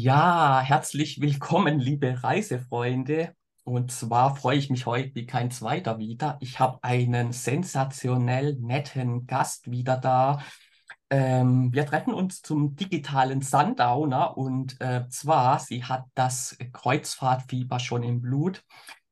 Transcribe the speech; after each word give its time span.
Ja, 0.00 0.60
herzlich 0.60 1.20
willkommen, 1.20 1.80
liebe 1.80 2.22
Reisefreunde. 2.22 3.34
Und 3.64 3.90
zwar 3.90 4.36
freue 4.36 4.56
ich 4.56 4.70
mich 4.70 4.86
heute 4.86 5.12
wie 5.16 5.26
kein 5.26 5.50
zweiter 5.50 5.98
wieder. 5.98 6.38
Ich 6.40 6.60
habe 6.60 6.78
einen 6.82 7.32
sensationell 7.32 8.54
netten 8.60 9.26
Gast 9.26 9.72
wieder 9.72 9.96
da. 9.96 10.40
Ähm, 11.10 11.72
wir 11.72 11.84
treffen 11.84 12.14
uns 12.14 12.42
zum 12.42 12.76
digitalen 12.76 13.42
Sundowner 13.42 14.38
und 14.38 14.80
äh, 14.80 15.08
zwar, 15.08 15.58
sie 15.58 15.82
hat 15.82 16.04
das 16.14 16.56
Kreuzfahrtfieber 16.72 17.80
schon 17.80 18.04
im 18.04 18.20
Blut. 18.20 18.62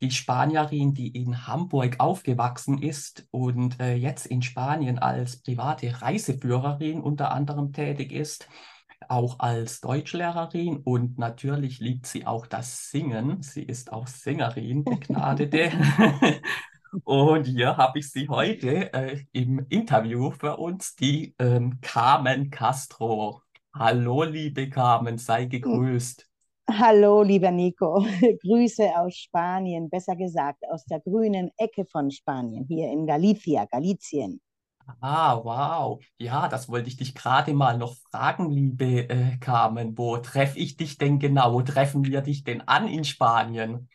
Die 0.00 0.12
Spanierin, 0.12 0.94
die 0.94 1.08
in 1.08 1.48
Hamburg 1.48 1.96
aufgewachsen 1.98 2.80
ist 2.80 3.26
und 3.32 3.80
äh, 3.80 3.96
jetzt 3.96 4.26
in 4.26 4.40
Spanien 4.40 5.00
als 5.00 5.42
private 5.42 6.00
Reiseführerin 6.00 7.00
unter 7.00 7.32
anderem 7.32 7.72
tätig 7.72 8.12
ist 8.12 8.46
auch 9.08 9.38
als 9.38 9.80
Deutschlehrerin 9.80 10.78
und 10.78 11.18
natürlich 11.18 11.80
liebt 11.80 12.06
sie 12.06 12.26
auch 12.26 12.46
das 12.46 12.90
Singen. 12.90 13.42
Sie 13.42 13.62
ist 13.62 13.92
auch 13.92 14.06
Sängerin, 14.06 14.84
begnadete. 14.84 15.70
und 17.04 17.44
hier 17.44 17.76
habe 17.76 17.98
ich 17.98 18.10
sie 18.10 18.28
heute 18.28 18.92
äh, 18.92 19.20
im 19.32 19.64
Interview 19.68 20.30
für 20.30 20.56
uns, 20.56 20.96
die 20.96 21.34
ähm, 21.38 21.78
Carmen 21.80 22.50
Castro. 22.50 23.42
Hallo, 23.74 24.22
liebe 24.24 24.68
Carmen, 24.70 25.18
sei 25.18 25.44
gegrüßt. 25.44 26.26
Hallo, 26.68 27.22
lieber 27.22 27.52
Nico. 27.52 28.04
Grüße 28.42 28.90
aus 28.96 29.14
Spanien, 29.14 29.88
besser 29.88 30.16
gesagt 30.16 30.64
aus 30.68 30.84
der 30.84 31.00
grünen 31.00 31.50
Ecke 31.56 31.84
von 31.84 32.10
Spanien, 32.10 32.64
hier 32.66 32.90
in 32.90 33.06
Galicia, 33.06 33.66
Galicien. 33.66 34.40
Ah, 35.00 35.40
wow. 35.42 36.00
Ja, 36.18 36.48
das 36.48 36.68
wollte 36.68 36.88
ich 36.88 36.96
dich 36.96 37.14
gerade 37.14 37.54
mal 37.54 37.76
noch 37.76 37.96
fragen, 38.10 38.50
liebe 38.50 39.08
äh, 39.08 39.36
Carmen. 39.38 39.96
Wo 39.98 40.16
treffe 40.18 40.58
ich 40.58 40.76
dich 40.76 40.98
denn 40.98 41.18
genau? 41.18 41.52
Wo 41.52 41.62
treffen 41.62 42.04
wir 42.04 42.20
dich 42.20 42.44
denn 42.44 42.60
an 42.62 42.88
in 42.88 43.04
Spanien? 43.04 43.88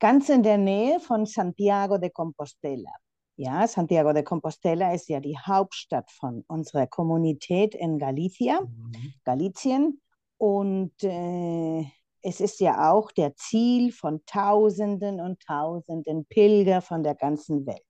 Ganz 0.00 0.28
in 0.28 0.42
der 0.42 0.58
Nähe 0.58 1.00
von 1.00 1.26
Santiago 1.26 1.98
de 1.98 2.10
Compostela. 2.10 2.90
Ja, 3.36 3.66
Santiago 3.66 4.12
de 4.12 4.22
Compostela 4.22 4.94
ist 4.94 5.08
ja 5.08 5.20
die 5.20 5.36
Hauptstadt 5.36 6.10
von 6.10 6.44
unserer 6.46 6.86
Kommunität 6.86 7.74
in 7.74 7.98
Galicia, 7.98 8.60
mhm. 8.60 9.14
Galicien. 9.24 10.00
Und 10.38 10.92
äh, 11.02 11.84
es 12.22 12.40
ist 12.40 12.60
ja 12.60 12.92
auch 12.92 13.12
der 13.12 13.34
Ziel 13.34 13.92
von 13.92 14.22
Tausenden 14.24 15.20
und 15.20 15.40
Tausenden 15.40 16.26
Pilger 16.26 16.80
von 16.80 17.02
der 17.02 17.14
ganzen 17.14 17.66
Welt. 17.66 17.82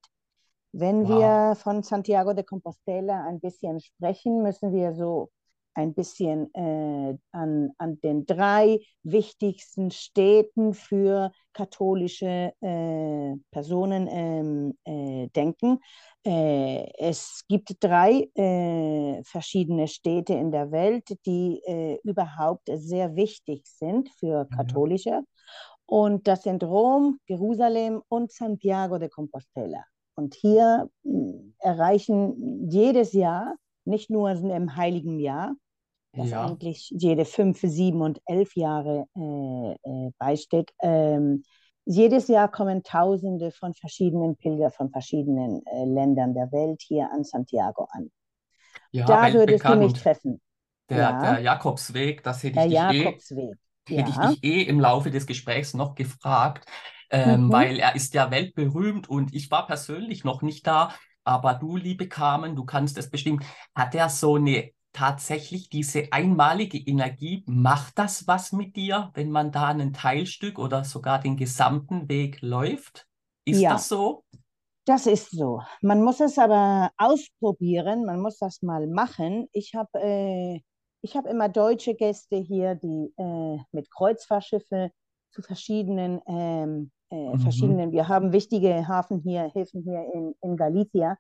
Wenn 0.77 1.08
wow. 1.08 1.08
wir 1.08 1.55
von 1.55 1.84
Santiago 1.84 2.33
de 2.33 2.42
Compostela 2.42 3.25
ein 3.27 3.39
bisschen 3.39 3.78
sprechen, 3.78 4.42
müssen 4.42 4.72
wir 4.72 4.92
so 4.92 5.31
ein 5.75 5.94
bisschen 5.94 6.53
äh, 6.53 7.16
an, 7.31 7.70
an 7.78 8.00
den 8.00 8.27
drei 8.27 8.81
wichtigsten 9.05 9.92
Städten 9.92 10.75
für 10.75 11.31
katholische 11.53 12.53
äh, 12.61 13.36
Personen 13.53 14.08
ähm, 14.11 14.77
äh, 14.84 15.28
denken. 15.28 15.78
Äh, 16.27 16.88
es 16.98 17.44
gibt 17.48 17.77
drei 17.78 18.28
äh, 18.34 19.22
verschiedene 19.22 19.86
Städte 19.86 20.34
in 20.34 20.50
der 20.50 20.72
Welt, 20.72 21.05
die 21.25 21.61
äh, 21.66 22.00
überhaupt 22.03 22.69
sehr 22.75 23.14
wichtig 23.14 23.62
sind 23.66 24.11
für 24.19 24.48
Katholische. 24.56 25.11
Ja. 25.11 25.22
Und 25.86 26.27
das 26.27 26.42
sind 26.42 26.64
Rom, 26.64 27.20
Jerusalem 27.28 28.03
und 28.09 28.33
Santiago 28.33 28.98
de 28.98 29.09
Compostela. 29.09 29.84
Und 30.14 30.34
hier 30.34 30.88
hm, 31.04 31.54
erreichen 31.58 32.68
jedes 32.70 33.12
Jahr, 33.12 33.54
nicht 33.84 34.10
nur 34.10 34.30
im 34.30 34.76
heiligen 34.76 35.18
Jahr, 35.18 35.54
das 36.12 36.30
ja. 36.30 36.46
eigentlich 36.46 36.90
jede 36.90 37.24
fünf, 37.24 37.60
sieben 37.60 38.00
und 38.00 38.20
elf 38.26 38.54
Jahre 38.56 39.06
äh, 39.16 39.72
äh, 39.72 40.10
beisteht. 40.18 40.72
Ähm, 40.80 41.42
jedes 41.84 42.28
Jahr 42.28 42.50
kommen 42.50 42.82
Tausende 42.82 43.50
von 43.50 43.74
verschiedenen 43.74 44.36
Pilger 44.36 44.70
von 44.70 44.91
verschiedenen 44.91 45.62
äh, 45.66 45.84
Ländern 45.84 46.34
der 46.34 46.50
Welt 46.53 46.80
hier 46.82 47.10
an 47.12 47.24
Santiago 47.24 47.88
an. 47.91 48.10
Ja, 48.91 49.06
da 49.06 49.32
würdest 49.32 49.64
du 49.64 49.76
mich 49.76 49.92
treffen. 49.92 50.41
Der, 50.88 50.98
ja. 50.98 51.20
der 51.20 51.41
Jakobsweg, 51.41 52.22
das 52.22 52.42
hätte 52.42 52.60
ich, 52.60 52.72
der 52.72 52.88
dich 52.88 53.00
eh 53.00 53.04
Jakobsweg. 53.04 53.58
Eh, 53.88 53.97
hätte 53.97 54.10
ich 54.10 54.16
dich 54.16 54.44
eh 54.44 54.62
im 54.62 54.80
Laufe 54.80 55.10
des 55.10 55.26
Gesprächs 55.26 55.74
noch 55.74 55.94
gefragt 55.94 56.66
ähm, 57.14 57.47
mhm. 57.47 57.52
weil 57.52 57.78
er 57.78 57.94
ist 57.94 58.14
ja 58.14 58.30
weltberühmt 58.30 59.08
und 59.08 59.34
ich 59.34 59.50
war 59.50 59.66
persönlich 59.66 60.25
noch 60.25 60.42
nicht 60.42 60.66
da. 60.66 60.94
Aber 61.25 61.54
du, 61.54 61.76
liebe 61.76 62.08
Carmen, 62.08 62.54
du 62.56 62.64
kannst 62.64 62.98
es 62.98 63.10
bestimmt. 63.10 63.44
Hat 63.75 63.94
er 63.94 64.08
so 64.08 64.36
eine 64.36 64.72
tatsächlich 64.92 65.70
diese 65.70 66.12
einmalige 66.12 66.78
Energie? 66.78 67.44
Macht 67.47 67.98
das 67.98 68.26
was 68.26 68.53
mit 68.53 68.76
dir, 68.76 69.10
wenn 69.14 69.30
man 69.30 69.53
da 69.53 69.69
ein 69.69 69.92
Teilstück 69.92 70.58
oder 70.58 70.84
sogar 70.84 71.20
den 71.20 71.36
gesamten 71.36 72.08
Weg 72.08 72.42
läuft? 72.42 73.06
Ist 73.44 73.60
ja. 73.60 73.72
das 73.72 73.88
so? 73.88 74.24
Das 74.86 75.06
ist 75.06 75.30
so. 75.30 75.62
Man 75.80 76.03
muss 76.03 76.20
es 76.20 76.38
aber 76.38 76.91
ausprobieren, 76.98 78.04
man 78.04 78.20
muss 78.20 78.38
das 78.38 78.60
mal 78.60 78.86
machen. 78.86 79.48
Ich 79.53 79.74
habe 79.74 79.98
äh, 79.98 80.60
hab 81.06 81.26
immer 81.26 81.48
deutsche 81.48 81.94
Gäste 81.94 82.36
hier, 82.36 82.74
die 82.74 83.12
äh, 83.16 83.58
mit 83.72 83.91
Kreuzfahrtschiffe 83.91 84.91
zu 85.30 85.42
verschiedenen 85.42 86.20
ähm, 86.26 86.91
äh, 87.10 87.34
mhm. 87.34 87.38
verschiedenen, 87.38 87.92
wir 87.92 88.09
haben 88.09 88.32
wichtige 88.32 88.87
Hafen 88.88 89.20
hier, 89.20 89.50
Häfen 89.54 89.82
hier 89.82 90.04
in, 90.12 90.34
in 90.42 90.56
Galicia, 90.56 91.16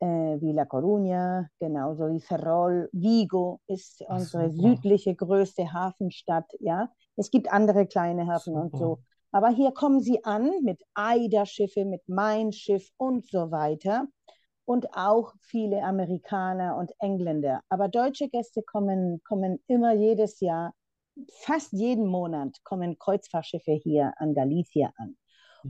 äh, 0.00 0.06
wie 0.40 0.52
La 0.52 0.64
Coruña, 0.64 1.46
genauso 1.58 2.08
wie 2.08 2.20
Ferrol, 2.20 2.88
Vigo 2.92 3.60
ist 3.66 4.04
Ach, 4.08 4.18
unsere 4.18 4.50
super. 4.50 4.68
südliche 4.68 5.14
größte 5.14 5.72
Hafenstadt, 5.72 6.50
ja. 6.60 6.90
Es 7.16 7.30
gibt 7.30 7.52
andere 7.52 7.86
kleine 7.86 8.26
Hafen 8.26 8.54
super. 8.54 8.62
und 8.62 8.76
so. 8.76 8.98
Aber 9.32 9.48
hier 9.50 9.72
kommen 9.72 10.00
sie 10.00 10.24
an 10.24 10.50
mit 10.62 10.82
AIDA-Schiffe, 10.94 11.84
mit 11.84 12.08
Mein 12.08 12.52
Schiff 12.52 12.88
und 12.96 13.26
so 13.26 13.50
weiter. 13.50 14.06
Und 14.64 14.94
auch 14.94 15.32
viele 15.40 15.82
Amerikaner 15.82 16.76
und 16.76 16.92
Engländer. 16.98 17.60
Aber 17.68 17.88
deutsche 17.88 18.28
Gäste 18.28 18.62
kommen, 18.62 19.20
kommen 19.24 19.58
immer 19.66 19.94
jedes 19.94 20.40
Jahr 20.40 20.74
fast 21.42 21.72
jeden 21.72 22.06
Monat 22.06 22.62
kommen 22.64 22.98
Kreuzfahrtschiffe 22.98 23.72
hier 23.72 24.12
an 24.18 24.34
Galicia 24.34 24.92
an. 24.96 25.16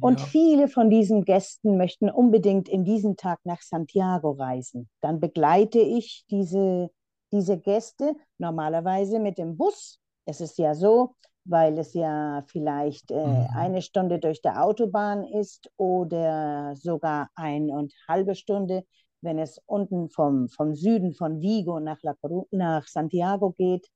Und 0.00 0.20
ja. 0.20 0.26
viele 0.26 0.68
von 0.68 0.90
diesen 0.90 1.24
Gästen 1.24 1.76
möchten 1.76 2.10
unbedingt 2.10 2.68
in 2.68 2.84
diesen 2.84 3.16
Tag 3.16 3.40
nach 3.44 3.62
Santiago 3.62 4.32
reisen. 4.32 4.88
Dann 5.00 5.18
begleite 5.18 5.78
ich 5.78 6.24
diese, 6.30 6.90
diese 7.32 7.58
Gäste 7.58 8.14
normalerweise 8.38 9.18
mit 9.18 9.38
dem 9.38 9.56
Bus. 9.56 9.98
Es 10.24 10.40
ist 10.40 10.58
ja 10.58 10.74
so, 10.74 11.14
weil 11.44 11.78
es 11.78 11.94
ja 11.94 12.44
vielleicht 12.48 13.10
äh, 13.10 13.26
mhm. 13.26 13.46
eine 13.54 13.82
Stunde 13.82 14.18
durch 14.18 14.42
die 14.42 14.50
Autobahn 14.50 15.24
ist 15.24 15.70
oder 15.76 16.74
sogar 16.76 17.30
eine 17.34 17.72
und 17.72 17.92
halbe 18.06 18.34
Stunde, 18.34 18.84
wenn 19.22 19.38
es 19.38 19.58
unten 19.66 20.10
vom, 20.10 20.48
vom 20.48 20.74
Süden 20.74 21.14
von 21.14 21.40
Vigo 21.40 21.80
nach, 21.80 21.98
La, 22.02 22.14
nach 22.50 22.86
Santiago 22.86 23.52
geht. 23.52 23.88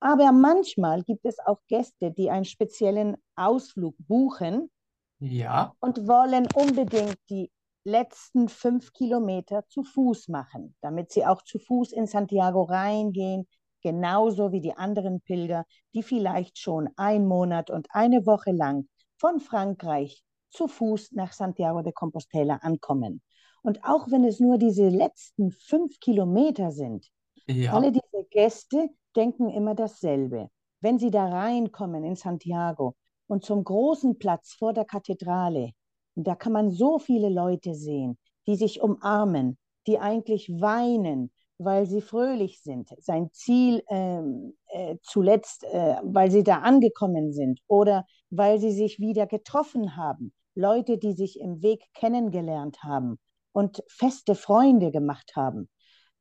Aber 0.00 0.32
manchmal 0.32 1.02
gibt 1.02 1.24
es 1.24 1.38
auch 1.40 1.60
Gäste, 1.66 2.12
die 2.12 2.30
einen 2.30 2.44
speziellen 2.44 3.16
Ausflug 3.34 3.96
buchen 3.98 4.70
ja. 5.18 5.74
und 5.80 6.06
wollen 6.06 6.46
unbedingt 6.54 7.18
die 7.28 7.50
letzten 7.84 8.48
fünf 8.48 8.92
Kilometer 8.92 9.66
zu 9.68 9.82
Fuß 9.82 10.28
machen, 10.28 10.76
damit 10.82 11.10
sie 11.10 11.26
auch 11.26 11.42
zu 11.42 11.58
Fuß 11.58 11.92
in 11.92 12.06
Santiago 12.06 12.62
reingehen, 12.62 13.48
genauso 13.82 14.52
wie 14.52 14.60
die 14.60 14.76
anderen 14.76 15.20
Pilger, 15.20 15.64
die 15.94 16.02
vielleicht 16.02 16.58
schon 16.58 16.90
ein 16.96 17.26
Monat 17.26 17.70
und 17.70 17.88
eine 17.90 18.26
Woche 18.26 18.52
lang 18.52 18.88
von 19.16 19.40
Frankreich 19.40 20.22
zu 20.50 20.68
Fuß 20.68 21.12
nach 21.12 21.32
Santiago 21.32 21.82
de 21.82 21.92
Compostela 21.92 22.56
ankommen. 22.56 23.22
Und 23.62 23.84
auch 23.84 24.10
wenn 24.10 24.24
es 24.24 24.38
nur 24.38 24.58
diese 24.58 24.88
letzten 24.88 25.50
fünf 25.50 25.98
Kilometer 26.00 26.70
sind, 26.70 27.08
ja. 27.46 27.72
alle 27.72 27.92
diese 27.92 28.24
Gäste 28.30 28.90
denken 29.16 29.48
immer 29.48 29.74
dasselbe. 29.74 30.48
Wenn 30.80 30.98
sie 30.98 31.10
da 31.10 31.26
reinkommen 31.26 32.04
in 32.04 32.16
Santiago 32.16 32.94
und 33.26 33.44
zum 33.44 33.64
großen 33.64 34.18
Platz 34.18 34.54
vor 34.54 34.72
der 34.72 34.84
Kathedrale, 34.84 35.72
da 36.14 36.34
kann 36.34 36.52
man 36.52 36.70
so 36.70 36.98
viele 36.98 37.28
Leute 37.28 37.74
sehen, 37.74 38.18
die 38.46 38.56
sich 38.56 38.80
umarmen, 38.80 39.58
die 39.86 39.98
eigentlich 39.98 40.48
weinen, 40.60 41.30
weil 41.58 41.86
sie 41.86 42.00
fröhlich 42.00 42.62
sind. 42.62 42.88
Sein 42.98 43.30
Ziel 43.32 43.82
ähm, 43.88 44.56
äh, 44.68 44.96
zuletzt, 45.02 45.64
äh, 45.64 45.96
weil 46.02 46.30
sie 46.30 46.44
da 46.44 46.58
angekommen 46.58 47.32
sind 47.32 47.60
oder 47.66 48.06
weil 48.30 48.58
sie 48.60 48.72
sich 48.72 49.00
wieder 49.00 49.26
getroffen 49.26 49.96
haben. 49.96 50.32
Leute, 50.54 50.98
die 50.98 51.12
sich 51.12 51.40
im 51.40 51.62
Weg 51.62 51.84
kennengelernt 51.94 52.82
haben 52.82 53.18
und 53.52 53.82
feste 53.88 54.34
Freunde 54.34 54.90
gemacht 54.90 55.32
haben. 55.36 55.68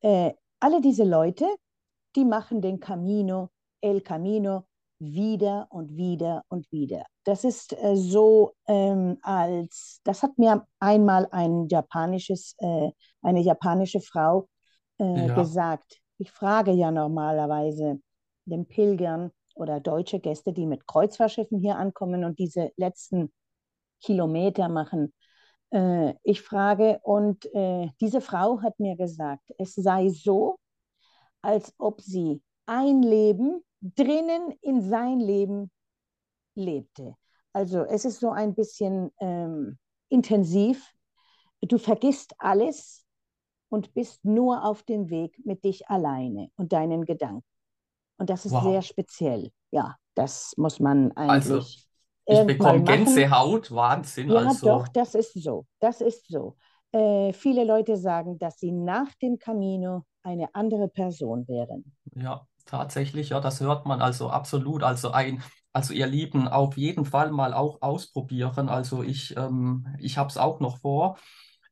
Äh, 0.02 0.34
alle 0.60 0.82
diese 0.82 1.04
Leute 1.04 1.46
die 2.18 2.26
machen 2.26 2.62
den 2.62 2.82
Camino, 2.82 3.50
El 3.80 4.02
Camino, 4.02 4.66
wieder 5.00 5.68
und 5.70 5.96
wieder 5.96 6.44
und 6.50 6.70
wieder. 6.72 7.06
Das 7.24 7.46
ist 7.46 7.72
äh, 7.82 7.96
so 7.96 8.56
ähm, 8.68 9.20
als, 9.22 10.02
das 10.04 10.24
hat 10.24 10.38
mir 10.38 10.66
einmal 10.80 11.28
ein 11.32 11.68
japanisches, 11.70 12.56
äh, 12.58 12.90
eine 13.22 13.42
japanische 13.42 14.02
Frau 14.02 14.50
äh, 15.00 15.28
ja. 15.28 15.36
gesagt. 15.36 16.02
Ich 16.18 16.32
frage 16.32 16.72
ja 16.72 16.92
normalerweise 16.92 18.02
den 18.46 18.66
Pilgern, 18.66 19.32
oder 19.58 19.80
deutsche 19.80 20.20
Gäste, 20.20 20.54
die 20.54 20.66
mit 20.66 20.88
Kreuzfahrtschiffen 20.88 21.60
hier 21.60 21.78
ankommen 21.78 22.24
und 22.24 22.40
diese 22.40 22.72
letzten 22.78 23.32
Kilometer 24.02 24.70
machen. 24.70 25.14
Äh, 25.72 26.14
ich 26.24 26.42
frage 26.42 27.00
und 27.04 27.46
äh, 27.54 27.90
diese 28.00 28.22
Frau 28.22 28.62
hat 28.62 28.80
mir 28.80 28.96
gesagt, 28.96 29.52
es 29.58 29.76
sei 29.76 30.10
so, 30.10 30.58
als 31.42 31.74
ob 31.78 32.02
sie 32.02 32.42
ein 32.66 33.02
Leben 33.02 33.64
drinnen 33.82 34.52
in 34.62 34.82
sein 34.82 35.20
Leben 35.20 35.72
lebte. 36.56 37.16
Also 37.54 37.84
es 37.84 38.06
ist 38.06 38.20
so 38.20 38.32
ein 38.32 38.56
bisschen 38.56 39.12
ähm, 39.20 39.78
intensiv. 40.10 40.94
Du 41.62 41.78
vergisst 41.78 42.34
alles 42.38 43.06
und 43.70 43.94
bist 43.94 44.24
nur 44.24 44.64
auf 44.64 44.84
dem 44.84 45.10
Weg 45.10 45.40
mit 45.46 45.64
dich 45.64 45.88
alleine 45.90 46.50
und 46.56 46.74
deinen 46.74 47.06
Gedanken. 47.06 47.44
Und 48.18 48.30
das 48.30 48.46
ist 48.46 48.54
wow. 48.54 48.64
sehr 48.64 48.82
speziell. 48.82 49.52
Ja, 49.72 49.96
das 50.16 50.54
muss 50.58 50.80
man 50.80 51.12
also, 51.14 51.56
eigentlich. 51.56 51.88
Also, 52.26 52.42
ich 52.42 52.48
bekomme 52.48 52.84
Gänsehaut, 52.84 53.72
Wahnsinn. 53.72 54.30
Ja, 54.30 54.48
also. 54.48 54.68
doch, 54.68 54.88
das 54.90 55.16
ist 55.16 55.34
so. 55.42 55.66
Das 55.80 56.02
ist 56.02 56.28
so. 56.28 56.58
Äh, 56.92 57.32
viele 57.34 57.64
Leute 57.64 57.96
sagen, 57.96 58.38
dass 58.40 58.60
sie 58.60 58.72
nach 58.72 59.14
dem 59.16 59.38
Camino 59.38 60.04
eine 60.28 60.54
andere 60.54 60.90
Person 60.90 61.48
wären. 61.48 61.96
Ja, 62.16 62.46
tatsächlich, 62.66 63.30
ja, 63.30 63.40
das 63.40 63.62
hört 63.62 63.86
man 63.86 64.02
also 64.02 64.30
absolut. 64.30 64.84
Also 64.84 65.12
ein, 65.12 65.42
also 65.72 65.94
ihr 65.94 66.08
Lieben, 66.08 66.48
auf 66.48 66.78
jeden 66.78 67.06
Fall 67.06 67.32
mal 67.32 67.54
auch 67.54 67.82
ausprobieren. 67.82 68.68
Also 68.68 69.04
ich, 69.04 69.36
ähm, 69.38 69.88
ich 70.00 70.18
habe 70.18 70.30
es 70.30 70.38
auch 70.38 70.60
noch 70.60 70.80
vor. 70.80 71.18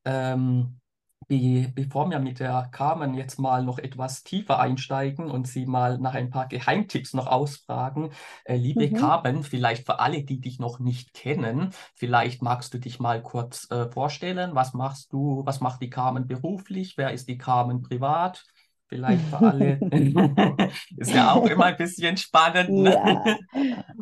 Ähm, 0.06 0.80
Be 1.27 1.72
bevor 1.74 2.10
wir 2.10 2.19
mit 2.19 2.39
der 2.39 2.69
Carmen 2.72 3.13
jetzt 3.13 3.39
mal 3.39 3.63
noch 3.63 3.80
etwas 3.80 4.24
tiefer 4.24 4.60
einsteigen 4.60 5.30
und 5.30 5.48
sie 5.48 5.66
mal 5.66 5.98
nach 5.98 6.13
ein 6.13 6.30
paar 6.30 6.48
Geheimtipps 6.48 7.13
noch 7.13 7.27
ausfragen, 7.27 8.12
äh, 8.45 8.56
liebe 8.56 8.88
mhm. 8.88 8.94
Carmen, 8.95 9.44
vielleicht 9.44 9.86
für 9.86 10.00
alle, 10.00 10.24
die 10.24 10.39
dich 10.39 10.60
noch 10.60 10.80
nicht 10.80 11.13
kennen, 11.13 11.72
vielleicht 11.95 12.42
magst 12.42 12.74
du 12.74 12.80
dich 12.80 13.00
mal 13.00 13.22
kurz 13.22 13.69
äh, 13.72 13.89
vorstellen. 13.89 14.56
Was 14.56 14.74
machst 14.74 15.13
du, 15.13 15.44
was 15.45 15.62
macht 15.62 15.81
die 15.81 15.89
Carmen 15.89 16.27
beruflich? 16.27 16.98
Wer 16.98 17.12
ist 17.12 17.28
die 17.28 17.38
Carmen 17.38 17.81
privat? 17.81 18.44
Vielleicht 18.88 19.22
für 19.30 19.40
alle. 19.40 19.80
ist 20.98 21.14
ja 21.14 21.34
auch 21.34 21.46
immer 21.50 21.66
ein 21.66 21.78
bisschen 21.78 22.16
spannend. 22.18 22.70
Ne? 22.70 22.92
Ja. 22.92 23.38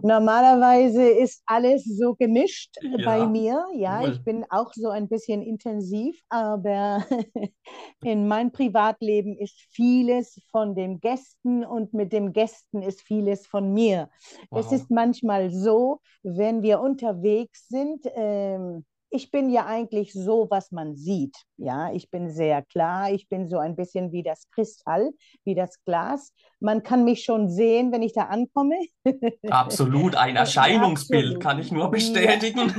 Normalerweise 0.01 1.07
ist 1.07 1.41
alles 1.45 1.85
so 1.85 2.15
gemischt 2.15 2.75
ja. 2.81 3.06
bei 3.06 3.25
mir. 3.25 3.65
Ja, 3.75 4.06
ich 4.06 4.21
bin 4.24 4.45
auch 4.50 4.74
so 4.74 4.89
ein 4.89 5.07
bisschen 5.07 5.41
intensiv, 5.41 6.19
aber 6.27 7.06
in 8.03 8.27
meinem 8.27 8.51
Privatleben 8.51 9.38
ist 9.38 9.57
vieles 9.71 10.41
von 10.51 10.75
den 10.75 11.00
Gästen 11.00 11.63
und 11.63 11.94
mit 11.94 12.12
den 12.12 12.33
Gästen 12.33 12.81
ist 12.81 13.01
vieles 13.01 13.47
von 13.47 13.74
mir. 13.74 14.09
Wow. 14.50 14.65
Es 14.65 14.71
ist 14.74 14.91
manchmal 14.91 15.50
so, 15.50 16.01
wenn 16.24 16.62
wir 16.62 16.81
unterwegs 16.81 17.68
sind, 17.69 18.06
ähm, 18.15 18.83
ich 19.13 19.30
bin 19.30 19.51
ja 19.51 19.68
eigentlich 19.68 20.12
so, 20.12 20.48
was 20.50 20.71
man 20.71 20.95
sieht. 20.95 21.38
Ja, 21.57 21.94
ich 21.94 22.10
bin 22.10 22.31
sehr 22.31 22.63
klar. 22.63 23.12
Ich 23.12 23.30
bin 23.30 23.48
so 23.48 23.60
ein 23.60 23.75
bisschen 23.75 24.12
wie 24.12 24.24
das 24.24 24.50
Kristall, 24.50 25.12
wie 25.44 25.54
das 25.54 25.83
Glas. 25.86 26.33
Man 26.60 26.81
kann 26.81 27.04
mich 27.04 27.24
schon 27.24 27.48
sehen, 27.48 27.92
wenn 27.92 28.01
ich 28.01 28.13
da 28.13 28.24
ankomme. 28.24 28.75
Absolut, 29.48 30.15
ein 30.15 30.36
Erscheinungsbild 30.45 31.25
Absolut. 31.25 31.44
kann 31.44 31.60
ich 31.60 31.71
nur 31.71 31.92
bestätigen. 31.92 32.74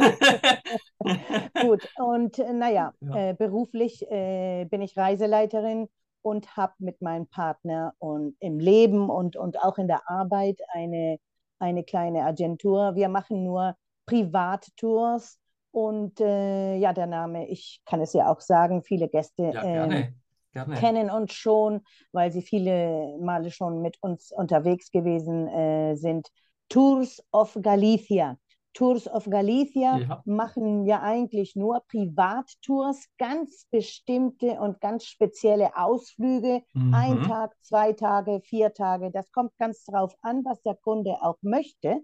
Ja. 1.04 1.22
Gut, 1.62 1.88
und 1.98 2.38
äh, 2.40 2.52
naja, 2.52 2.92
ja. 3.00 3.30
äh, 3.30 3.34
beruflich 3.34 4.02
äh, 4.10 4.64
bin 4.64 4.82
ich 4.82 4.96
Reiseleiterin 4.96 5.88
und 6.22 6.56
habe 6.56 6.74
mit 6.78 7.00
meinem 7.00 7.28
Partner 7.28 7.94
und 7.98 8.34
im 8.40 8.58
Leben 8.58 9.08
und, 9.08 9.36
und 9.36 9.62
auch 9.62 9.78
in 9.78 9.86
der 9.86 10.10
Arbeit 10.10 10.58
eine, 10.72 11.18
eine 11.60 11.84
kleine 11.84 12.24
Agentur. 12.24 12.96
Wir 12.96 13.08
machen 13.08 13.44
nur 13.44 13.76
Privattours 14.06 15.38
und 15.74 16.20
äh, 16.20 16.76
ja, 16.76 16.92
der 16.92 17.08
Name, 17.08 17.48
ich 17.48 17.82
kann 17.84 18.00
es 18.00 18.12
ja 18.12 18.30
auch 18.30 18.40
sagen, 18.40 18.84
viele 18.84 19.08
Gäste 19.08 19.50
ja, 19.52 19.60
gerne, 19.60 19.98
äh, 19.98 20.12
gerne. 20.52 20.76
kennen 20.76 21.10
uns 21.10 21.32
schon, 21.32 21.80
weil 22.12 22.30
sie 22.30 22.42
viele 22.42 23.18
Male 23.20 23.50
schon 23.50 23.82
mit 23.82 24.00
uns 24.00 24.30
unterwegs 24.30 24.92
gewesen 24.92 25.48
äh, 25.48 25.96
sind. 25.96 26.28
Tours 26.68 27.20
of 27.32 27.58
Galicia. 27.60 28.38
Tours 28.72 29.08
of 29.08 29.28
Galicia 29.28 29.98
ja. 29.98 30.22
machen 30.24 30.86
ja 30.86 31.02
eigentlich 31.02 31.56
nur 31.56 31.82
Privattours, 31.88 33.08
ganz 33.18 33.66
bestimmte 33.72 34.60
und 34.60 34.80
ganz 34.80 35.06
spezielle 35.06 35.76
Ausflüge. 35.76 36.62
Mhm. 36.72 36.94
Ein 36.94 37.22
Tag, 37.24 37.52
zwei 37.62 37.94
Tage, 37.94 38.40
vier 38.44 38.72
Tage. 38.72 39.10
Das 39.10 39.32
kommt 39.32 39.56
ganz 39.58 39.84
drauf 39.84 40.14
an, 40.22 40.44
was 40.44 40.62
der 40.62 40.76
Kunde 40.76 41.16
auch 41.20 41.38
möchte. 41.42 41.98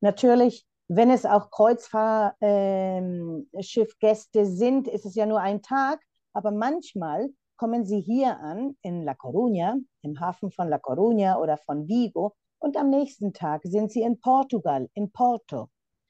Natürlich 0.00 0.66
wenn 0.88 1.10
es 1.10 1.24
auch 1.24 1.50
Kreuzfahrtschiffgäste 1.50 4.40
ähm, 4.40 4.46
sind, 4.46 4.88
ist 4.88 5.06
es 5.06 5.14
ja 5.14 5.26
nur 5.26 5.40
ein 5.40 5.62
Tag, 5.62 6.00
aber 6.32 6.50
manchmal 6.50 7.30
kommen 7.56 7.84
sie 7.84 8.00
hier 8.00 8.40
an 8.40 8.76
in 8.82 9.04
La 9.04 9.12
Coruña, 9.12 9.76
im 10.02 10.20
Hafen 10.20 10.50
von 10.50 10.68
La 10.68 10.78
Coruña 10.78 11.36
oder 11.36 11.58
von 11.58 11.86
Vigo 11.86 12.34
und 12.58 12.76
am 12.76 12.90
nächsten 12.90 13.32
Tag 13.32 13.62
sind 13.64 13.92
sie 13.92 14.02
in 14.02 14.20
Portugal, 14.20 14.88
in 14.94 15.10
Porto. 15.10 15.68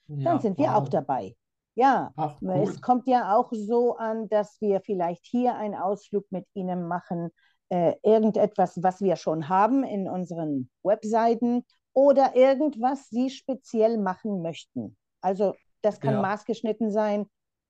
Ja, 0.09 0.25
Dann 0.25 0.41
sind 0.41 0.59
wow. 0.59 0.67
wir 0.67 0.77
auch 0.77 0.89
dabei. 0.89 1.37
Ja, 1.75 2.13
Ach, 2.17 2.37
cool. 2.43 2.61
es 2.63 2.81
kommt 2.83 3.07
ja 3.07 3.37
auch 3.37 3.51
so 3.53 3.97
an, 3.97 4.29
dass 4.29 4.61
wir 4.61 4.81
vielleicht 4.83 5.25
hier 5.25 5.55
einen 5.55 5.75
Ausflug 5.75 6.27
mit 6.31 6.47
Ihnen 6.55 6.87
machen, 6.87 7.31
äh, 7.71 7.95
irgendetwas, 8.03 8.83
was 8.83 9.01
wir 9.01 9.17
schon 9.17 9.49
haben 9.49 9.83
in 9.83 10.09
unseren 10.09 10.71
Webseiten 10.83 11.65
oder 11.95 12.35
irgendwas 12.37 13.09
Sie 13.11 13.31
speziell 13.31 13.99
machen 13.99 14.43
möchten. 14.43 14.97
Also 15.21 15.55
das 15.83 16.01
kann 16.01 16.15
ja. 16.15 16.23
maßgeschnitten 16.23 16.91
sein, 16.91 17.27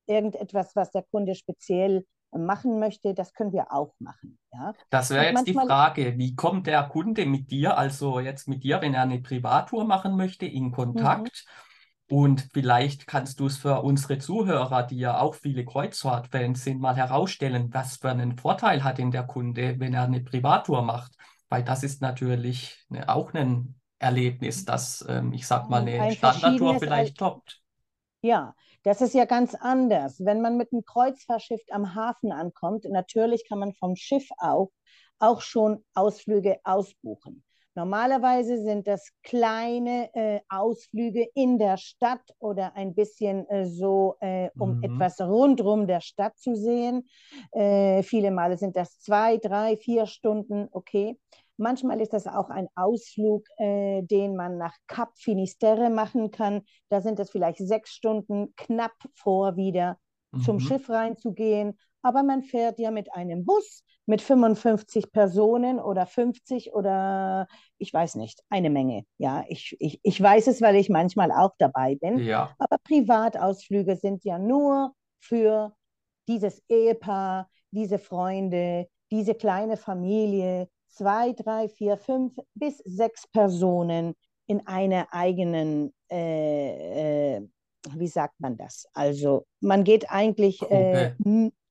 irgendetwas, 0.06 0.76
was 0.76 0.90
der 0.90 1.02
Kunde 1.02 1.34
speziell 1.34 2.04
machen 2.38 2.78
möchte, 2.78 3.14
das 3.14 3.34
können 3.34 3.52
wir 3.52 3.72
auch 3.72 3.94
machen. 3.98 4.38
Ja? 4.52 4.72
Das 4.90 5.10
wäre 5.10 5.26
jetzt 5.26 5.46
die 5.46 5.52
Frage, 5.52 6.16
wie 6.16 6.34
kommt 6.34 6.66
der 6.66 6.82
Kunde 6.84 7.26
mit 7.26 7.50
dir, 7.50 7.76
also 7.76 8.20
jetzt 8.20 8.48
mit 8.48 8.64
dir, 8.64 8.80
wenn 8.80 8.94
er 8.94 9.02
eine 9.02 9.20
Privattour 9.20 9.84
machen 9.84 10.16
möchte, 10.16 10.46
in 10.46 10.72
Kontakt? 10.72 11.44
Mhm. 12.08 12.16
Und 12.16 12.48
vielleicht 12.52 13.06
kannst 13.06 13.40
du 13.40 13.46
es 13.46 13.56
für 13.56 13.82
unsere 13.82 14.18
Zuhörer, 14.18 14.82
die 14.82 14.98
ja 14.98 15.18
auch 15.18 15.34
viele 15.34 15.64
Kreuzfahrtfans 15.64 16.64
sind, 16.64 16.80
mal 16.80 16.96
herausstellen, 16.96 17.68
was 17.72 17.96
für 17.96 18.10
einen 18.10 18.36
Vorteil 18.36 18.84
hat 18.84 18.98
denn 18.98 19.10
der 19.10 19.24
Kunde, 19.24 19.78
wenn 19.78 19.94
er 19.94 20.04
eine 20.04 20.20
Privattour 20.20 20.82
macht? 20.82 21.16
Weil 21.48 21.62
das 21.62 21.82
ist 21.82 22.02
natürlich 22.02 22.84
eine, 22.90 23.08
auch 23.08 23.32
ein 23.32 23.74
Erlebnis, 24.02 24.64
das, 24.64 25.04
ähm, 25.08 25.32
ich 25.32 25.46
sag 25.46 25.70
mal, 25.70 25.82
eine 25.82 26.00
ein 26.00 26.12
Standardtour 26.12 26.78
vielleicht 26.78 27.18
toppt. 27.18 27.60
Ja, 28.22 28.54
das 28.82 29.00
ist 29.00 29.14
ja 29.14 29.24
ganz 29.24 29.54
anders. 29.54 30.20
Wenn 30.20 30.40
man 30.40 30.56
mit 30.56 30.72
einem 30.72 30.84
Kreuzfahrtschiff 30.84 31.62
am 31.70 31.94
Hafen 31.94 32.32
ankommt, 32.32 32.84
natürlich 32.90 33.48
kann 33.48 33.58
man 33.58 33.72
vom 33.74 33.96
Schiff 33.96 34.28
auch, 34.38 34.70
auch 35.18 35.40
schon 35.40 35.84
Ausflüge 35.94 36.58
ausbuchen. 36.64 37.44
Normalerweise 37.74 38.62
sind 38.62 38.86
das 38.86 39.12
kleine 39.22 40.14
äh, 40.14 40.40
Ausflüge 40.50 41.26
in 41.34 41.58
der 41.58 41.78
Stadt 41.78 42.22
oder 42.38 42.76
ein 42.76 42.94
bisschen 42.94 43.48
äh, 43.48 43.64
so, 43.64 44.16
äh, 44.20 44.50
um 44.58 44.76
mhm. 44.76 44.82
etwas 44.82 45.20
rundrum 45.22 45.86
der 45.86 46.00
Stadt 46.00 46.36
zu 46.36 46.54
sehen. 46.54 47.08
Äh, 47.52 48.02
viele 48.02 48.30
Male 48.30 48.58
sind 48.58 48.76
das 48.76 49.00
zwei, 49.00 49.38
drei, 49.38 49.78
vier 49.78 50.06
Stunden, 50.06 50.68
okay. 50.72 51.18
Manchmal 51.62 52.00
ist 52.00 52.12
das 52.12 52.26
auch 52.26 52.50
ein 52.50 52.68
Ausflug, 52.74 53.46
äh, 53.58 54.02
den 54.02 54.36
man 54.36 54.58
nach 54.58 54.74
Cap 54.88 55.12
Finisterre 55.16 55.90
machen 55.90 56.30
kann. 56.30 56.62
Da 56.88 57.00
sind 57.00 57.18
es 57.20 57.30
vielleicht 57.30 57.58
sechs 57.58 57.92
Stunden 57.92 58.52
knapp 58.56 58.92
vor 59.14 59.56
wieder 59.56 59.96
mhm. 60.32 60.40
zum 60.40 60.60
Schiff 60.60 60.90
reinzugehen. 60.90 61.78
Aber 62.02 62.22
man 62.24 62.42
fährt 62.42 62.78
ja 62.80 62.90
mit 62.90 63.12
einem 63.14 63.44
Bus 63.44 63.84
mit 64.06 64.20
55 64.20 65.12
Personen 65.12 65.78
oder 65.78 66.06
50 66.06 66.72
oder 66.72 67.46
ich 67.78 67.94
weiß 67.94 68.16
nicht, 68.16 68.42
eine 68.50 68.68
Menge. 68.68 69.04
Ja, 69.18 69.44
ich, 69.48 69.76
ich, 69.78 70.00
ich 70.02 70.20
weiß 70.20 70.48
es, 70.48 70.60
weil 70.60 70.74
ich 70.74 70.88
manchmal 70.88 71.30
auch 71.30 71.52
dabei 71.58 71.94
bin. 71.94 72.18
Ja. 72.18 72.54
Aber 72.58 72.78
Privatausflüge 72.82 73.96
sind 73.96 74.24
ja 74.24 74.38
nur 74.38 74.92
für 75.20 75.72
dieses 76.28 76.60
Ehepaar, 76.68 77.48
diese 77.70 77.98
Freunde, 77.98 78.88
diese 79.12 79.34
kleine 79.34 79.76
Familie, 79.76 80.68
zwei, 80.92 81.32
drei, 81.32 81.68
vier, 81.68 81.96
fünf 81.96 82.34
bis 82.54 82.78
sechs 82.78 83.26
Personen 83.26 84.14
in 84.46 84.66
einer 84.66 85.08
eigenen, 85.10 85.92
äh, 86.10 87.36
äh, 87.36 87.48
wie 87.94 88.08
sagt 88.08 88.38
man 88.38 88.56
das? 88.56 88.86
Also 88.92 89.46
man 89.60 89.84
geht 89.84 90.10
eigentlich, 90.10 90.62
äh, 90.70 91.14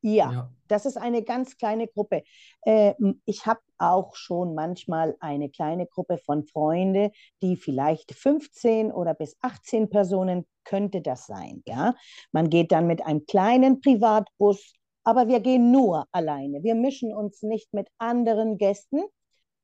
ja, 0.02 0.32
ja, 0.32 0.52
das 0.68 0.86
ist 0.86 0.98
eine 0.98 1.22
ganz 1.22 1.58
kleine 1.58 1.88
Gruppe. 1.88 2.24
Äh, 2.64 2.94
ich 3.26 3.46
habe 3.46 3.60
auch 3.78 4.16
schon 4.16 4.56
manchmal 4.56 5.16
eine 5.20 5.50
kleine 5.50 5.86
Gruppe 5.86 6.18
von 6.18 6.44
Freunden, 6.44 7.12
die 7.42 7.56
vielleicht 7.56 8.14
15 8.14 8.92
oder 8.92 9.14
bis 9.14 9.38
18 9.42 9.90
Personen 9.90 10.48
könnte 10.64 11.02
das 11.02 11.28
sein. 11.28 11.62
Ja, 11.68 11.96
man 12.32 12.50
geht 12.50 12.72
dann 12.72 12.88
mit 12.88 13.06
einem 13.06 13.26
kleinen 13.26 13.82
Privatbus 13.82 14.74
aber 15.04 15.28
wir 15.28 15.40
gehen 15.40 15.72
nur 15.72 16.06
alleine. 16.12 16.64
Wir 16.64 16.76
mischen 16.76 17.14
uns 17.16 17.42
nicht 17.44 17.74
mit 17.74 17.88
anderen 17.98 18.58
Gästen 18.58 19.02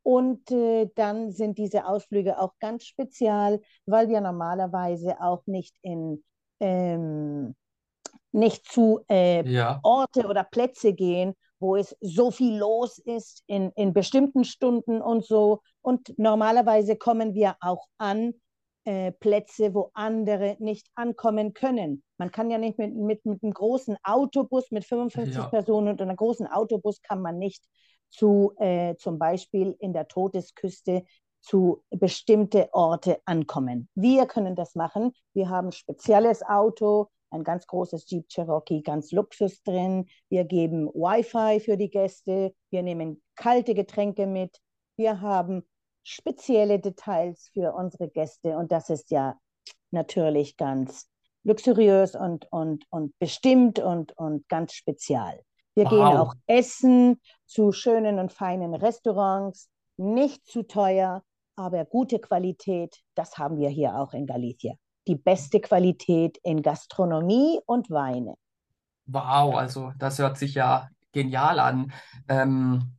Und 0.03 0.51
äh, 0.51 0.89
dann 0.96 1.32
sind 1.32 1.58
diese 1.58 1.86
Ausflüge 1.86 2.39
auch 2.39 2.53
ganz 2.60 2.86
spezial, 2.86 3.62
weil 3.86 4.08
wir 4.10 4.22
normalerweise 4.22 5.20
auch 5.22 5.44
nicht 5.48 5.75
in 5.82 6.24
ähm, 6.62 7.56
nicht 8.32 8.65
zu 8.67 9.01
äh, 9.10 9.46
Ja, 9.46 9.79
Orte 9.84 10.27
oder 10.27 10.44
Plätze 10.44 10.94
gehen, 10.94 11.34
wo 11.60 11.75
es 11.75 11.96
so 12.01 12.32
viel 12.32 12.58
los 12.58 13.00
ist 13.00 13.44
in, 13.48 13.72
in 13.75 13.94
bestimmten 13.94 14.44
Stunden 14.46 15.01
und 15.01 15.25
so. 15.25 15.62
Und 15.82 16.17
normalerweise 16.17 16.96
kommen 16.98 17.34
wir 17.34 17.56
auch 17.62 17.88
an 17.98 18.34
äh, 18.88 19.12
Plätze, 19.12 19.74
wo 19.74 19.91
andere 19.94 20.56
nicht 20.60 20.88
ankommen 20.96 21.53
können. 21.53 22.03
Man 22.17 22.32
kann 22.32 22.50
ja 22.50 22.58
nicht 22.58 22.77
mit, 22.77 22.96
mit, 22.96 23.25
mit 23.25 23.44
einem 23.44 23.53
großen 23.53 23.98
Autobus 24.01 24.72
mit 24.72 24.86
55 24.86 25.36
ja. 25.36 25.48
Personen 25.48 25.89
und 25.89 26.01
einem 26.01 26.15
großen 26.15 26.48
Autobus 26.48 27.01
kann 27.01 27.22
man 27.22 27.38
nicht 27.38 27.65
zu 28.10 28.53
äh, 28.60 28.96
zum 28.96 29.20
Beispiel 29.20 29.75
in 29.79 29.91
der 29.91 30.08
Todesküste 30.08 31.03
zu 31.41 31.84
bestimmte 31.89 32.70
Orte 32.72 33.20
ankommen. 33.25 33.89
Wir 33.94 34.25
können 34.25 34.56
das 34.56 34.74
machen. 34.74 35.12
Wir 35.34 35.50
haben 35.50 35.67
ein 35.67 35.74
spezielles 35.74 36.41
Auto, 36.41 37.08
ein 37.29 37.44
ganz 37.44 37.67
großes 37.67 38.10
Jeep 38.10 38.29
Cherokee, 38.29 38.82
ganz 38.84 39.12
Luxus 39.12 39.62
drin. 39.63 40.06
Wir 40.29 40.46
geben 40.46 40.88
Wi-Fi 40.88 41.60
für 41.60 41.75
die 41.75 41.89
Gäste. 41.89 42.53
Wir 42.70 42.84
nehmen 42.84 43.22
kalte 43.36 43.74
Getränke 43.74 44.27
mit. 44.27 44.58
Wir 44.96 45.20
haben 45.20 45.67
spezielle 46.08 46.80
Details 46.80 47.50
für 47.54 47.74
unsere 47.74 48.08
Gäste 48.08 48.58
und 48.58 48.72
das 48.72 48.90
ist 48.90 49.12
ja 49.12 49.36
natürlich 49.92 50.56
ganz 50.56 51.10
luxuriös 51.44 52.16
und, 52.16 52.48
und, 52.52 52.86
und 52.90 53.18
bestimmt 53.20 53.80
und, 53.80 54.14
und 54.18 54.48
ganz 54.48 54.74
spezial. 54.74 55.42
Wir 55.76 55.86
gehen 55.86 56.02
auch 56.02 56.34
Wow. 56.34 56.42
essen 56.48 57.22
zu 57.46 57.72
schönen 57.72 58.20
und 58.20 58.32
feinen 58.32 58.74
Restaurants, 58.74 59.70
nicht 59.98 60.46
zu 60.46 60.64
teuer, 60.64 61.24
aber 61.56 61.86
gute 61.86 62.20
Qualität. 62.20 62.96
Das 63.16 63.38
haben 63.38 63.58
wir 63.58 63.70
hier 63.70 63.96
auch 63.96 64.14
in 64.14 64.26
Galicia. 64.26 64.76
Die 65.08 65.16
beste 65.16 65.60
Qualität 65.60 66.38
in 66.44 66.62
Gastronomie 66.62 67.60
und 67.66 67.90
Weine. 67.90 68.36
Wow, 69.06 69.56
also 69.56 69.92
das 69.98 70.20
hört 70.20 70.38
sich 70.38 70.56
ja 70.56 70.90
genial 71.12 71.60
an. 71.60 71.94
Ähm, 72.28 72.97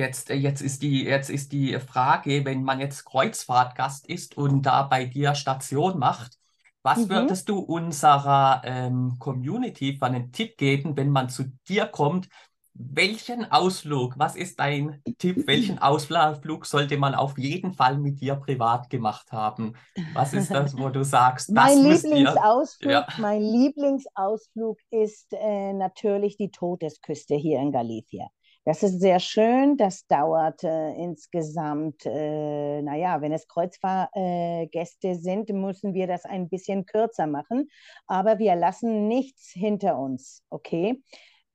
jetzt, 0.00 0.30
äh, 0.30 0.34
jetzt 0.34 0.62
ist 0.62 0.82
die, 0.82 1.04
jetzt 1.04 1.30
ist 1.30 1.52
die 1.52 1.78
Frage, 1.80 2.44
wenn 2.44 2.64
man 2.64 2.80
jetzt 2.80 3.04
Kreuzfahrtgast 3.06 4.08
ist 4.08 4.36
und 4.36 4.62
da 4.62 4.82
bei 4.84 5.06
dir 5.06 5.34
Station 5.36 5.98
macht, 5.98 6.38
was 6.82 7.08
Mhm. 7.08 7.10
würdest 7.10 7.48
du 7.48 7.58
unserer 7.60 8.62
ähm, 8.64 9.16
Community 9.18 9.96
für 9.98 10.06
einen 10.06 10.32
Tipp 10.32 10.56
geben, 10.58 10.96
wenn 10.96 11.10
man 11.10 11.28
zu 11.28 11.44
dir 11.68 11.86
kommt? 11.86 12.28
Welchen 12.74 13.50
Ausflug, 13.52 14.14
was 14.18 14.36
ist 14.36 14.60
dein 14.60 15.02
Tipp? 15.18 15.46
Welchen 15.46 15.78
Ausflug 15.78 16.66
sollte 16.66 16.96
man 16.98 17.14
auf 17.14 17.38
jeden 17.38 17.74
Fall 17.74 17.98
mit 17.98 18.20
dir 18.20 18.36
privat 18.36 18.90
gemacht 18.90 19.32
haben? 19.32 19.74
Was 20.12 20.32
ist 20.34 20.54
das, 20.54 20.76
wo 20.76 20.88
du 20.88 21.04
sagst, 21.04 21.54
Mein 21.56 21.78
ihr? 22.10 22.44
Ja, 22.82 23.06
Lieblingsausflug, 23.06 23.06
mein 23.16 23.42
Lieblingsausflug 23.42 24.78
ist 24.90 25.32
äh, 25.32 25.72
natürlich 25.74 26.36
die 26.36 26.50
Todesküste 26.50 27.34
hier 27.34 27.58
in 27.60 27.72
Galicia. 27.72 28.30
Das 28.64 28.82
ist 28.82 29.00
sehr 29.00 29.20
schön. 29.20 29.76
Das 29.76 30.06
dauert 30.06 30.62
äh, 30.64 30.92
insgesamt, 30.94 32.04
äh, 32.04 32.82
naja, 32.82 33.20
wenn 33.20 33.32
es 33.32 33.48
Kreuzfahrtgäste 33.48 35.14
sind, 35.14 35.48
müssen 35.50 35.94
wir 35.94 36.06
das 36.06 36.24
ein 36.24 36.48
bisschen 36.48 36.84
kürzer 36.84 37.26
machen. 37.26 37.68
Aber 38.06 38.38
wir 38.38 38.54
lassen 38.56 39.08
nichts 39.08 39.50
hinter 39.52 39.98
uns, 39.98 40.44
okay? 40.50 41.02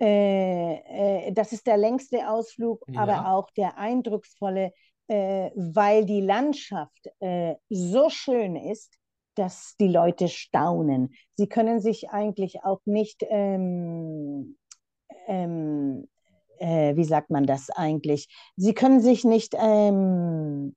Äh, 0.02 1.28
äh, 1.28 1.32
das 1.32 1.54
ist 1.54 1.68
der 1.68 1.78
längste 1.78 2.30
Ausflug, 2.30 2.84
aber 2.96 3.14
ja, 3.14 3.32
auch 3.34 3.50
der 3.52 3.78
eindrucksvolle, 3.78 4.74
äh, 5.08 5.52
weil 5.56 6.06
die 6.06 6.22
Landschaft 6.22 7.10
äh, 7.20 7.56
so 7.70 8.10
schön 8.10 8.56
ist 8.56 8.98
dass 9.36 9.76
die 9.80 9.90
Leute 9.90 10.30
staunen. 10.30 11.14
Sie 11.36 11.48
können 11.48 11.82
sich 11.82 12.10
eigentlich 12.10 12.64
auch 12.64 12.80
nicht, 12.86 13.24
ähm, 13.30 14.58
ähm, 15.28 16.08
äh, 16.60 16.96
wie 16.96 17.04
sagt 17.04 17.30
man 17.30 17.46
das 17.46 17.70
eigentlich? 17.70 18.28
Sie 18.56 18.74
können 18.74 19.02
sich 19.02 19.24
nicht, 19.24 19.56
ähm, 19.58 20.76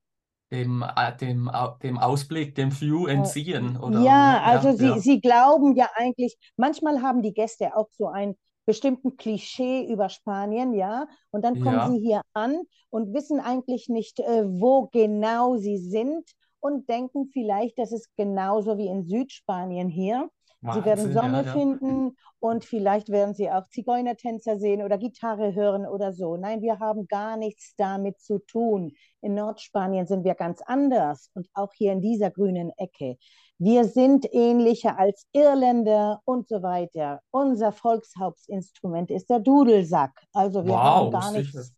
dem, 0.50 0.82
äh, 0.82 1.16
dem, 1.16 1.50
dem 1.82 1.98
Ausblick, 1.98 2.54
dem 2.54 2.78
View 2.80 3.06
äh, 3.06 3.12
entziehen 3.12 3.76
oder 3.76 4.00
ja, 4.00 4.40
also 4.42 4.68
ja, 4.68 4.74
sie, 4.74 4.86
ja, 4.86 4.98
sie 4.98 5.20
glauben 5.20 5.76
ja 5.76 5.88
eigentlich, 5.94 6.36
manchmal 6.56 7.02
haben 7.02 7.22
die 7.22 7.34
Gäste 7.34 7.76
auch 7.76 7.88
so 7.92 8.08
ein 8.08 8.34
bestimmten 8.66 9.16
Klischee 9.16 9.90
über 9.90 10.08
Spanien, 10.10 10.74
ja, 10.74 11.06
und 11.30 11.42
dann 11.42 11.60
kommen 11.60 11.90
sie 11.90 11.98
ja, 11.98 12.02
hier 12.02 12.22
an 12.34 12.60
und 12.90 13.14
wissen 13.14 13.40
eigentlich 13.40 13.88
nicht, 13.88 14.20
äh, 14.20 14.44
wo 14.46 14.88
genau 14.92 15.56
sie 15.56 15.78
sind 15.78 16.30
und 16.60 16.88
denken 16.88 17.30
vielleicht, 17.32 17.78
das 17.78 17.92
ist 17.92 18.08
genauso 18.16 18.76
wie 18.78 18.88
in 18.88 19.06
Südspanien 19.06 19.88
hier. 19.88 20.28
Sie 20.60 20.84
werden 20.84 20.86
Wahnsinn, 20.86 21.12
ja, 21.14 21.22
Sonne 21.22 21.42
ja. 21.44 21.52
finden 21.52 22.16
und 22.40 22.64
vielleicht 22.64 23.08
werden 23.10 23.34
sie 23.34 23.50
auch 23.50 23.68
Zigeunertänzer 23.68 24.58
sehen 24.58 24.82
oder 24.82 24.98
Gitarre 24.98 25.54
hören 25.54 25.86
oder 25.86 26.12
so. 26.12 26.36
Nein, 26.36 26.62
wir 26.62 26.80
haben 26.80 27.06
gar 27.06 27.36
nichts 27.36 27.74
damit 27.76 28.20
zu 28.20 28.38
tun. 28.40 28.92
In 29.20 29.34
Nordspanien 29.34 30.06
sind 30.06 30.24
wir 30.24 30.34
ganz 30.34 30.60
anders 30.62 31.30
und 31.34 31.48
auch 31.54 31.72
hier 31.74 31.92
in 31.92 32.00
dieser 32.00 32.30
grünen 32.30 32.70
Ecke. 32.76 33.18
Wir 33.58 33.84
sind 33.84 34.26
ähnlicher 34.32 34.98
als 34.98 35.26
Irländer 35.32 36.20
und 36.24 36.48
so 36.48 36.62
weiter. 36.62 37.20
Unser 37.30 37.72
Volkshauptinstrument 37.72 39.10
ist 39.10 39.30
der 39.30 39.40
Dudelsack. 39.40 40.12
Also 40.32 40.64
wir 40.64 40.76
haben 40.76 41.06
Wow, 41.06 41.12
gar 41.12 41.32
sicher. 41.32 41.38
nichts, 41.58 41.74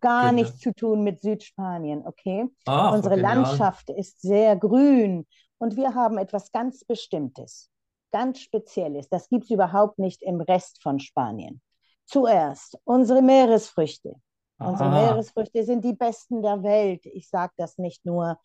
gar 0.00 0.30
Genial. 0.30 0.34
nichts 0.46 0.58
zu 0.60 0.74
tun 0.74 1.02
mit 1.04 1.20
Südspanien, 1.22 2.06
okay? 2.06 2.46
Ach, 2.66 2.94
Unsere 2.94 3.16
genial. 3.16 3.36
Landschaft 3.36 3.90
ist 3.90 4.20
sehr 4.20 4.56
grün 4.56 5.26
und 5.58 5.76
wir 5.76 5.94
haben 5.94 6.18
etwas 6.18 6.50
ganz 6.52 6.84
Bestimmtes, 6.84 7.70
ganz 8.12 8.40
Spezielles. 8.40 9.08
Das 9.08 9.28
gibt 9.28 9.44
es 9.44 9.50
überhaupt 9.50 9.98
nicht 9.98 10.22
im 10.22 10.40
Rest 10.40 10.82
von 10.82 11.00
Spanien. 11.00 11.60
Zuerst 12.04 12.78
unsere 12.84 13.22
Meeresfrüchte. 13.22 14.14
Unsere 14.58 14.90
Ah, 14.90 14.92
Meeresfrüchte 14.92 15.64
sind 15.64 15.84
die 15.84 15.94
besten 15.94 16.42
der 16.42 16.62
Welt. 16.62 17.04
Ich 17.06 17.28
sage 17.28 17.52
das 17.56 17.78
nicht 17.78 18.04
nur, 18.04 18.38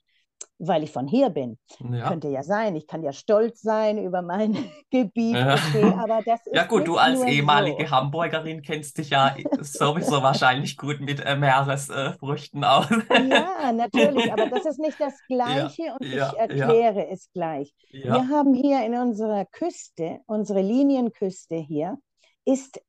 weil 0.60 0.84
ich 0.84 0.92
von 0.92 1.08
hier 1.08 1.30
bin. 1.30 1.58
ja. 1.80 2.08
Könnte 2.10 2.30
ja 2.30 2.44
sein, 2.44 2.76
ich 2.76 2.88
kann 2.88 3.04
ja 3.04 3.14
stolz 3.14 3.62
sein 3.62 3.98
über 4.04 4.22
mein 4.22 4.54
Gebiet, 4.92 5.36
Ja. 5.36 5.56
okay, 5.56 5.94
aber 5.98 6.22
das 6.24 6.42
Ja 6.52 6.64
ist 6.64 6.70
gut, 6.70 6.88
du 6.88 6.98
als 6.98 7.20
nur 7.20 7.28
so. 7.28 7.28
ehemalige 7.28 7.90
Hamburgerin 7.92 8.62
kennst 8.62 8.98
dich 8.98 9.10
ja 9.12 9.36
sowieso 9.60 10.22
wahrscheinlich 10.24 10.78
gut 10.78 11.00
mit 11.00 11.20
äh, 11.20 11.36
Meeresfrüchten 11.36 12.64
aus. 12.64 12.88
Ja, 13.10 13.72
natürlich, 13.74 14.32
aber 14.32 14.48
das 14.48 14.66
ist 14.66 14.80
nicht 14.80 15.00
das 15.00 15.14
Ja, 15.44 15.68
Gleiche 15.68 15.94
und 16.00 16.14
ich 16.14 16.14
ja, 16.14 16.34
ja, 16.34 16.40
erkläre 16.40 17.08
es 17.10 17.30
gleich. 17.34 17.74
Wir 18.04 18.06
ja, 18.08 18.28
haben 18.30 18.54
hier 18.54 18.86
in 18.86 18.96
unserer 18.96 19.46
Küste, 19.46 20.20
unsere 20.28 20.62
Linienküste 20.62 21.56
hier, 21.56 21.98
ist 22.46 22.82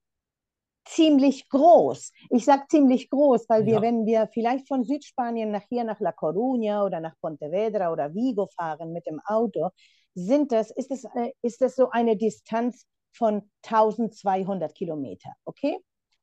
ziemlich 0.88 1.48
groß. 1.48 2.12
Ich 2.30 2.44
sage 2.44 2.64
ziemlich 2.68 3.10
groß, 3.10 3.48
weil 3.48 3.66
wir, 3.66 3.74
ja. 3.74 3.82
wenn 3.82 4.06
wir 4.06 4.28
vielleicht 4.32 4.68
von 4.68 4.84
Südspanien 4.84 5.50
nach 5.50 5.64
hier 5.68 5.84
nach 5.84 6.00
La 6.00 6.10
Coruña 6.10 6.84
oder 6.84 7.00
nach 7.00 7.14
Pontevedra 7.20 7.92
oder 7.92 8.14
Vigo 8.14 8.48
fahren 8.56 8.92
mit 8.92 9.06
dem 9.06 9.20
Auto, 9.26 9.70
sind 10.14 10.52
das, 10.52 10.70
ist, 10.70 10.90
das, 10.90 11.04
äh, 11.04 11.32
ist 11.42 11.60
das 11.60 11.76
so 11.76 11.90
eine 11.90 12.16
Distanz 12.16 12.86
von 13.12 13.50
1200 13.62 14.74
Kilometer, 14.74 15.30
okay? 15.44 15.78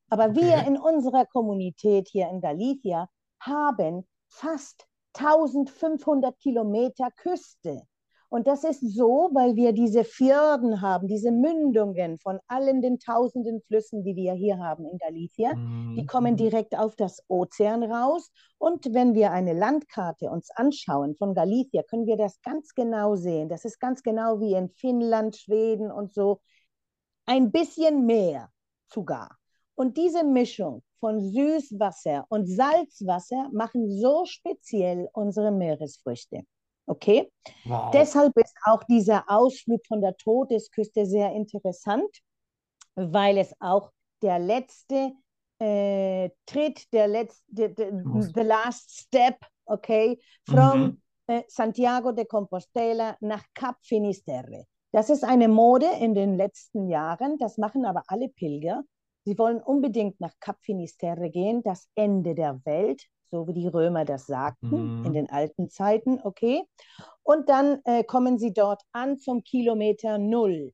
Aber 0.10 0.36
wir 0.36 0.58
Okay. 0.58 0.68
in 0.68 0.78
unserer 0.78 1.26
Kommunität 1.26 2.08
hier 2.10 2.30
in 2.30 2.42
Galicia 2.42 3.10
haben 3.40 4.08
fast 4.28 4.86
1500 5.14 6.38
Kilometer 6.40 7.10
Küste. 7.12 7.84
Und 8.36 8.48
das 8.48 8.66
ist 8.66 8.82
so, 8.82 9.30
weil 9.34 9.56
wir 9.56 9.72
diese 9.72 10.04
Fjorden 10.04 10.82
haben, 10.82 11.08
diese 11.08 11.32
Mündungen 11.32 12.18
von 12.18 12.40
allen 12.48 12.82
den 12.82 13.00
tausenden 13.00 13.62
Flüssen, 13.62 14.04
die 14.04 14.18
wir 14.18 14.34
hier 14.34 14.58
haben 14.60 14.86
in 14.86 14.98
Galicia. 14.98 15.56
Die 15.96 16.06
kommen 16.06 16.34
Mhm. 16.34 16.38
direkt 16.38 16.78
auf 16.78 16.98
das 16.98 17.24
Ozean 17.30 17.82
raus. 17.84 18.30
Und 18.58 18.94
wenn 18.94 19.14
wir 19.14 19.32
eine 19.32 19.54
Landkarte 19.54 20.30
uns 20.30 20.50
anschauen 20.52 21.16
von 21.16 21.34
Galicia, 21.34 21.84
können 21.84 22.08
wir 22.08 22.18
das 22.18 22.42
ganz 22.42 22.74
genau 22.74 23.16
sehen. 23.16 23.48
Das 23.48 23.64
ist 23.64 23.80
ganz 23.80 24.04
genau 24.04 24.42
wie 24.42 24.54
in 24.54 24.68
Finnland, 24.70 25.38
Schweden 25.38 25.90
und 25.90 26.14
so. 26.14 26.42
Ein 27.26 27.54
bisschen 27.54 28.06
mehr 28.06 28.50
sogar. 28.92 29.38
Und 29.76 29.96
diese 29.96 30.26
Mischung 30.26 30.84
von 31.00 31.22
Süßwasser 31.22 32.26
und 32.28 32.48
Salzwasser 32.48 33.50
machen 33.54 33.90
so 33.90 34.26
speziell 34.26 35.08
unsere 35.14 35.54
Meeresfrüchte. 35.54 36.44
Okay? 36.88 37.32
Wow. 37.66 37.92
Deshalb 37.92 38.36
ist 38.38 38.56
auch 38.64 38.84
dieser 38.84 39.24
Ausflug 39.28 39.86
von 39.88 40.02
der 40.02 40.16
Todesküste 40.18 41.06
sehr 41.06 41.32
interessant, 41.34 42.10
weil 42.96 43.38
es 43.38 43.54
auch 43.60 43.92
der 44.22 44.40
letzte 44.40 45.14
äh, 45.60 46.30
Tritt, 46.46 46.92
der 46.94 47.08
letzte, 47.08 47.44
the, 47.50 48.32
the 48.34 48.42
last 48.42 48.92
step, 48.92 49.38
okay, 49.66 50.20
Mhm. 50.48 50.54
from 50.54 51.02
äh, 51.28 51.42
Santiago 51.48 52.12
de 52.12 52.26
Compostela 52.26 53.18
nach 53.22 53.44
Cap 53.54 53.78
Finisterre. 53.82 54.66
Das 54.92 55.10
ist 55.10 55.24
eine 55.24 55.48
Mode 55.48 55.88
in 56.00 56.14
den 56.14 56.36
letzten 56.38 56.88
Jahren, 56.88 57.38
das 57.38 57.58
machen 57.58 57.86
aber 57.86 58.04
alle 58.08 58.30
Pilger. 58.30 58.84
Sie 59.26 59.38
wollen 59.38 59.62
unbedingt 59.62 60.20
nach 60.22 60.34
Cap 60.40 60.58
Finisterre 60.62 61.30
gehen, 61.32 61.64
das 61.64 61.90
Ende 61.96 62.36
der 62.36 62.64
Welt, 62.66 63.04
so 63.32 63.48
wie 63.48 63.54
die 63.54 63.68
Römer 63.68 64.06
das 64.06 64.26
sagten 64.28 64.94
in 65.02 65.14
Mhm. 65.14 65.16
den 65.16 65.30
alten 65.30 65.70
Zeiten, 65.70 66.20
okay? 66.24 66.64
Und 67.24 67.50
dann 67.50 67.82
äh, 67.86 68.04
kommen 68.04 68.40
sie 68.40 68.54
dort 68.54 68.82
an 68.94 69.20
zum 69.20 69.44
Kilometer 69.44 70.18
Null. 70.18 70.74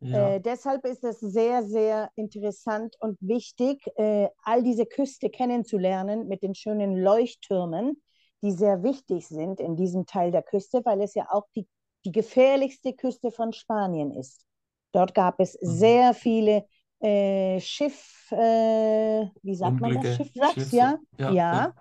Ja. 0.00 0.34
Äh, 0.34 0.40
deshalb 0.40 0.84
ist 0.86 1.04
es 1.04 1.18
sehr, 1.20 1.64
sehr 1.64 2.10
interessant 2.14 2.96
und 3.00 3.18
wichtig, 3.20 3.82
äh, 3.96 4.28
all 4.44 4.62
diese 4.62 4.86
Küste 4.86 5.30
kennenzulernen 5.30 6.28
mit 6.28 6.42
den 6.42 6.54
schönen 6.54 6.96
Leuchttürmen, 6.96 8.00
die 8.42 8.52
sehr 8.52 8.82
wichtig 8.82 9.26
sind 9.26 9.60
in 9.60 9.76
diesem 9.76 10.06
Teil 10.06 10.30
der 10.30 10.42
Küste, 10.42 10.80
weil 10.84 11.00
es 11.02 11.14
ja 11.14 11.26
auch 11.30 11.46
die, 11.56 11.66
die 12.04 12.12
gefährlichste 12.12 12.94
Küste 12.94 13.30
von 13.30 13.52
Spanien 13.52 14.12
ist. 14.12 14.44
Dort 14.92 15.12
gab 15.14 15.40
es 15.40 15.54
Mhm. 15.64 15.98
sehr 16.00 16.14
viele 16.14 16.66
äh, 17.00 17.60
Schiff, 17.60 18.28
äh, 18.32 19.26
wie 19.42 19.54
sagt 19.54 19.80
man 19.80 19.94
das? 19.94 20.04
Unglücke, 20.04 20.14
Schiffwracks, 20.16 20.54
Schiffs. 20.54 20.72
ja? 20.72 20.98
Ja, 21.18 21.30
Ja. 21.32 21.72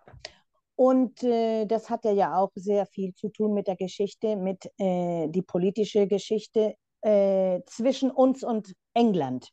Und 0.78 1.24
äh, 1.24 1.66
das 1.66 1.90
hat 1.90 2.04
ja, 2.04 2.12
ja 2.12 2.38
auch 2.38 2.52
sehr 2.56 2.86
viel 2.86 3.14
zu 3.16 3.30
tun 3.30 3.54
mit 3.54 3.68
der 3.68 3.78
Geschichte, 3.78 4.36
mit 4.36 4.70
äh, 4.78 5.28
die 5.30 5.42
politische 5.42 6.06
Geschichte 6.06 6.76
äh, 7.02 7.62
zwischen 7.66 8.12
uns 8.12 8.44
und 8.44 8.74
England, 8.94 9.52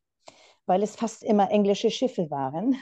weil 0.67 0.83
es 0.83 0.97
fast 0.97 1.23
immer 1.23 1.49
englische 1.53 1.91
Schiffe 1.91 2.29
waren. 2.31 2.77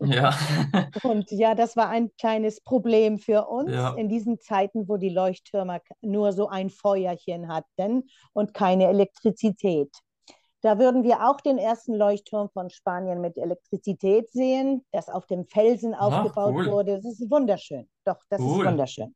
Ja. 0.00 0.34
Und 1.04 1.30
ja, 1.30 1.54
das 1.54 1.76
war 1.76 1.88
ein 1.90 2.10
kleines 2.18 2.60
Problem 2.62 3.18
für 3.18 3.46
uns 3.46 3.70
Ja. 3.70 3.94
in 3.94 4.08
diesen 4.08 4.40
Zeiten, 4.40 4.88
wo 4.88 4.96
die 4.96 5.10
Leuchttürme 5.10 5.80
nur 6.00 6.32
so 6.32 6.48
ein 6.48 6.70
Feuerchen 6.70 7.46
hatten 7.48 8.08
und 8.32 8.54
keine 8.54 8.88
Elektrizität. 8.88 9.90
Da 10.64 10.78
würden 10.78 11.02
wir 11.04 11.28
auch 11.28 11.42
den 11.42 11.58
ersten 11.58 11.92
Leuchtturm 11.94 12.48
von 12.48 12.70
Spanien 12.70 13.20
mit 13.20 13.36
Elektrizität 13.36 14.30
sehen, 14.30 14.82
das 14.92 15.10
auf 15.10 15.26
dem 15.26 15.44
Felsen 15.44 15.94
aufgebaut 15.94 16.54
cool. 16.54 16.70
wurde. 16.70 16.96
Das 17.02 17.04
ist 17.04 17.30
wunderschön. 17.30 17.86
Doch, 18.06 18.16
das 18.30 18.40
ist 18.40 18.46
Cool. 18.46 18.64
wunderschön. 18.64 19.14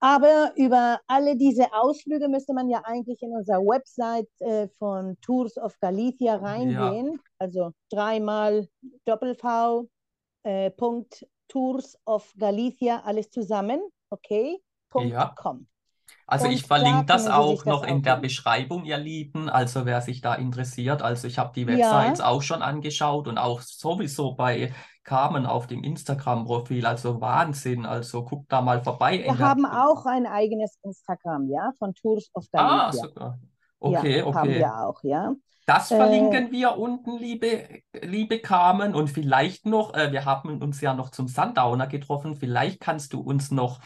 Aber 0.00 0.52
über 0.56 1.00
alle 1.06 1.34
diese 1.34 1.72
Ausflüge 1.72 2.28
müsste 2.28 2.52
man 2.52 2.68
ja 2.68 2.82
eigentlich 2.84 3.22
in 3.22 3.32
unserer 3.32 3.60
Website 3.60 4.28
äh, 4.40 4.68
von 4.78 5.16
Tours 5.22 5.56
of 5.56 5.80
Galicia 5.80 6.34
Ja. 6.34 6.42
reingehen. 6.42 7.18
Also 7.38 7.72
dreimal 7.90 8.68
Doppel-V, 9.06 9.88
äh, 10.42 10.70
Punkt 10.72 11.26
Tours 11.48 11.98
of 12.04 12.34
Galicia, 12.36 13.00
alles 13.02 13.30
zusammen, 13.30 13.80
okay, 14.10 14.62
Punkt 14.90 15.10
Ja. 15.10 15.34
com. 15.36 15.66
Also 16.30 16.46
ich 16.48 16.64
Und 16.64 16.76
da 16.76 16.76
verlinke 16.76 17.06
das 17.06 17.26
auch 17.26 17.64
das 17.64 17.64
noch 17.64 17.84
in 17.84 18.02
der. 18.02 18.16
Beschreibung, 18.16 18.84
ihr 18.84 18.98
Lieben. 18.98 19.48
Also 19.48 19.86
wer 19.86 20.00
sich 20.02 20.20
da 20.20 20.34
interessiert. 20.34 21.02
Also 21.02 21.26
ich 21.26 21.38
habe 21.38 21.52
die 21.54 21.64
Ja, 21.66 22.12
Websites 22.12 22.20
auch 22.20 22.42
schon 22.42 22.62
angeschaut 22.62 23.28
und 23.28 23.38
auch 23.38 23.62
sowieso 23.62 24.34
bei 24.34 24.72
Carmen 25.04 25.46
auf 25.46 25.66
dem 25.66 25.82
Instagram-Profil. 25.84 26.86
Also 26.86 27.20
Wahnsinn. 27.20 27.86
Also 27.86 28.24
guckt 28.24 28.52
da 28.52 28.60
mal 28.62 28.82
vorbei 28.84 29.24
wir 29.24 29.38
haben 29.38 29.66
auch 29.66 30.06
ein 30.06 30.26
eigenes 30.26 30.78
Instagram, 30.82 31.48
ja, 31.50 31.72
von 31.78 31.94
Tours 31.94 32.30
of 32.34 32.46
Ah, 32.54 32.90
Galicia. 32.90 33.00
sogar. 33.02 33.38
Ja, 33.82 34.00
Okay, 34.00 34.22
haben 34.32 34.52
okay. 34.52 34.54
wir 34.54 34.76
auch, 34.76 35.02
ja. 35.04 35.34
Das 35.66 35.90
Äh, 35.90 35.96
verlinken 35.96 36.50
wir 36.50 36.78
unten, 36.78 37.18
liebe, 37.18 37.82
liebe 38.02 38.40
Carmen. 38.40 38.94
Und 38.94 39.08
vielleicht 39.08 39.66
noch, 39.66 39.94
äh, 39.94 40.12
wir 40.12 40.24
haben 40.24 40.62
uns 40.62 40.80
ja 40.80 40.94
noch 40.94 41.10
zum 41.10 41.28
Sundowner 41.28 41.86
getroffen. 41.86 42.36
Vielleicht 42.36 42.80
kannst 42.80 43.12
du 43.12 43.20
uns 43.20 43.50
noch 43.50 43.80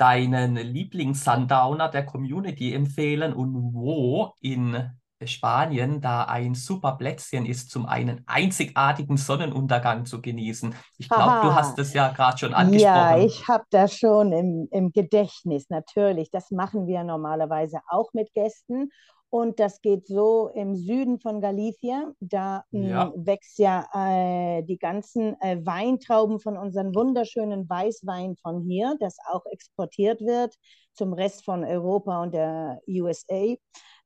deinen 0.00 0.56
Lieblings-Sundowner 0.56 1.88
der 1.88 2.06
Community 2.06 2.72
empfehlen 2.72 3.34
und 3.34 3.74
wo 3.74 4.32
in 4.40 4.90
Spanien 5.26 6.00
da 6.00 6.24
ein 6.24 6.54
super 6.54 6.92
Plätzchen 6.92 7.44
ist, 7.44 7.70
zum 7.70 7.84
einen 7.84 8.22
einzigartigen 8.26 9.18
Sonnenuntergang 9.18 10.06
zu 10.06 10.22
genießen. 10.22 10.74
Ich 10.96 11.10
glaube, 11.10 11.46
du 11.46 11.54
hast 11.54 11.78
es 11.78 11.92
ja 11.92 12.08
gerade 12.08 12.38
schon 12.38 12.52
ja, 12.52 12.56
angesprochen. 12.56 13.26
ich 13.26 13.46
habe 13.48 13.64
das 13.68 13.94
schon 13.94 14.32
im, 14.32 14.68
im 14.70 14.92
Gedächtnis, 14.92 15.68
natürlich. 15.68 16.30
Das 16.30 16.50
machen 16.50 16.86
wir 16.86 17.04
normalerweise 17.04 17.80
auch 17.88 18.14
mit 18.14 18.32
Gästen. 18.32 18.90
Und 19.30 19.60
das 19.60 19.80
geht 19.80 20.08
so 20.08 20.48
im 20.54 20.74
Süden 20.74 21.20
von 21.20 21.40
Galicia. 21.40 22.12
Da 22.20 22.64
Ja. 22.72 23.06
mh, 23.06 23.26
wächst 23.26 23.58
ja 23.58 23.86
äh, 23.94 24.62
die 24.64 24.78
ganzen 24.78 25.40
äh, 25.40 25.64
Weintrauben 25.64 26.40
von 26.40 26.56
unseren 26.56 26.94
wunderschönen 26.94 27.68
Weißwein 27.68 28.36
von 28.42 28.62
hier, 28.62 28.96
das 28.98 29.16
auch 29.30 29.46
exportiert 29.46 30.20
wird 30.20 30.54
zum 30.94 31.12
Rest 31.12 31.44
von 31.44 31.64
Europa 31.64 32.22
und 32.22 32.34
der 32.34 32.80
USA. 32.88 33.54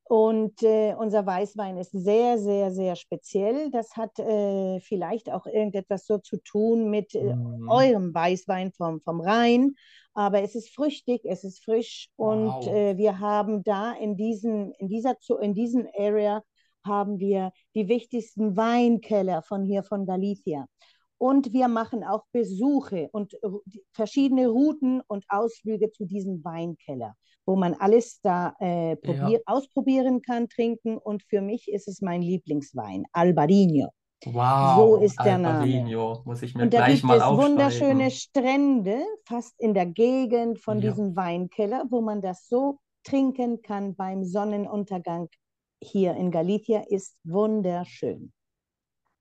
Und 0.07 0.63
äh, 0.63 0.95
unser 0.99 1.25
Weißwein 1.25 1.79
ist 1.79 1.93
sehr, 1.93 2.39
sehr, 2.39 2.71
sehr 2.71 2.95
speziell. 2.95 3.71
Das 3.71 3.97
hat 3.97 4.19
äh, 4.19 4.79
vielleicht 4.81 5.31
auch 5.31 5.47
irgendetwas 5.47 6.07
so 6.07 6.19
zu 6.19 6.37
tun 6.39 6.91
mit 6.91 7.15
äh, 7.15 7.35
Mhm. 7.35 7.69
eurem 7.71 8.15
Weißwein 8.15 8.73
vom, 8.73 9.01
vom 9.01 9.21
Rhein. 9.21 9.75
Aber 10.13 10.43
es 10.43 10.55
ist 10.55 10.75
früchtig, 10.75 11.23
es 11.25 11.43
ist 11.43 11.65
frisch 11.65 12.09
und 12.17 12.47
Wow. 12.49 12.67
äh, 12.67 12.97
wir 12.99 13.19
haben 13.19 13.65
da 13.65 13.93
in, 13.93 14.17
diesen, 14.17 14.73
in, 14.75 14.89
dieser, 14.89 15.17
in 15.41 15.55
diesen 15.55 15.89
Area 15.99 16.43
haben 16.85 17.19
wir 17.19 17.51
die 17.75 17.89
wichtigsten 17.89 18.57
Weinkeller 18.59 19.43
von 19.43 19.65
hier 19.65 19.83
von 19.83 20.05
Galicia. 20.05 20.67
Und 21.19 21.53
wir 21.53 21.69
machen 21.69 22.05
auch 22.05 22.25
Besuche 22.33 23.09
und 23.13 23.35
ru- 23.43 23.63
verschiedene 23.93 24.49
Routen 24.49 25.01
und 25.07 25.25
Ausflüge 25.29 25.91
zu 25.91 26.05
diesem 26.05 26.45
Weinkeller, 26.45 27.15
wo 27.47 27.57
man 27.57 27.75
alles 27.75 28.21
da 28.23 28.55
äh, 28.61 28.91
Ja. 28.91 28.97
probier 28.97 29.41
ausprobieren 29.47 30.23
kann, 30.23 30.49
trinken. 30.49 30.99
Und 30.99 31.23
für 31.23 31.41
mich 31.41 31.71
ist 31.71 31.89
es 31.89 32.01
mein 32.01 32.21
Lieblingswein, 32.23 33.05
Albarino. 33.13 33.91
So 34.25 34.33
Wow, 34.33 35.03
ist 35.03 35.19
der 35.23 35.39
Name. 35.39 35.59
Albarino. 35.59 36.23
Muss 36.25 36.43
ich 36.43 36.55
mir 36.55 36.63
Und 36.65 36.73
da 36.73 36.79
gleich 36.79 36.95
gibt 36.97 37.05
mal 37.05 37.19
es 37.19 37.25
wunderschöne. 37.25 38.11
Strände, 38.11 39.05
fast 39.27 39.55
in 39.61 39.75
der 39.75 39.87
Gegend 39.87 40.61
von 40.61 40.81
Ja. 40.81 40.91
diesem 40.91 41.15
Weinkeller, 41.15 41.85
wo 41.91 42.01
man 42.01 42.23
das 42.23 42.49
so 42.49 42.79
trinken 43.05 43.61
kann 43.61 43.95
beim 43.95 44.25
Sonnenuntergang 44.25 45.29
hier 45.83 46.15
in 46.15 46.31
Galicia, 46.31 46.85
ist 46.89 47.19
wunderschön. 47.25 48.33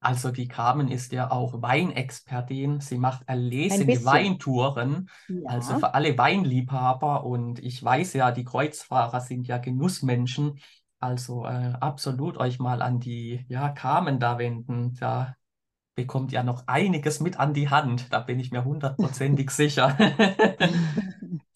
Also 0.04 0.32
die 0.32 0.48
Carmen 0.48 0.89
ist 0.89 1.12
ja 1.12 1.32
auch 1.32 1.62
Weinexpertin. 1.62 2.80
Sie 2.82 2.98
macht 2.98 3.24
erlesene. 3.28 4.04
Weintouren, 4.06 5.10
also 5.46 5.74
Ja, 5.74 5.80
für 5.80 5.94
alle 5.94 6.18
Weinliebhaber. 6.18 7.26
Und 7.26 7.60
ich 7.60 7.84
weiß 7.84 8.13
ja, 8.13 8.32
die 8.32 8.44
Kreuzfahrer 8.44 9.22
sind 9.22 9.48
ja 9.48 9.58
Genussmenschen. 9.58 10.60
Also 11.00 11.46
äh, 11.46 11.74
absolut 11.80 12.38
euch 12.38 12.60
mal 12.60 12.82
an 12.82 13.00
die 13.00 13.46
ja, 13.50 13.70
Carmen 13.70 14.20
da 14.20 14.38
wenden. 14.38 14.94
Da 14.96 15.36
bekommt 15.96 16.32
ihr 16.32 16.44
noch 16.44 16.68
einiges 16.68 17.20
mit 17.20 17.39
an 17.39 17.54
die 17.54 17.70
Hand. 17.70 18.12
Da 18.12 18.20
bin 18.20 18.39
ich 18.39 18.52
mir 18.52 18.63
hundertprozentig 18.63 19.50
sicher. 19.52 19.98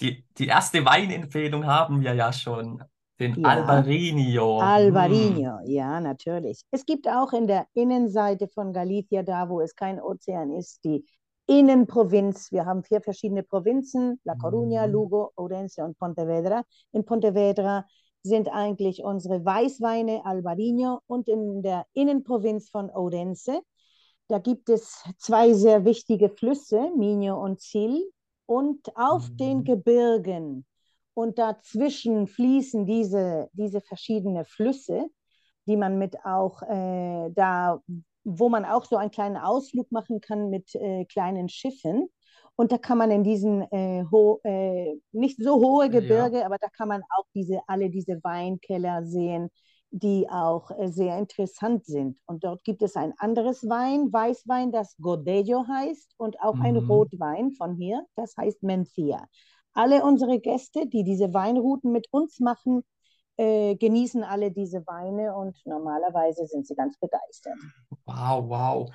Die, 0.02 0.26
die 0.38 0.46
erste 0.46 0.86
Weinempfehlung 0.86 1.66
haben 1.66 2.02
wir 2.02 2.14
ja 2.14 2.32
schon. 2.32 2.84
Den 3.19 3.36
ja. 3.39 3.49
Albarino. 3.49 4.60
Hm. 4.60 4.67
Albarino, 4.67 5.60
ja, 5.65 5.99
natürlich. 5.99 6.62
Es 6.71 6.86
gibt 6.86 7.08
auch 7.08 7.34
in 7.34 7.47
der 7.47 7.65
Innenseite 7.73 8.47
von 8.47 8.73
Galicia, 8.73 9.23
da 9.23 9.49
wo 9.49 9.62
es 9.62 9.75
kein 9.75 9.99
Ozean 10.01 10.51
ist, 10.51 10.84
die 10.84 11.06
Innenprovinz. 11.47 12.51
Wir 12.51 12.65
haben 12.65 12.84
vier 12.84 13.01
verschiedene 13.01 13.43
Provinzen, 13.43 14.19
La 14.23 14.34
Coruña, 14.34 14.86
Mhm. 14.86 14.91
Lugo, 14.93 15.32
Ourense 15.36 15.84
und 15.84 15.97
Pontevedra. 15.97 16.63
In 16.91 17.06
Pontevedra 17.06 17.86
sind 18.23 18.49
eigentlich 18.49 19.03
unsere 19.03 19.43
Weißweine 19.45 20.25
Albarino 20.25 20.99
und 21.08 21.27
in 21.30 21.62
der 21.63 21.86
Innenprovinz 21.93 22.69
von 22.69 22.89
Ourense, 22.91 23.62
da 24.27 24.39
gibt 24.39 24.67
es 24.69 25.03
zwei 25.17 25.53
sehr 25.53 25.86
wichtige 25.86 26.30
Flüsse, 26.30 26.91
Minho 26.97 27.41
und 27.41 27.62
Sil, 27.63 27.95
und 28.45 28.95
auf 28.95 29.30
den 29.39 29.60
Mhm. 29.60 29.63
Gebirgen 29.63 30.65
und 31.17 31.39
dazwischen 31.39 32.27
fließen 32.27 32.86
diese, 32.86 33.49
diese 33.53 33.82
verschiedenen 33.82 34.45
Flüsse, 34.45 35.08
die 35.67 35.75
man 35.75 35.97
mit 35.97 36.15
auch 36.23 36.62
äh, 36.62 37.32
da, 37.34 37.82
wo 38.23 38.49
man 38.49 38.65
auch 38.65 38.86
so 38.86 38.97
einen 38.97 39.10
kleinen 39.10 39.38
Ausflug 39.38 39.91
machen 39.91 40.21
kann 40.21 40.49
mit 40.51 40.75
äh, 40.75 41.06
kleinen 41.06 41.49
Schiffen. 41.49 42.08
Und 42.56 42.71
da 42.71 42.77
kann 42.77 42.99
man 42.99 43.10
in 43.12 43.23
diesen 43.23 43.63
äh, 43.71 44.06
ho 44.12 44.39
äh, 44.43 44.95
nicht 45.12 45.41
so 45.41 45.56
hohe 45.56 45.89
Ja. 45.89 45.89
Gebirge, 45.89 46.45
aber 46.45 46.58
da 46.60 46.67
kann 46.69 46.88
man 46.88 47.01
auch 47.17 47.25
diese, 47.34 47.62
alle 47.67 47.89
diese 47.89 48.19
Weinkeller 48.23 49.03
sehen, 49.03 49.49
die 49.89 50.30
auch 50.30 50.69
äh, 50.71 50.88
sehr 50.91 51.17
interessant 51.17 51.86
sind. 51.86 52.19
Und 52.27 52.43
dort 52.43 52.63
gibt 52.63 52.84
es 52.84 52.95
ein 52.95 53.13
anderes 53.17 53.67
Wein, 53.67 54.13
Weißwein, 54.13 54.71
das 54.71 54.95
Godello 55.01 55.65
heißt 55.67 56.13
und 56.17 56.39
auch 56.41 56.60
ein 56.62 56.77
Mhm. 56.77 56.77
Rotwein 56.77 57.53
von 57.53 57.75
hier, 57.75 58.06
das 58.15 58.36
heißt 58.38 58.62
Mencia. 58.63 59.27
Alle 59.78 60.04
unsere 60.04 60.40
Gäste, 60.40 60.88
die 60.88 61.04
diese 61.04 61.36
Weinrouten 61.36 61.92
mit 61.92 62.08
uns 62.10 62.40
machen, 62.40 62.84
äh, 63.38 63.76
genießen 63.76 64.24
alle 64.24 64.52
diese 64.52 64.88
Weine 64.88 65.36
und 65.36 65.56
normalerweise 65.66 66.48
sind 66.48 66.66
sie 66.66 66.74
ganz 66.74 66.98
begeistert. 66.98 67.60
Wow, 68.06 68.50
wow. 68.50 68.90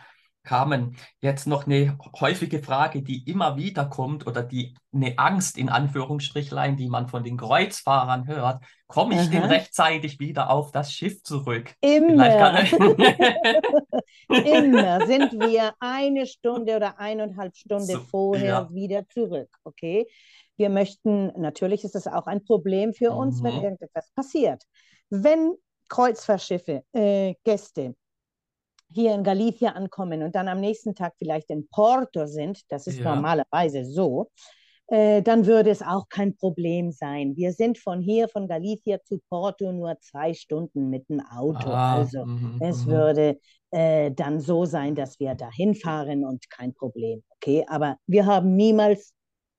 Carmen, 0.45 0.97
jetzt 1.21 1.47
noch 1.47 1.66
eine 1.66 1.97
häufige 2.21 2.61
Frage, 2.61 3.03
die 3.03 3.23
immer 3.31 3.57
wieder 3.57 3.85
kommt 3.85 4.27
oder 4.27 4.42
die 4.42 4.75
eine 4.92 5.16
Angst 5.16 5.57
in 5.57 5.68
Anführungsstrichlein, 5.68 6.77
die 6.77 6.88
man 6.88 7.07
von 7.07 7.23
den 7.23 7.37
Kreuzfahrern 7.37 8.27
hört. 8.27 8.64
Komme 8.88 9.14
ich 9.14 9.31
denn 9.31 9.45
Aha. 9.45 9.51
rechtzeitig 9.51 10.18
wieder 10.18 10.51
auf 10.51 10.73
das 10.73 10.92
Schiff 10.92 11.23
zurück? 11.23 11.73
Immer, 11.81 12.29
kann 12.29 12.66
immer 14.29 15.07
sind 15.07 15.33
wir 15.33 15.75
eine 15.79 16.27
Stunde 16.27 16.75
oder 16.75 16.99
eineinhalb 16.99 17.55
Stunden 17.55 17.87
so, 17.87 18.01
vorher 18.01 18.45
ja. 18.45 18.75
wieder 18.75 19.09
zurück, 19.09 19.49
okay? 19.62 20.09
Wir 20.57 20.71
möchten, 20.71 21.29
natürlich 21.41 21.85
ist 21.85 21.95
das 21.95 22.07
auch 22.07 22.27
ein 22.27 22.45
Problem 22.45 22.95
für 22.95 23.12
uns, 23.12 23.43
wenn 23.43 23.57
Mhm. 23.57 23.62
irgendetwas 23.62 24.11
passiert. 24.15 24.62
Wenn 25.11 25.55
Kreuzfahrtschiffe, 25.88 26.85
äh, 26.93 27.35
Gäste 27.45 27.95
hier 28.93 29.15
in 29.15 29.25
Galicia 29.25 29.71
ankommen 29.73 30.23
und 30.23 30.35
dann 30.35 30.49
am 30.49 30.61
nächsten 30.61 30.95
Tag 30.95 31.15
vielleicht 31.19 31.51
in 31.51 31.69
Porto 31.69 32.27
sind, 32.27 32.61
das 32.71 32.87
ist 32.87 33.01
Ja. 33.01 33.05
normalerweise 33.05 33.85
so, 33.87 34.31
äh, 34.88 35.23
dann 35.23 35.47
würde 35.47 35.71
es 35.71 35.81
auch 35.83 36.09
kein 36.09 36.37
Problem 36.37 36.93
sein. 36.93 37.35
Wir 37.37 37.53
sind 37.53 37.79
von 37.79 38.01
hier, 38.01 38.29
von 38.29 38.49
Galicia 38.49 39.03
zu 39.05 39.21
Porto 39.31 39.73
nur 39.73 39.99
zwei 40.01 40.35
Stunden 40.35 40.91
mit 40.91 41.09
dem 41.09 41.21
Auto. 41.21 41.71
Ah, 41.71 41.95
Also 41.97 42.27
mhm, 42.27 42.59
es 42.59 42.85
mhm. 42.85 42.91
würde 42.91 43.38
äh, 43.71 44.11
dann 44.12 44.41
so 44.41 44.65
sein, 44.67 44.95
dass 44.95 45.19
wir 45.19 45.35
dahin 45.35 45.75
fahren 45.75 46.25
und 46.27 46.51
kein 46.51 46.75
Problem. 46.75 47.23
Okay, 47.37 47.65
aber 47.69 47.97
wir 48.07 48.27
haben 48.27 48.55
niemals, 48.57 49.15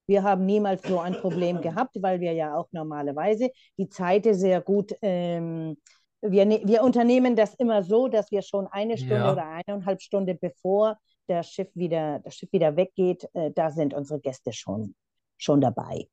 wir 0.08 0.24
haben 0.24 0.46
niemals 0.46 0.84
so 0.84 1.00
ein 1.00 1.14
Problem 1.14 1.62
gehabt, 1.62 1.98
weil 2.02 2.20
wir 2.20 2.34
ja 2.34 2.56
auch 2.56 2.68
normalerweise 2.72 3.50
die 3.78 3.90
Zeiten 3.90 4.34
sehr 4.34 4.62
gut 4.62 4.94
ähm, 5.02 5.78
wir, 6.22 6.46
ne- 6.46 6.62
wir 6.66 6.84
unternehmen 6.84 7.36
das 7.36 7.54
immer 7.56 7.84
so, 7.84 8.08
dass 8.08 8.32
wir 8.32 8.42
schon 8.42 8.68
eine 8.68 8.98
Stunde 8.98 9.16
Ja. 9.16 9.32
oder 9.34 9.46
eineinhalb 9.46 10.02
Stunden 10.02 10.38
bevor 10.40 10.98
der 11.28 11.44
Schiff 11.44 11.70
wieder, 11.76 12.20
das 12.20 12.36
Schiff 12.36 12.52
wieder 12.52 12.76
weggeht, 12.76 13.28
äh, 13.34 13.52
da 13.52 13.70
sind 13.72 13.94
unsere 13.94 14.20
Gäste 14.20 14.54
schon, 14.54 14.96
schon 15.38 15.62
dabei. 15.62 16.08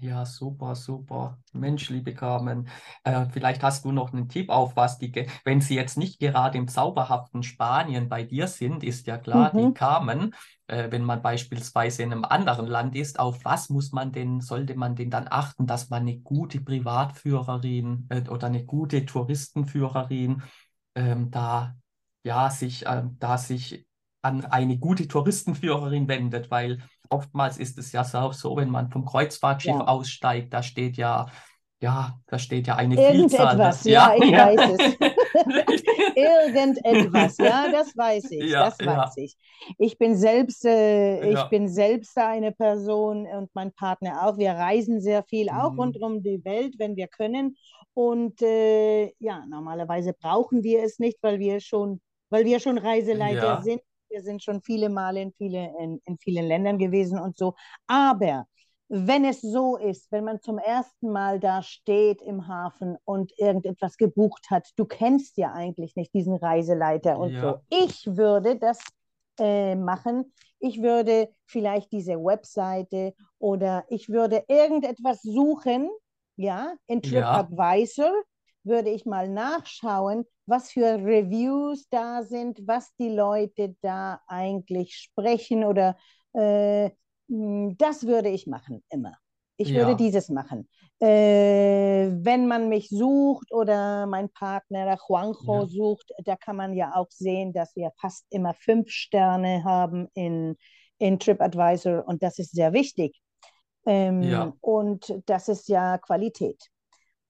Ja, 0.00 0.26
super, 0.26 0.74
super. 0.74 1.38
Mensch, 1.52 1.88
liebe 1.88 2.12
Carmen, 2.14 2.68
äh, 3.04 3.24
vielleicht 3.32 3.62
hast 3.62 3.84
du 3.86 3.92
noch 3.92 4.12
einen 4.12 4.28
Tipp 4.28 4.50
auf 4.50 4.76
was 4.76 4.98
die, 4.98 5.10
wenn 5.44 5.62
sie 5.62 5.76
jetzt 5.76 5.96
nicht 5.96 6.18
gerade 6.20 6.58
im 6.58 6.68
zauberhaften 6.68 7.42
Spanien 7.42 8.08
bei 8.10 8.22
dir 8.22 8.46
sind, 8.46 8.82
ist 8.84 9.06
ja 9.06 9.16
klar, 9.16 9.54
die 9.56 9.72
Mhm. 9.72 9.72
Carmen, 9.72 10.34
äh, 10.66 10.90
wenn 10.90 11.04
man 11.04 11.22
beispielsweise 11.22 12.02
in 12.02 12.12
einem 12.12 12.24
anderen 12.24 12.66
Land 12.66 12.96
ist, 12.96 13.18
auf 13.18 13.44
was 13.44 13.70
muss 13.70 13.92
man 13.92 14.12
denn, 14.12 14.40
sollte 14.42 14.74
man 14.74 14.94
denn 14.94 15.10
dann 15.10 15.26
achten, 15.30 15.66
dass 15.66 15.88
man 15.88 16.02
eine 16.02 16.18
gute 16.18 16.60
Privatführerin 16.60 18.06
äh, 18.10 18.28
oder 18.28 18.48
eine 18.48 18.64
gute 18.64 19.06
Touristenführerin 19.06 20.42
ähm, 20.94 21.30
da, 21.30 21.74
ja, 22.24 22.50
sich, 22.50 22.84
ähm, 22.86 23.16
da 23.18 23.38
sich 23.38 23.86
an 24.22 24.44
eine 24.46 24.78
gute 24.78 25.06
Touristenführerin 25.08 26.08
wendet, 26.08 26.50
weil 26.50 26.82
oftmals 27.10 27.58
ist 27.58 27.78
es 27.78 27.92
ja 27.92 28.04
so, 28.04 28.32
so, 28.32 28.56
wenn 28.56 28.70
man 28.70 28.90
vom 28.90 29.04
Kreuzfahrtschiff 29.04 29.74
Ja. 29.76 29.84
aussteigt, 29.86 30.52
da 30.52 30.62
steht 30.62 30.96
ja, 30.96 31.26
ja, 31.80 32.18
da 32.26 32.38
steht 32.38 32.66
ja 32.66 32.76
eine 32.76 32.96
Vielzahl. 32.96 33.56
ne? 33.56 33.62
Irgendetwas, 33.62 33.84
ja, 33.84 34.14
ich 34.16 34.30
ja. 34.30 34.46
weiß 34.46 34.60
es. 34.68 34.96
Irgendetwas, 36.16 37.38
ja, 37.38 37.68
das 37.68 37.96
weiß 37.96 38.30
ich, 38.30 38.50
Ja, 38.50 38.64
das 38.64 38.78
ja. 38.80 38.86
weiß 39.04 39.16
ich. 39.16 39.36
Ich 39.78 39.98
bin 39.98 40.16
selbst, 40.16 40.64
äh, 40.64 41.26
ich 41.28 41.34
Ja. 41.34 41.44
bin 41.44 41.68
selbst 41.68 42.16
eine 42.18 42.52
Person 42.52 43.26
und 43.26 43.50
mein 43.54 43.72
Partner 43.72 44.26
auch. 44.26 44.38
Wir 44.38 44.52
reisen 44.52 45.00
sehr 45.00 45.24
viel, 45.24 45.48
auch 45.50 45.72
Mhm. 45.72 45.78
rund 45.78 46.02
um 46.02 46.22
die 46.22 46.44
Welt, 46.44 46.74
wenn 46.78 46.96
wir 46.96 47.08
können. 47.08 47.56
Und 47.94 48.42
äh, 48.42 49.12
ja, 49.18 49.44
normalerweise 49.46 50.12
brauchen 50.14 50.62
wir 50.62 50.82
es 50.82 50.98
nicht, 50.98 51.18
weil 51.22 51.38
wir 51.38 51.60
schon, 51.60 52.00
weil 52.30 52.44
wir 52.44 52.60
schon 52.60 52.78
Reiseleiter 52.78 53.56
Ja. 53.56 53.62
sind. 53.62 53.80
Wir 54.14 54.22
sind 54.22 54.44
schon 54.44 54.62
viele 54.62 54.90
Male 54.90 55.22
in, 55.22 55.32
viele, 55.32 55.72
in, 55.80 56.00
in 56.04 56.18
vielen 56.18 56.46
Ländern 56.46 56.78
gewesen 56.78 57.18
und 57.18 57.36
so. 57.36 57.56
Aber 57.88 58.46
wenn 58.86 59.24
es 59.24 59.40
so 59.40 59.76
ist, 59.76 60.12
wenn 60.12 60.22
man 60.22 60.40
zum 60.40 60.58
ersten 60.58 61.10
Mal 61.10 61.40
da 61.40 61.62
steht 61.62 62.22
im 62.22 62.46
Hafen 62.46 62.96
und 63.04 63.36
irgendetwas 63.40 63.96
gebucht 63.96 64.50
hat, 64.50 64.70
du 64.76 64.84
kennst 64.84 65.36
ja 65.36 65.52
eigentlich 65.52 65.96
nicht 65.96 66.14
diesen 66.14 66.36
Reiseleiter 66.36 67.18
und 67.18 67.32
Ja. 67.32 67.40
so. 67.40 67.58
Ich 67.76 68.06
würde 68.06 68.56
das 68.56 68.78
äh, 69.40 69.74
machen. 69.74 70.32
Ich 70.60 70.80
würde 70.80 71.30
vielleicht 71.44 71.90
diese 71.90 72.12
Webseite 72.12 73.14
oder 73.40 73.84
ich 73.88 74.08
würde 74.10 74.44
irgendetwas 74.46 75.22
suchen, 75.22 75.90
ja, 76.36 76.72
in 76.86 77.00
Ja. 77.02 77.48
Würde 78.64 78.90
ich 78.90 79.04
mal 79.06 79.28
nachschauen, 79.28 80.24
was 80.46 80.70
für 80.72 80.96
Reviews 80.96 81.88
da 81.90 82.22
sind, 82.22 82.60
was 82.66 82.94
die 82.96 83.10
Leute 83.10 83.76
da 83.82 84.20
eigentlich 84.26 84.96
sprechen 84.96 85.64
oder 85.64 85.96
äh, 86.32 86.90
mh, 87.28 87.74
das 87.78 88.06
würde 88.06 88.30
ich 88.30 88.46
machen, 88.46 88.82
immer. 88.90 89.16
Ich 89.56 89.74
würde 89.74 89.94
Ja. 89.94 89.96
dieses 89.96 90.30
machen. 90.30 90.68
Äh, 91.00 91.06
wenn 92.10 92.46
man 92.48 92.68
mich 92.68 92.88
sucht 92.88 93.52
oder 93.52 94.06
mein 94.06 94.28
Partner 94.30 94.84
der 94.86 94.98
Juanjo 95.08 95.62
Ja. 95.62 95.66
sucht, 95.66 96.12
da 96.24 96.36
kann 96.36 96.56
man 96.56 96.72
ja 96.74 96.94
auch 96.94 97.10
sehen, 97.10 97.52
dass 97.52 97.76
wir 97.76 97.92
fast 98.00 98.26
immer 98.30 98.54
fünf 98.54 98.90
Sterne 98.90 99.62
haben 99.64 100.08
in, 100.14 100.56
in 100.98 101.18
TripAdvisor 101.18 102.06
und 102.06 102.22
das 102.22 102.38
ist 102.38 102.52
sehr 102.52 102.72
wichtig. 102.72 103.20
Ähm, 103.86 104.30
Ja. 104.30 104.56
und 104.60 105.14
das 105.26 105.48
ist 105.48 105.68
ja 105.68 105.98
Qualität. 105.98 106.70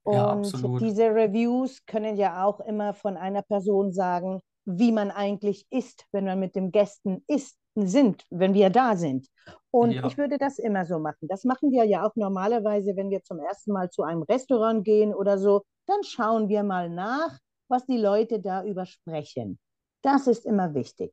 Ja, 0.07 0.27
Und 0.27 0.39
absolut. 0.39 0.81
diese 0.81 1.05
Reviews 1.15 1.85
können 1.87 2.17
ja 2.17 2.45
auch 2.45 2.61
immer 2.61 2.95
von 2.95 3.17
einer 3.17 3.43
Person 3.43 3.93
sagen, 3.93 4.41
wie 4.67 4.93
man 4.93 5.11
eigentlich 5.11 5.67
ist, 5.71 6.07
wenn 6.13 6.27
wir 6.27 6.37
mit 6.37 6.55
den 6.55 6.71
Gästen 6.73 7.25
ist, 7.27 7.59
sind, 7.75 8.25
wenn 8.31 8.55
wir 8.55 8.71
da 8.71 8.97
sind. 8.97 9.27
Und 9.71 9.93
Ja. 9.93 10.07
ich 10.07 10.17
würde 10.17 10.39
das 10.39 10.59
immer 10.59 10.85
so 10.85 10.99
machen. 10.99 11.27
Das 11.29 11.45
machen 11.45 11.73
wir 11.73 11.85
ja 11.85 12.07
auch 12.07 12.15
normalerweise, 12.17 12.95
wenn 12.97 13.11
wir 13.11 13.23
zum 13.23 13.39
ersten 13.41 13.73
Mal 13.73 13.91
zu 13.91 14.03
einem 14.03 14.23
Restaurant 14.23 14.85
gehen 14.85 15.13
oder 15.15 15.39
so. 15.39 15.63
Dann 15.87 16.03
schauen 16.05 16.49
wir 16.49 16.63
mal 16.63 16.89
nach, 16.89 17.39
was 17.69 17.85
die 17.87 17.99
Leute 17.99 18.41
da 18.41 18.65
übersprechen. 18.65 19.59
Das 20.03 20.27
ist 20.27 20.47
immer 20.47 20.75
wichtig. 20.75 21.13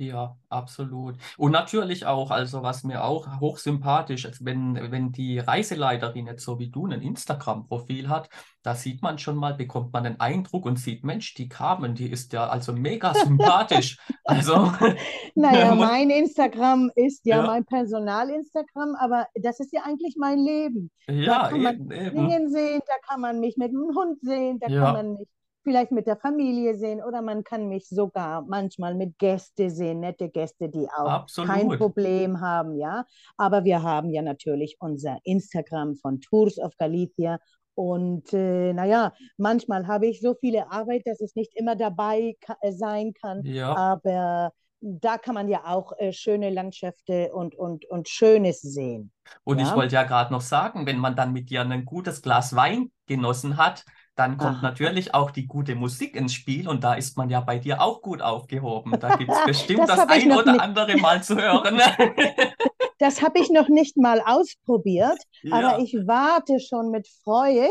Ja, 0.00 0.36
absolut. 0.48 1.16
Und 1.36 1.50
natürlich 1.50 2.06
auch, 2.06 2.30
also 2.30 2.62
was 2.62 2.84
mir 2.84 3.02
auch 3.02 3.40
hochsympathisch 3.40 4.24
ist, 4.26 4.44
wenn, 4.44 4.76
wenn 4.92 5.10
die 5.10 5.40
Reiseleiterin 5.40 6.26
jetzt 6.28 6.44
so 6.44 6.60
wie 6.60 6.70
du 6.70 6.86
ein 6.86 7.02
Instagram-Profil 7.02 8.08
hat, 8.08 8.28
da 8.62 8.76
sieht 8.76 9.02
man 9.02 9.18
schon 9.18 9.34
mal, 9.34 9.54
bekommt 9.54 9.92
man 9.92 10.06
einen 10.06 10.20
Eindruck 10.20 10.66
und 10.66 10.78
sieht, 10.78 11.02
Mensch, 11.02 11.34
die 11.34 11.48
Carmen, 11.48 11.96
die 11.96 12.06
ist 12.12 12.32
ja 12.32 12.46
also 12.48 12.72
mega 12.72 13.12
sympathisch. 13.26 13.98
Also, 14.24 14.72
Naja, 15.34 15.74
mein 15.74 16.10
Instagram 16.10 16.92
ist 16.94 17.26
ja 17.26 17.38
Ja. 17.38 17.46
mein 17.46 17.64
Personal-Instagram, 17.64 18.94
aber 19.00 19.26
das 19.34 19.58
ist 19.58 19.72
ja 19.72 19.82
eigentlich 19.84 20.14
mein 20.16 20.38
Leben. 20.38 20.90
ja, 21.08 21.42
Da 21.44 21.48
kann 21.48 21.62
man 21.62 21.90
eben, 21.90 22.30
eben. 22.30 22.50
Sehen, 22.50 22.80
da 22.86 22.94
kann 23.08 23.20
man 23.20 23.40
mich 23.40 23.56
mit 23.56 23.72
dem 23.72 23.90
Hund 23.96 24.20
sehen, 24.22 24.60
da 24.60 24.68
Ja. 24.68 24.84
kann 24.84 24.92
man 24.94 25.12
mich 25.14 25.28
vielleicht 25.68 25.92
mit 25.92 26.06
der 26.06 26.16
Familie 26.16 26.74
sehen 26.76 27.02
oder 27.02 27.22
man 27.22 27.44
kann 27.44 27.68
mich 27.68 27.88
sogar 27.88 28.42
manchmal 28.42 28.94
mit 28.94 29.18
Gästen 29.18 29.70
sehen, 29.70 30.00
nette 30.00 30.28
Gäste, 30.30 30.68
die 30.68 30.88
auch 30.96 31.16
kein 31.40 31.68
Absolut. 31.70 31.78
Problem 31.78 32.40
haben, 32.40 32.76
ja. 32.76 33.04
Aber 33.36 33.64
wir 33.64 33.82
haben 33.82 34.10
ja 34.10 34.22
natürlich 34.22 34.76
unser 34.80 35.18
Instagram 35.24 35.96
von 35.96 36.20
Tours 36.20 36.58
of 36.58 36.76
Galicia 36.78 37.38
und 37.74 38.32
äh, 38.32 38.72
naja, 38.72 39.12
manchmal 39.36 39.86
habe 39.86 40.06
ich 40.06 40.20
so 40.20 40.34
viele 40.40 40.70
Arbeit, 40.70 41.02
dass 41.06 41.20
es 41.20 41.34
nicht 41.36 41.54
immer 41.56 41.76
dabei 41.76 42.36
ka 42.40 42.56
äh, 42.60 42.72
sein 42.72 43.12
kann, 43.14 43.44
Ja, 43.44 43.74
aber 43.74 44.52
da 44.80 45.18
kann 45.18 45.34
man 45.34 45.48
ja 45.48 45.64
auch 45.66 45.92
äh, 45.98 46.12
schöne 46.12 46.50
Landschaften 46.50 47.30
und, 47.32 47.54
und, 47.54 47.84
und 47.86 48.08
Schönes 48.08 48.60
sehen. 48.62 49.12
und 49.44 49.58
ich 49.60 49.68
Ja. 49.68 49.74
wollte 49.74 49.94
ja 49.94 50.04
gerade 50.04 50.32
noch 50.32 50.40
sagen, 50.40 50.86
wenn 50.86 50.98
man 50.98 51.16
dann 51.16 51.32
mit 51.32 51.50
dir 51.50 51.62
ein 51.62 51.84
gutes 51.84 52.22
Glas 52.22 52.54
Wein 52.56 52.90
genossen 53.06 53.56
hat, 53.56 53.84
dann 54.18 54.36
kommt 54.38 54.58
Aha. 54.58 54.62
natürlich 54.62 55.14
auch 55.14 55.30
die 55.30 55.46
gute 55.46 55.74
Musik 55.76 56.16
ins 56.16 56.34
Spiel 56.34 56.68
und 56.68 56.84
da 56.84 56.94
ist 56.94 57.16
man 57.16 57.30
ja 57.30 57.40
bei 57.40 57.58
dir 57.58 57.80
auch 57.80 58.02
gut 58.02 58.22
aufgehoben. 58.22 58.98
Da 59.00 59.12
gibt 59.12 59.32
es 59.34 59.42
bestimmt 59.44 59.88
Das 59.88 59.96
das 59.96 60.06
ein 60.08 60.32
oder 60.32 60.52
nicht. 60.52 60.60
andere 60.60 60.96
Mal 60.96 61.22
zu 61.22 61.36
hören. 61.36 61.80
Das 62.98 63.22
habe 63.22 63.38
ich 63.40 63.50
noch 63.50 63.68
nicht 63.68 63.96
mal 63.96 64.20
ausprobiert, 64.24 65.18
aber 65.50 65.78
Ja. 65.78 65.78
ich 65.78 65.94
warte 66.06 66.58
schon 66.60 66.90
mit 66.90 67.06
Freude, 67.24 67.68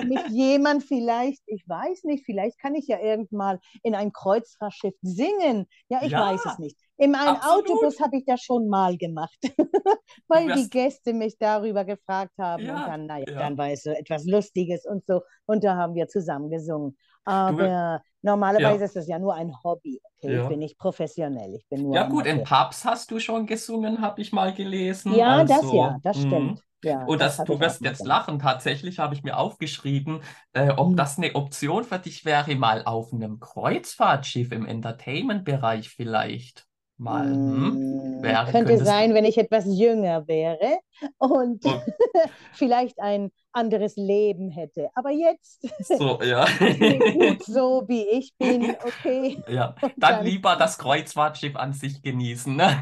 mich 0.00 0.26
jemand 0.28 0.84
vielleicht, 0.84 1.42
ich 1.46 1.62
weiß 1.68 2.04
nicht, 2.04 2.24
vielleicht 2.24 2.58
kann 2.58 2.74
ich 2.74 2.86
ja 2.88 2.98
irgendwann 2.98 3.38
mal 3.38 3.60
in 3.82 3.94
ein 3.94 4.12
Kreuzfahrtschiff 4.12 4.94
singen. 5.02 5.66
Ja, 5.88 6.00
ich 6.02 6.10
Ja, 6.12 6.18
weiß 6.18 6.44
es 6.46 6.58
nicht. 6.58 6.76
In 6.96 7.14
einem 7.14 7.36
absolut. 7.36 7.68
Autobus 7.70 8.00
habe 8.00 8.16
ich 8.16 8.24
das 8.26 8.40
schon 8.42 8.68
mal 8.68 8.96
gemacht, 8.96 9.38
weil 10.28 10.50
die 10.52 10.68
Gäste 10.68 11.12
mich 11.12 11.36
darüber 11.38 11.84
gefragt 11.84 12.32
haben 12.38 12.68
und 12.70 12.76
Ja, 12.76 12.86
dann, 12.86 13.06
naja, 13.06 13.24
ja. 13.26 13.38
dann 13.38 13.56
war 13.58 13.70
es 13.70 13.82
so 13.84 13.90
etwas 13.90 14.24
Lustiges 14.26 14.84
und 14.86 15.04
so 15.06 15.22
und 15.46 15.62
da 15.64 15.76
haben 15.76 15.94
wir 15.94 16.08
zusammen 16.08 16.50
gesungen. 16.50 16.96
Aber 17.24 18.02
normalerweise 18.22 18.80
ja. 18.80 18.84
ist 18.84 18.96
es 18.96 19.06
ja 19.06 19.18
nur 19.18 19.34
ein 19.34 19.52
Hobby. 19.62 20.00
Okay, 20.16 20.34
ja. 20.34 20.42
ich 20.42 20.48
bin 20.48 20.58
nicht 20.58 20.78
professionell, 20.78 21.54
ich 21.54 21.66
bin 21.68 21.82
nur 21.82 21.94
Ja 21.94 22.08
gut, 22.08 22.26
in 22.26 22.42
Pubs 22.42 22.84
hast 22.84 23.10
du 23.10 23.18
schon 23.20 23.46
gesungen, 23.46 24.00
habe 24.00 24.20
ich 24.20 24.32
mal 24.32 24.52
gelesen. 24.52 25.14
Ja, 25.14 25.38
also, 25.38 25.54
das 25.54 25.72
ja, 25.72 25.98
das 26.02 26.16
mhm. 26.16 26.26
stimmt. 26.26 26.62
Ja, 26.84 27.04
und 27.04 27.20
das, 27.20 27.38
das 27.38 27.46
du 27.46 27.58
wirst 27.58 27.80
jetzt 27.82 28.06
lachen. 28.06 28.38
Tatsächlich 28.38 29.00
habe 29.00 29.14
ich 29.14 29.24
mir 29.24 29.36
aufgeschrieben, 29.36 30.20
äh, 30.52 30.70
ob 30.70 30.90
hm. 30.90 30.96
das 30.96 31.18
eine 31.18 31.34
Option 31.34 31.82
für 31.82 31.98
dich 31.98 32.24
wäre, 32.24 32.54
mal 32.54 32.84
auf 32.84 33.12
einem 33.12 33.40
Kreuzfahrtschiff 33.40 34.52
im 34.52 34.64
Entertainment-Bereich 34.64 35.88
vielleicht 35.88 36.66
mal. 36.96 37.26
Hm? 37.26 38.22
Wäre, 38.22 38.50
könnte 38.52 38.78
sein, 38.78 39.12
wenn 39.14 39.24
ich 39.24 39.38
etwas 39.38 39.64
jünger 39.66 40.28
wäre 40.28 40.78
und, 41.18 41.64
und 41.64 41.82
vielleicht 42.52 43.00
ein 43.00 43.30
anderes 43.52 43.96
Leben 43.96 44.50
hätte. 44.50 44.88
Aber 44.94 45.10
jetzt 45.10 45.66
so, 45.98 46.20
ja. 46.22 46.44
gut 46.44 47.42
so, 47.44 47.84
wie 47.88 48.06
ich 48.08 48.32
bin, 48.38 48.76
okay. 48.84 49.42
Ja, 49.48 49.74
dann, 49.80 49.92
dann, 49.96 50.24
lieber 50.24 50.56
das 50.56 50.78
Kreuzfahrtschiff 50.78 51.56
an 51.56 51.72
sich 51.72 52.02
genießen. 52.02 52.54
Ne? 52.54 52.80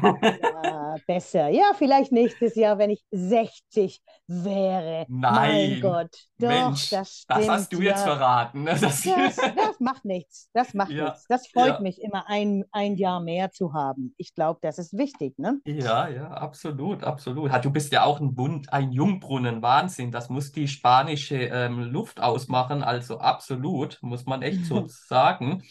Ja, 0.63 0.95
besser. 1.05 1.49
Ja, 1.49 1.71
vielleicht 1.77 2.11
nächstes 2.11 2.55
Jahr, 2.55 2.77
wenn 2.77 2.91
ich 2.91 3.03
60 3.11 4.01
wäre. 4.27 5.05
Nein, 5.09 5.71
mein 5.71 5.81
Gott, 5.81 6.15
doch, 6.37 6.47
Mensch, 6.49 6.89
das, 6.89 7.21
stimmt, 7.21 7.39
das 7.39 7.49
hast 7.49 7.73
du 7.73 7.81
ja. 7.81 7.91
jetzt 7.91 8.03
verraten. 8.03 8.63
Ne? 8.63 8.77
Das, 8.79 9.01
das, 9.03 9.35
das, 9.35 9.79
macht 9.79 10.05
nichts. 10.05 10.49
Das 10.53 10.73
macht 10.73 10.91
ja. 10.91 11.05
nichts. 11.05 11.25
Das 11.27 11.47
freut 11.47 11.81
mich, 11.81 12.01
immer 12.01 12.25
ein, 12.27 12.65
ein 12.71 12.95
Jahr 12.95 13.19
mehr 13.19 13.51
zu 13.51 13.73
haben. 13.73 14.13
Ich 14.17 14.35
glaube, 14.35 14.59
das 14.61 14.77
ist 14.77 14.97
wichtig, 14.97 15.37
ne? 15.37 15.59
Ja, 15.65 16.07
ja, 16.07 16.27
absolut, 16.29 17.03
absolut. 17.03 17.51
Du 17.63 17.71
bist 17.71 17.91
ja 17.91 18.03
auch 18.03 18.06
ein 18.15 18.33
Bund, 18.33 18.71
ein 18.71 18.91
Jungbrunnen, 18.91 19.61
Wahnsinn. 19.61 20.11
Das 20.11 20.29
muss 20.29 20.51
die 20.51 20.67
spanische 20.67 21.35
ähm, 21.35 21.79
Luft 21.79 22.21
ausmachen. 22.21 22.81
Also 22.81 23.19
absolut, 23.19 23.99
muss 24.01 24.25
man 24.25 24.41
echt 24.41 24.65
so 24.65 24.85
sagen. 24.87 25.63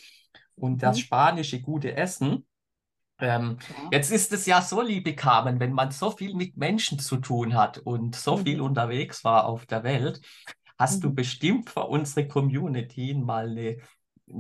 Und 0.55 0.83
das 0.83 0.99
mhm. 0.99 1.01
spanische 1.01 1.61
gute 1.61 1.97
Essen. 1.97 2.47
Ähm, 3.19 3.57
ja. 3.69 3.89
Jetzt 3.93 4.11
ist 4.11 4.33
es 4.33 4.47
ja 4.47 4.61
so, 4.61 4.83
liebe 4.83 5.15
Carmen, 5.15 5.59
wenn 5.59 5.73
man 5.73 5.91
so 5.91 6.11
viel 6.11 6.35
mit 6.35 6.57
Menschen 6.57 6.99
zu 6.99 7.17
tun 7.17 7.55
hat 7.55 7.79
und 7.79 8.15
so 8.15 8.37
mhm. 8.37 8.45
viel 8.45 8.61
unterwegs 8.61 9.25
war 9.25 9.47
auf 9.47 9.67
der 9.67 9.85
Welt, 9.85 10.21
hast 10.79 10.99
mhm. 10.99 11.01
du 11.03 11.15
bestimmt 11.15 11.71
für 11.71 11.85
unsere 11.85 12.29
Community 12.29 13.15
mal 13.15 13.49
eine, 13.49 13.79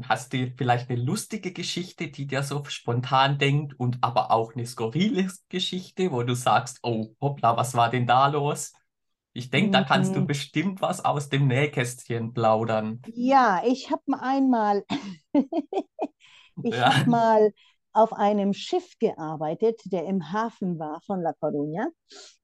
hast 0.05 0.33
du 0.33 0.51
vielleicht 0.57 0.90
eine 0.90 1.01
lustige 1.01 1.53
Geschichte, 1.53 2.09
die 2.09 2.27
dir 2.27 2.42
so 2.42 2.64
spontan 2.64 3.38
denkt 3.38 3.79
und 3.79 3.99
aber 4.01 4.31
auch 4.31 4.55
eine 4.55 4.66
skurrile 4.66 5.29
Geschichte, 5.49 6.11
wo 6.11 6.22
du 6.22 6.35
sagst, 6.35 6.81
oh, 6.83 7.14
hoppla, 7.20 7.57
was 7.57 7.75
war 7.75 7.90
denn 7.90 8.07
da 8.07 8.27
los? 8.29 8.72
Ich 9.33 9.51
denke, 9.51 9.70
da 9.70 9.85
kannst 9.85 10.16
du 10.16 10.20
mhm. 10.20 10.27
bestimmt 10.27 10.81
was 10.81 11.05
aus 11.05 11.29
dem 11.29 11.46
Nähkästchen 11.46 12.33
plaudern. 12.33 13.03
Ja, 13.14 13.62
ich 13.66 13.90
habe 13.90 14.03
einmal, 14.18 14.85
ich 16.62 16.75
ja. 16.75 16.96
habe 16.96 17.11
mal 17.11 17.53
auf 17.92 18.12
einem 18.12 18.55
Schiff 18.55 18.99
gearbeitet, 18.99 19.81
der 19.87 20.07
im 20.07 20.33
Hafen 20.33 20.79
war 20.79 21.01
von 21.03 21.20
La 21.20 21.33
Coruña. 21.38 21.87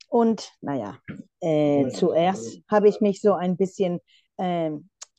Und 0.09 0.53
naja, 0.61 0.99
äh, 1.41 1.89
zuerst 1.89 2.61
habe 2.71 2.89
ich 2.89 3.01
mich 3.01 3.23
so 3.23 3.33
ein 3.33 3.57
bisschen 3.57 3.99
äh, 4.37 4.73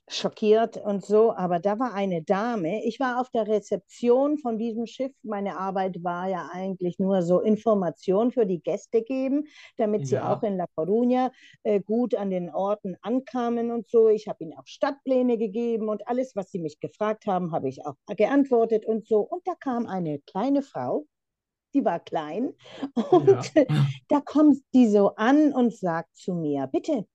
schockiert 0.10 0.78
und 0.78 1.06
so, 1.06 1.34
aber 1.34 1.60
da 1.60 1.80
war 1.80 1.94
eine 1.94 2.22
Dame. 2.22 2.84
Ich 2.84 3.00
war 3.00 3.22
auf 3.22 3.30
der 3.30 3.48
Rezeption 3.48 4.38
von 4.38 4.58
diesem 4.58 4.86
Schiff. 4.86 5.14
Meine 5.24 5.58
Arbeit 5.58 6.04
war 6.04 6.28
ja 6.28 6.50
eigentlich 6.52 7.00
nur 7.00 7.22
so 7.22 7.40
Information 7.40 8.32
für 8.32 8.46
die 8.46 8.62
Gäste 8.62 9.02
geben, 9.02 9.46
damit 9.78 10.02
ja. 10.02 10.08
sie 10.08 10.20
auch 10.20 10.44
in 10.44 10.58
La 10.58 10.66
Coruña 10.76 11.32
äh, 11.64 11.80
gut 11.80 12.16
an 12.16 12.30
den 12.30 12.50
Orten 12.50 12.98
ankamen 13.02 13.72
und 13.72 13.90
so. 13.90 14.10
Ich 14.10 14.28
habe 14.28 14.44
ihnen 14.44 14.54
auch 14.58 14.68
Stadtpläne 14.68 15.38
gegeben 15.38 15.88
und 15.88 16.08
alles, 16.08 16.36
was 16.36 16.52
sie 16.52 16.60
mich 16.60 16.80
gefragt 16.80 17.26
haben, 17.26 17.54
habe 17.54 17.70
ich 17.70 17.86
auch 17.86 17.96
geantwortet 18.08 18.86
und 18.86 19.08
so. 19.08 19.22
Und 19.22 19.48
da 19.48 19.54
kam 19.56 19.86
eine 19.86 20.20
kleine 20.20 20.64
Frau, 20.64 21.06
die 21.74 21.86
war 21.86 22.00
klein 22.00 22.54
und 23.12 23.54
ja. 23.56 23.66
da 24.10 24.20
kommt 24.20 24.60
die 24.74 24.88
so 24.88 25.16
an 25.16 25.54
und 25.54 25.74
sagt 25.74 26.16
zu 26.16 26.34
mir, 26.34 26.68
bitte, 26.68 27.08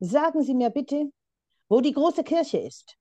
sagen 0.00 0.42
Sie 0.42 0.54
mir 0.54 0.70
bitte, 0.70 1.10
wo 1.70 1.80
die 1.80 1.92
große 1.92 2.24
Kirche 2.24 2.58
ist. 2.58 2.98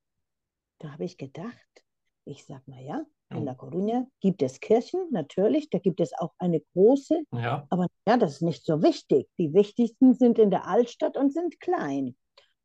Da 0.77 0.93
habe 0.93 1.03
ich 1.03 1.17
gedacht, 1.17 1.83
ich 2.23 2.45
sage 2.45 2.63
mal 2.67 2.81
ja, 2.81 3.03
in 3.31 3.43
La 3.43 3.53
Coruña 3.53 4.07
gibt 4.21 4.41
es 4.41 4.59
Kirchen, 4.59 5.01
natürlich, 5.11 5.69
da 5.69 5.79
gibt 5.79 5.99
es 5.99 6.13
auch 6.17 6.33
eine 6.37 6.61
große, 6.73 7.23
ja. 7.33 7.67
aber 7.69 7.87
ja, 8.07 8.17
das 8.17 8.35
ist 8.35 8.41
nicht 8.41 8.65
so 8.65 8.81
wichtig. 8.81 9.27
Die 9.37 9.53
wichtigsten 9.53 10.13
sind 10.13 10.39
in 10.39 10.49
der 10.49 10.67
Altstadt 10.67 11.17
und 11.17 11.33
sind 11.33 11.59
klein. 11.59 12.15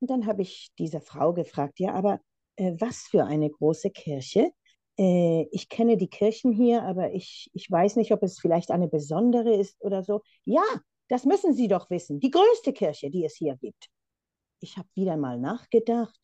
Und 0.01 0.11
dann 0.11 0.27
habe 0.27 0.43
ich 0.43 0.71
diese 0.79 1.01
Frau 1.01 1.33
gefragt, 1.33 1.81
ja, 1.81 1.93
aber 1.93 2.21
äh, 2.57 2.73
was 2.79 3.09
für 3.11 3.25
eine 3.25 3.51
große 3.51 3.91
Kirche? 3.91 4.53
Äh, 4.99 5.47
ich 5.51 5.69
kenne 5.69 5.97
die 5.97 6.09
Kirchen 6.09 6.53
hier, 6.53 6.83
aber 6.83 7.13
ich, 7.13 7.51
ich 7.53 7.71
weiß 7.71 7.97
nicht, 7.97 8.13
ob 8.13 8.23
es 8.23 8.39
vielleicht 8.39 8.71
eine 8.71 8.89
besondere 8.89 9.55
ist 9.55 9.77
oder 9.81 10.03
so. 10.03 10.23
Ja, 10.45 10.65
das 11.09 11.25
müssen 11.25 11.55
Sie 11.55 11.69
doch 11.69 11.91
wissen. 11.91 12.21
Die 12.21 12.31
größte 12.31 12.73
Kirche, 12.73 13.11
die 13.11 13.25
es 13.25 13.37
hier 13.37 13.57
gibt 13.57 13.91
ich 14.65 14.77
habe 14.79 14.89
wieder 14.95 15.17
mal 15.17 15.39
nachgedacht 15.39 16.19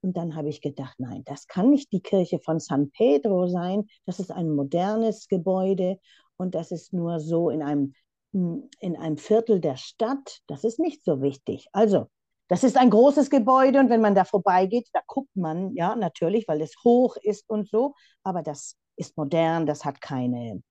und 0.00 0.16
dann 0.16 0.34
habe 0.34 0.48
ich 0.48 0.60
gedacht, 0.60 0.98
nein, 0.98 1.22
das 1.24 1.46
kann 1.46 1.70
nicht 1.70 1.92
die 1.92 2.00
Kirche 2.00 2.40
von 2.40 2.58
San 2.58 2.90
Pedro 2.90 3.46
sein. 3.46 3.86
Das 4.06 4.18
ist 4.18 4.32
ein 4.32 4.50
modernes 4.50 5.28
Gebäude 5.28 5.98
und 6.36 6.54
das 6.54 6.72
ist 6.72 6.92
nur 6.92 7.20
so 7.20 7.50
in 7.50 7.62
einem, 7.62 7.94
hm, 8.32 8.68
in 8.80 8.96
einem 8.96 9.18
Viertel 9.18 9.60
der 9.60 9.76
Stadt. 9.76 10.40
Das 10.48 10.64
ist 10.64 10.80
nicht 10.80 11.04
so 11.04 11.22
wichtig. 11.22 11.68
Also, 11.72 12.06
das 12.48 12.64
ist 12.64 12.76
ein 12.76 12.90
großes 12.90 13.30
Gebäude 13.30 13.78
und 13.78 13.90
wenn 13.90 14.00
man 14.00 14.14
da 14.14 14.24
vorbeigeht, 14.24 14.88
da 14.92 15.00
guckt 15.06 15.34
man, 15.36 15.74
ja, 15.74 15.94
natürlich, 15.94 16.48
weil 16.48 16.60
es 16.60 16.74
hoch 16.84 17.16
ist 17.22 17.48
und 17.48 17.68
so, 17.68 17.94
aber 18.24 18.42
das 18.42 18.76
ist 18.96 19.16
modern, 19.16 19.66
das 19.66 19.84
hat 19.84 20.00
keine, 20.00 20.62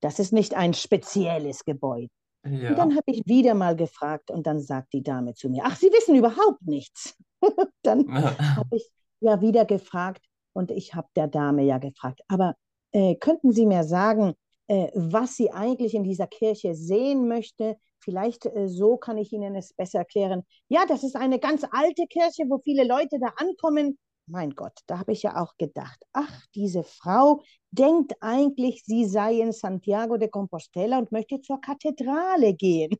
das 0.00 0.18
ist 0.18 0.32
nicht 0.32 0.54
ein 0.54 0.72
spezielles 0.74 1.64
Gebäude. 1.64 2.08
Ja. 2.44 2.70
Und 2.70 2.78
dann 2.78 2.96
habe 2.96 3.04
ich 3.06 3.22
wieder 3.26 3.54
mal 3.54 3.76
gefragt 3.76 4.30
und 4.30 4.46
dann 4.46 4.60
sagt 4.60 4.92
die 4.92 5.02
Dame 5.02 5.34
zu 5.34 5.50
mir, 5.50 5.62
ach, 5.64 5.76
Sie 5.76 5.88
wissen 5.88 6.14
überhaupt 6.14 6.62
nichts. 6.62 7.16
dann 7.82 8.06
habe 8.12 8.76
ich 8.76 8.90
ja 9.20 9.40
wieder 9.40 9.64
gefragt 9.64 10.24
und 10.52 10.70
ich 10.70 10.94
habe 10.94 11.08
der 11.16 11.28
Dame 11.28 11.62
ja 11.62 11.78
gefragt, 11.78 12.22
aber 12.28 12.54
äh, 12.92 13.14
könnten 13.16 13.52
Sie 13.52 13.66
mir 13.66 13.84
sagen, 13.84 14.34
äh, 14.70 14.90
was 14.94 15.34
sie 15.34 15.50
eigentlich 15.50 15.94
in 15.94 16.04
dieser 16.04 16.28
Kirche 16.28 16.76
sehen 16.76 17.26
möchte? 17.26 17.76
Vielleicht 17.98 18.46
äh, 18.46 18.68
so 18.68 18.96
kann 18.96 19.18
ich 19.18 19.32
Ihnen 19.32 19.56
es 19.56 19.72
besser 19.72 19.98
erklären. 19.98 20.44
Ja, 20.68 20.86
das 20.86 21.02
ist 21.02 21.16
eine 21.16 21.40
ganz 21.40 21.64
alte 21.72 22.06
Kirche, 22.06 22.44
wo 22.48 22.58
viele 22.58 22.84
Leute 22.84 23.18
da 23.18 23.32
ankommen 23.36 23.98
mein 24.30 24.50
Gott, 24.50 24.78
da 24.86 24.98
habe 24.98 25.12
ich 25.12 25.22
ja 25.22 25.36
auch 25.40 25.56
gedacht, 25.58 25.98
ach, 26.12 26.46
diese 26.54 26.84
Frau 26.84 27.42
denkt 27.70 28.14
eigentlich, 28.20 28.84
sie 28.84 29.06
sei 29.06 29.40
in 29.40 29.52
Santiago 29.52 30.16
de 30.16 30.28
Compostela 30.28 30.98
und 30.98 31.12
möchte 31.12 31.40
zur 31.40 31.60
Kathedrale 31.60 32.54
gehen. 32.54 32.96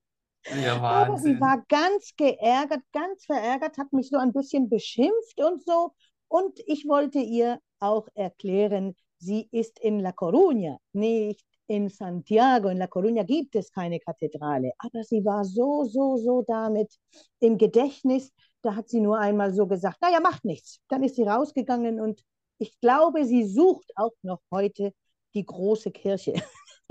Ja, 0.62 0.80
Aber 0.80 1.18
sie 1.18 1.38
war 1.38 1.62
ganz 1.68 2.12
geärgert, 2.16 2.80
ganz 2.92 3.24
verärgert, 3.26 3.76
hat 3.78 3.92
mich 3.92 4.08
so 4.08 4.16
ein 4.16 4.32
bisschen 4.32 4.68
beschimpft 4.68 5.40
und 5.40 5.62
so. 5.64 5.92
Und 6.28 6.58
ich 6.66 6.86
wollte 6.86 7.18
ihr 7.18 7.60
auch 7.78 8.08
erklären, 8.14 8.94
sie 9.18 9.48
ist 9.50 9.78
in 9.80 10.00
La 10.00 10.10
Coruña, 10.10 10.78
nicht 10.92 11.44
in 11.66 11.88
Santiago. 11.88 12.68
In 12.68 12.78
La 12.78 12.86
Coruña 12.86 13.24
gibt 13.24 13.54
es 13.54 13.70
keine 13.70 14.00
Kathedrale. 14.00 14.72
Aber 14.78 15.02
sie 15.04 15.24
war 15.24 15.44
so, 15.44 15.84
so, 15.84 16.16
so 16.16 16.42
damit 16.46 16.92
im 17.40 17.58
Gedächtnis, 17.58 18.32
da 18.62 18.74
hat 18.74 18.88
sie 18.88 19.00
nur 19.00 19.18
einmal 19.18 19.52
so 19.52 19.66
gesagt, 19.66 20.00
naja, 20.00 20.20
macht 20.20 20.44
nichts. 20.44 20.80
Dann 20.88 21.02
ist 21.02 21.16
sie 21.16 21.24
rausgegangen 21.24 22.00
und 22.00 22.22
ich 22.58 22.78
glaube, 22.80 23.24
sie 23.24 23.44
sucht 23.44 23.90
auch 23.96 24.14
noch 24.22 24.40
heute 24.50 24.92
die 25.34 25.44
große 25.44 25.90
Kirche. 25.90 26.34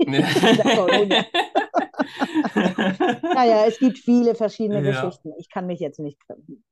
naja, 3.22 3.66
es 3.66 3.78
gibt 3.78 3.98
viele 3.98 4.34
verschiedene 4.34 4.82
ja. 4.82 4.90
Geschichten. 4.90 5.32
Ich 5.38 5.50
kann 5.50 5.66
mich 5.66 5.78
jetzt 5.78 6.00
nicht 6.00 6.18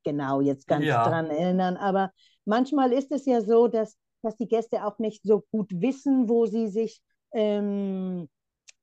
genau 0.03 0.41
jetzt 0.41 0.67
ganz 0.67 0.87
ja. 0.87 1.07
dran 1.07 1.27
erinnern, 1.27 1.77
aber 1.77 2.11
manchmal 2.47 2.93
ist 2.93 3.13
es 3.13 3.27
ja 3.27 3.43
so, 3.43 3.69
dass, 3.69 3.99
dass 4.23 4.37
die 4.37 4.49
Gäste 4.49 4.87
auch 4.87 4.99
nicht 4.99 5.23
so 5.25 5.45
gut 5.53 5.71
wissen, 5.73 6.29
wo 6.29 6.47
sie 6.47 6.69
sich 6.69 7.03
ähm, 7.33 8.29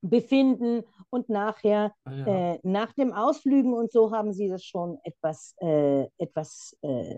befinden 0.10 0.84
und 1.10 1.30
nachher 1.30 1.94
ja. 2.06 2.54
äh, 2.54 2.60
nach 2.64 2.94
dem 2.94 3.14
Ausflügen 3.14 3.74
und 3.74 3.92
so 3.92 4.12
haben 4.12 4.34
sie 4.34 4.50
das 4.50 4.64
schon 4.64 4.98
etwas, 5.04 5.56
äh, 5.60 6.06
etwas 6.18 6.76
äh, 6.82 7.16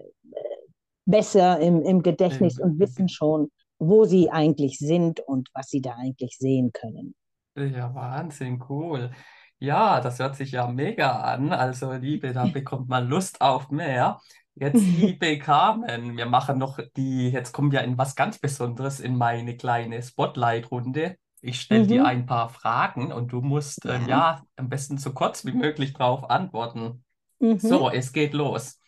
besser 1.06 1.60
im, 1.60 1.82
im 1.82 2.04
Gedächtnis 2.04 2.60
und 2.60 2.80
wissen 2.80 3.10
schon, 3.10 3.52
wo 3.80 4.06
sie 4.06 4.30
eigentlich 4.30 4.78
sind 4.80 5.20
und 5.22 5.50
was 5.54 5.70
sie 5.70 5.82
da 5.82 5.96
eigentlich 5.96 6.38
sehen 6.38 6.72
können. 6.74 7.16
Ja, 7.56 7.94
Wahnsinn, 7.94 8.64
cool. 8.70 9.12
Ja, 9.60 10.02
das 10.02 10.20
hört 10.20 10.36
sich 10.36 10.52
ja 10.52 10.68
mega 10.68 11.22
an. 11.22 11.52
Also, 11.52 11.94
Liebe, 11.94 12.34
da 12.34 12.46
bekommt 12.54 12.90
man 12.90 13.08
Lust 13.08 13.42
auf 13.42 13.72
mehr. 13.72 14.20
Jetzt, 14.56 14.82
liebe 14.98 15.40
Carmen, 15.40 16.18
wir 16.18 16.26
machen 16.26 16.58
noch 16.58 16.80
die, 16.96 17.30
jetzt 17.30 17.54
kommen 17.54 17.72
wir 17.72 17.82
in 17.82 17.98
was 17.98 18.16
ganz 18.16 18.40
Besonderes 18.40 19.00
in 19.00 19.16
meine 19.16 19.58
kleine 19.58 20.02
Spotlight-Runde. 20.02 21.18
Ich 21.42 21.62
stelle 21.62 21.84
mhm. 21.84 21.88
dir 21.88 22.06
ein 22.06 22.26
paar 22.26 22.50
Fragen 22.50 23.12
und 23.12 23.32
du 23.32 23.42
musst 23.42 23.86
ja. 23.86 23.96
Ähm, 23.96 24.08
ja 24.08 24.44
am 24.56 24.70
besten 24.70 24.98
so 24.98 25.14
kurz 25.14 25.46
wie 25.46 25.52
möglich 25.52 25.94
darauf 25.94 26.30
antworten. 26.30 27.04
Mhm. 27.40 27.60
So, 27.60 27.90
es 27.90 28.12
geht 28.12 28.34
los. 28.34 28.80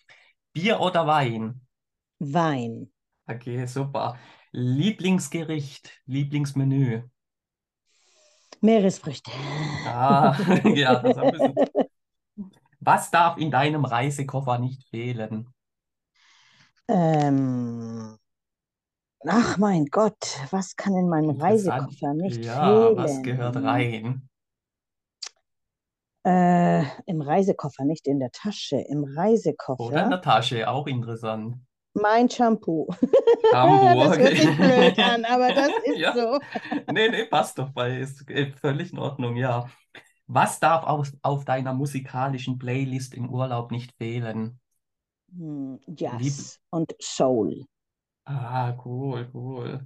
Bier 0.53 0.79
oder 0.79 1.05
Wein? 1.05 1.61
Wein. 2.19 2.91
Okay, 3.27 3.65
super. 3.65 4.17
Lieblingsgericht, 4.51 6.01
Lieblingsmenü. 6.05 7.03
Meeresfrüchte. 8.61 9.31
Ah, 9.85 10.35
ja, 10.73 10.95
das 10.95 11.17
haben 11.17 11.37
wir. 11.37 11.53
Was 12.81 13.11
darf 13.11 13.37
in 13.37 13.51
deinem 13.51 13.85
Reisekoffer 13.85 14.57
nicht 14.57 14.83
fehlen? 14.89 15.53
Ähm, 16.87 18.17
ach 19.27 19.57
mein 19.57 19.85
Gott, 19.85 20.39
was 20.51 20.75
kann 20.75 20.93
in 20.95 21.07
meinem. 21.09 21.29
Reisekoffer 21.41 22.13
nicht 22.13 22.45
Ja, 22.45 22.95
was 22.95 23.21
gehört 23.21 23.57
fehlen? 23.57 23.63
rein? 23.63 24.29
Äh, 26.25 26.83
im 27.07 27.21
Reisekoffer, 27.21 27.83
nicht 27.83 28.07
in 28.07 28.19
der 28.21 28.31
Tasche, 28.31 28.77
im 28.77 29.03
Oder 29.77 30.03
in 30.03 30.09
Reisekoffer. 30.09 30.11
der 30.11 30.21
Tasche, 30.21 30.69
auch 30.69 30.85
interessant. 30.85 31.57
Mein 31.93 32.29
Shampoo. 32.29 32.87
Hamburg. 33.51 33.89
Das 33.99 34.17
hört 34.17 34.37
sich 34.37 34.55
blöd 34.57 34.99
an, 34.99 35.25
aber 35.25 35.51
das 35.53 35.73
ist 35.83 36.01
Ja, 36.01 36.13
so. 36.13 36.39
nee, 36.87 37.09
nee, 37.09 37.25
passt 37.25 37.57
doch 37.59 37.71
bei, 37.71 37.99
ist 37.99 38.29
äh, 38.29 38.51
völlig 38.53 38.91
in 38.93 38.99
Ordnung, 38.99 39.35
ja. 39.35 39.69
Was 40.27 40.59
darf 40.59 40.83
auf, 40.85 41.11
auf 41.23 41.45
deiner 41.45 41.73
musikalischen 41.73 42.59
Playlist 42.59 43.13
im 43.15 43.29
Urlaub 43.29 43.71
nicht 43.71 43.93
fehlen? 43.97 44.59
Hm, 45.35 45.79
Jazz 45.87 46.59
und 46.69 46.95
Soul. 46.99 47.65
Ah, 48.29 48.73
cool, 48.85 49.29
cool. 49.33 49.85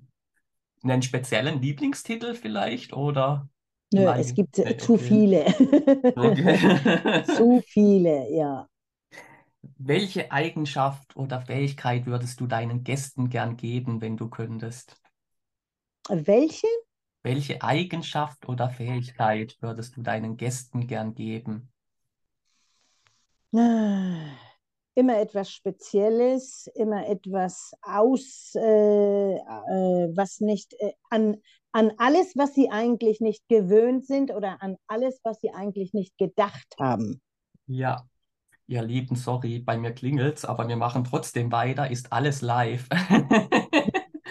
Einen 0.84 1.02
speziellen 1.04 1.62
Lieblingstitel 1.62 2.36
vielleicht 2.36 2.94
oder 2.94 3.50
Nö, 3.92 4.12
es 4.18 4.34
Allgemeinen? 4.34 4.34
gibt 4.34 4.60
äh, 4.60 4.76
Nee, 4.76 4.78
zu 4.78 4.98
okay. 4.98 4.98
viele. 4.98 5.46
Okay. 6.16 6.60
Zu 7.24 7.62
viele, 7.66 8.30
ja. 8.34 8.68
Welche 9.78 10.32
Eigenschaft 10.32 11.16
oder 11.16 11.40
Fähigkeit 11.40 12.08
würdest 12.08 12.40
du 12.40 12.48
deinen 12.48 12.84
Gästen 12.84 13.30
gern 13.30 13.56
geben, 13.56 14.02
wenn 14.02 14.18
du 14.18 14.28
könntest? 14.28 15.00
Welche? 16.10 16.68
Welche 17.22 17.62
Eigenschaft 17.62 18.48
oder 18.48 18.70
Fähigkeit 18.70 19.58
würdest 19.60 19.98
du 19.98 20.04
deinen 20.04 20.38
Gästen 20.38 20.88
gern 20.88 21.14
geben? 21.16 21.70
Immer 24.96 25.20
etwas 25.20 25.52
Spezielles, 25.52 26.68
immer 26.76 27.08
etwas 27.08 27.74
aus, 27.82 28.54
äh, 28.56 29.36
äh, 29.36 29.38
was 30.16 30.40
nicht 30.40 30.74
äh, 30.80 30.92
an, 31.10 31.38
an 31.72 31.92
alles, 31.98 32.34
was 32.36 32.54
sie 32.54 32.70
eigentlich 32.70 33.20
nicht 33.20 33.48
gewöhnt 33.48 34.06
sind 34.06 34.32
oder 34.32 34.62
an 34.62 34.78
alles, 34.88 35.20
was 35.24 35.40
sie 35.42 35.52
eigentlich 35.52 35.94
nicht 35.94 36.18
gedacht 36.18 36.76
haben. 36.80 37.22
Ja, 37.66 38.08
ihr 38.68 38.84
Lieben, 38.84 39.16
sorry, 39.16 39.60
bei 39.60 39.78
mir 39.78 39.94
klingelt's, 39.94 40.46
aber 40.46 40.68
wir 40.68 40.78
machen 40.78 41.04
trotzdem 41.04 41.52
weiter. 41.52 41.90
Ist 41.90 42.14
alles 42.14 42.42
live? 42.42 42.88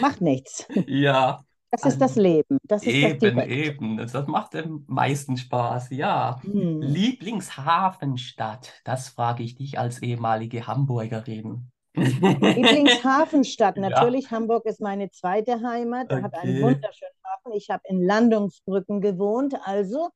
Macht 0.01 0.21
nichts. 0.21 0.67
Ja, 0.87 1.45
Das 1.73 1.85
ist 1.87 1.99
das 2.01 2.17
Leben. 2.17 2.59
Das 2.65 2.87
ist 2.87 3.03
das 3.03 3.15
eben, 3.15 3.19
direkt. 3.21 3.51
eben. 3.51 3.97
Das 3.97 4.13
macht 4.29 4.55
am 4.57 4.85
meisten 4.89 5.37
Spaß. 5.39 5.91
Ja, 5.91 6.41
Hm. 6.43 6.83
Lieblingshafenstadt, 6.83 8.73
das 8.85 9.09
frage 9.09 9.43
ich 9.43 9.55
dich 9.57 9.79
als 9.79 10.03
ehemalige 10.03 10.67
Hamburgerin. 10.67 11.71
Lieblingshafenstadt, 11.97 13.79
Ja, 13.79 13.91
natürlich. 13.91 14.31
Hamburg 14.31 14.67
ist 14.67 14.81
meine 14.81 15.11
zweite 15.11 15.63
Heimat. 15.63 16.11
Er 16.11 16.23
hat 16.23 16.35
einen 16.35 16.53
okay. 16.57 16.63
wunderschönen 16.63 17.13
Hafen. 17.25 17.53
Ich 17.57 17.71
habe 17.71 17.83
in 17.89 18.03
Landungsbrücken 18.03 19.01
gewohnt, 19.01 19.55
also 19.65 20.11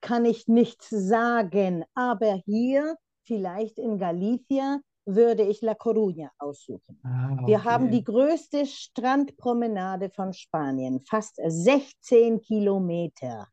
kann 0.00 0.24
ich 0.26 0.46
nichts 0.48 0.90
sagen. 0.90 1.84
Aber 1.94 2.40
hier, 2.46 2.96
vielleicht 3.24 3.78
in 3.78 3.98
Galicia, 3.98 4.80
würde 5.08 5.42
ich 5.44 5.62
La 5.62 5.74
Coruña 5.74 6.30
aussuchen. 6.38 7.00
Ah, 7.04 7.36
Wir 7.44 7.64
haben 7.64 7.90
okay. 7.90 7.90
die 7.90 8.04
größte 8.04 8.66
Strandpromenade 8.66 10.10
von 10.10 10.32
Spanien, 10.34 11.00
fast 11.08 11.40
16 11.46 12.40
Kilometer. 12.42 13.48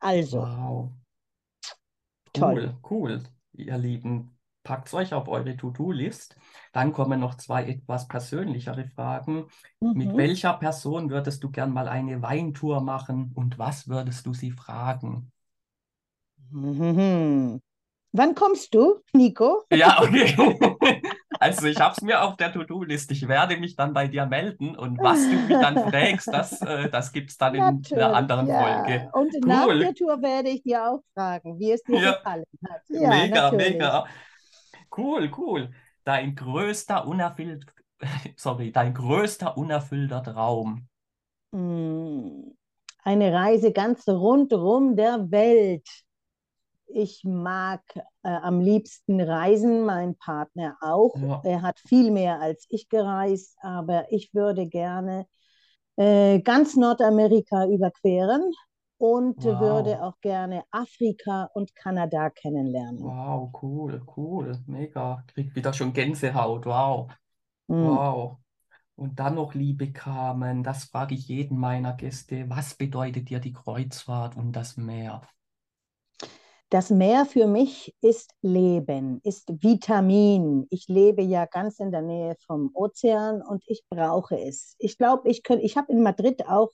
Also, 0.00 0.48
Wow. 0.48 0.92
toll. 2.32 2.60
Cool, 2.60 2.76
cool, 2.90 3.22
ihr 3.54 3.78
Lieben. 3.78 4.38
Packt 4.62 4.92
euch 4.94 5.12
auf 5.14 5.28
eure 5.28 5.56
To-Do-List. 5.56 6.36
Dann 6.72 6.92
kommen 6.92 7.20
noch 7.20 7.36
zwei 7.36 7.64
etwas 7.66 8.06
persönlichere 8.08 8.86
Fragen. 8.88 9.46
Mit 9.92 10.14
Mhm. 10.14 10.16
welcher 10.16 10.52
Person 10.54 11.08
würdest 11.10 11.42
du 11.44 11.50
gern 11.50 11.72
mal 11.72 11.88
eine 11.88 12.20
Weintour 12.22 12.80
machen 12.82 13.32
und 13.34 13.58
was 13.58 13.88
würdest 13.88 14.26
du 14.26 14.34
sie 14.34 14.50
fragen? 14.52 15.32
Mhm. 16.50 17.60
Wann 18.12 18.34
kommst 18.34 18.74
du, 18.74 19.02
Nico? 19.12 19.64
Ja, 19.72 19.98
okay. 20.02 20.34
Also 21.38 21.66
ich 21.66 21.80
habe 21.80 21.92
es 21.94 22.00
mir 22.02 22.22
auf 22.22 22.36
der 22.36 22.52
To-Do-List. 22.52 23.10
Ich 23.10 23.28
werde 23.28 23.56
mich 23.58 23.76
dann 23.76 23.92
bei 23.92 24.08
dir 24.08 24.26
melden 24.26 24.76
und 24.76 25.02
was 25.02 25.28
du 25.28 25.38
mich 25.40 25.58
dann 25.58 25.78
fragst, 25.78 26.32
das, 26.32 26.62
äh, 26.62 26.88
das 26.90 27.12
gibt 27.12 27.30
es 27.30 27.36
dann 27.38 27.54
in 27.54 27.88
einer 27.94 28.12
Natürlich, 28.12 28.14
anderen 28.14 28.48
ja. 28.48 28.54
Folge. 28.54 29.12
Und 29.12 29.34
nach 29.40 29.70
der 29.80 29.94
Cool. 29.94 29.94
Tour 29.94 30.20
werde 30.22 30.50
ich 30.50 30.62
dir 30.62 30.84
auch 30.90 31.02
fragen, 31.14 31.58
wie 31.58 31.72
es 31.72 31.84
dir 31.84 32.02
Ja, 32.02 32.22
gefallen 32.22 32.44
hat. 32.68 32.82
Ja, 32.88 33.26
mega, 33.26 33.26
natürlich. 33.26 33.52
mega. 33.52 34.06
Cool, 34.96 35.30
cool. 35.38 35.72
Dein 36.04 36.34
größter 36.36 37.06
unerfüllt, 37.06 37.66
sorry, 38.36 38.72
dein 38.72 38.94
größter 38.94 39.56
unerfüllter 39.58 40.22
Traum. 40.22 40.88
Mm, 41.52 42.52
Eine 43.04 43.32
Reise 43.32 43.72
ganz 43.72 44.06
rundrum 44.08 44.96
der 44.96 45.30
Welt. 45.30 45.88
Ich 46.86 47.24
mag 47.24 47.82
äh, 47.96 48.28
am 48.28 48.60
liebsten 48.60 49.20
reisen, 49.20 49.84
mein 49.84 50.16
Partner 50.16 50.76
auch. 50.80 51.14
Ja, 51.14 51.42
Er 51.42 51.62
hat 51.62 51.78
viel 51.80 52.10
mehr 52.10 52.40
als 52.40 52.66
ich 52.70 52.88
gereist, 52.88 53.56
aber 53.62 54.10
ich 54.12 54.34
würde 54.34 54.66
gerne 54.68 55.26
äh, 55.96 56.40
ganz 56.40 56.76
Nordamerika 56.76 57.66
überqueren 57.66 58.52
und 58.98 59.44
würde 59.44 59.92
wow. 59.92 60.02
auch 60.02 60.20
gerne 60.20 60.64
Afrika 60.70 61.50
und 61.54 61.74
Kanada 61.74 62.30
kennenlernen. 62.30 63.04
Wow, 63.04 63.50
cool, 63.62 64.00
cool, 64.16 64.58
mega. 64.66 65.22
Krieg 65.28 65.54
wieder 65.54 65.72
schon 65.72 65.92
Gänsehaut. 65.92 66.66
Wow, 66.66 67.10
Mm. 67.68 67.96
wow. 67.96 68.38
Und 68.96 69.18
dann 69.20 69.36
noch, 69.36 69.54
liebe 69.54 69.92
Carmen, 69.92 70.62
das 70.64 70.84
frage 70.86 71.14
ich 71.16 71.28
jeden 71.28 71.58
meiner 71.58 71.94
Gäste. 71.94 72.48
Was 72.50 72.74
bedeutet 72.76 73.30
dir 73.30 73.40
die 73.40 73.52
Kreuzfahrt 73.54 74.36
und 74.36 74.52
das 74.52 74.76
Meer? 74.78 75.22
Das 76.70 76.90
Meer 76.90 77.26
für 77.26 77.46
mich 77.46 77.94
ist 78.00 78.32
Leben, 78.42 79.20
ist 79.22 79.48
Vitamin. 79.62 80.66
Ich 80.70 80.88
lebe 80.88 81.22
ja 81.22 81.46
ganz 81.46 81.78
in 81.78 81.92
der 81.92 82.02
Nähe 82.02 82.34
vom 82.44 82.70
Ozean 82.74 83.40
und 83.40 83.62
ich 83.68 83.84
brauche 83.88 84.36
es. 84.40 84.74
Ich 84.78 84.98
glaube, 84.98 85.28
ich 85.30 85.42
ich 85.48 85.76
habe 85.76 85.92
in 85.92 86.02
Madrid 86.02 86.46
auch 86.48 86.72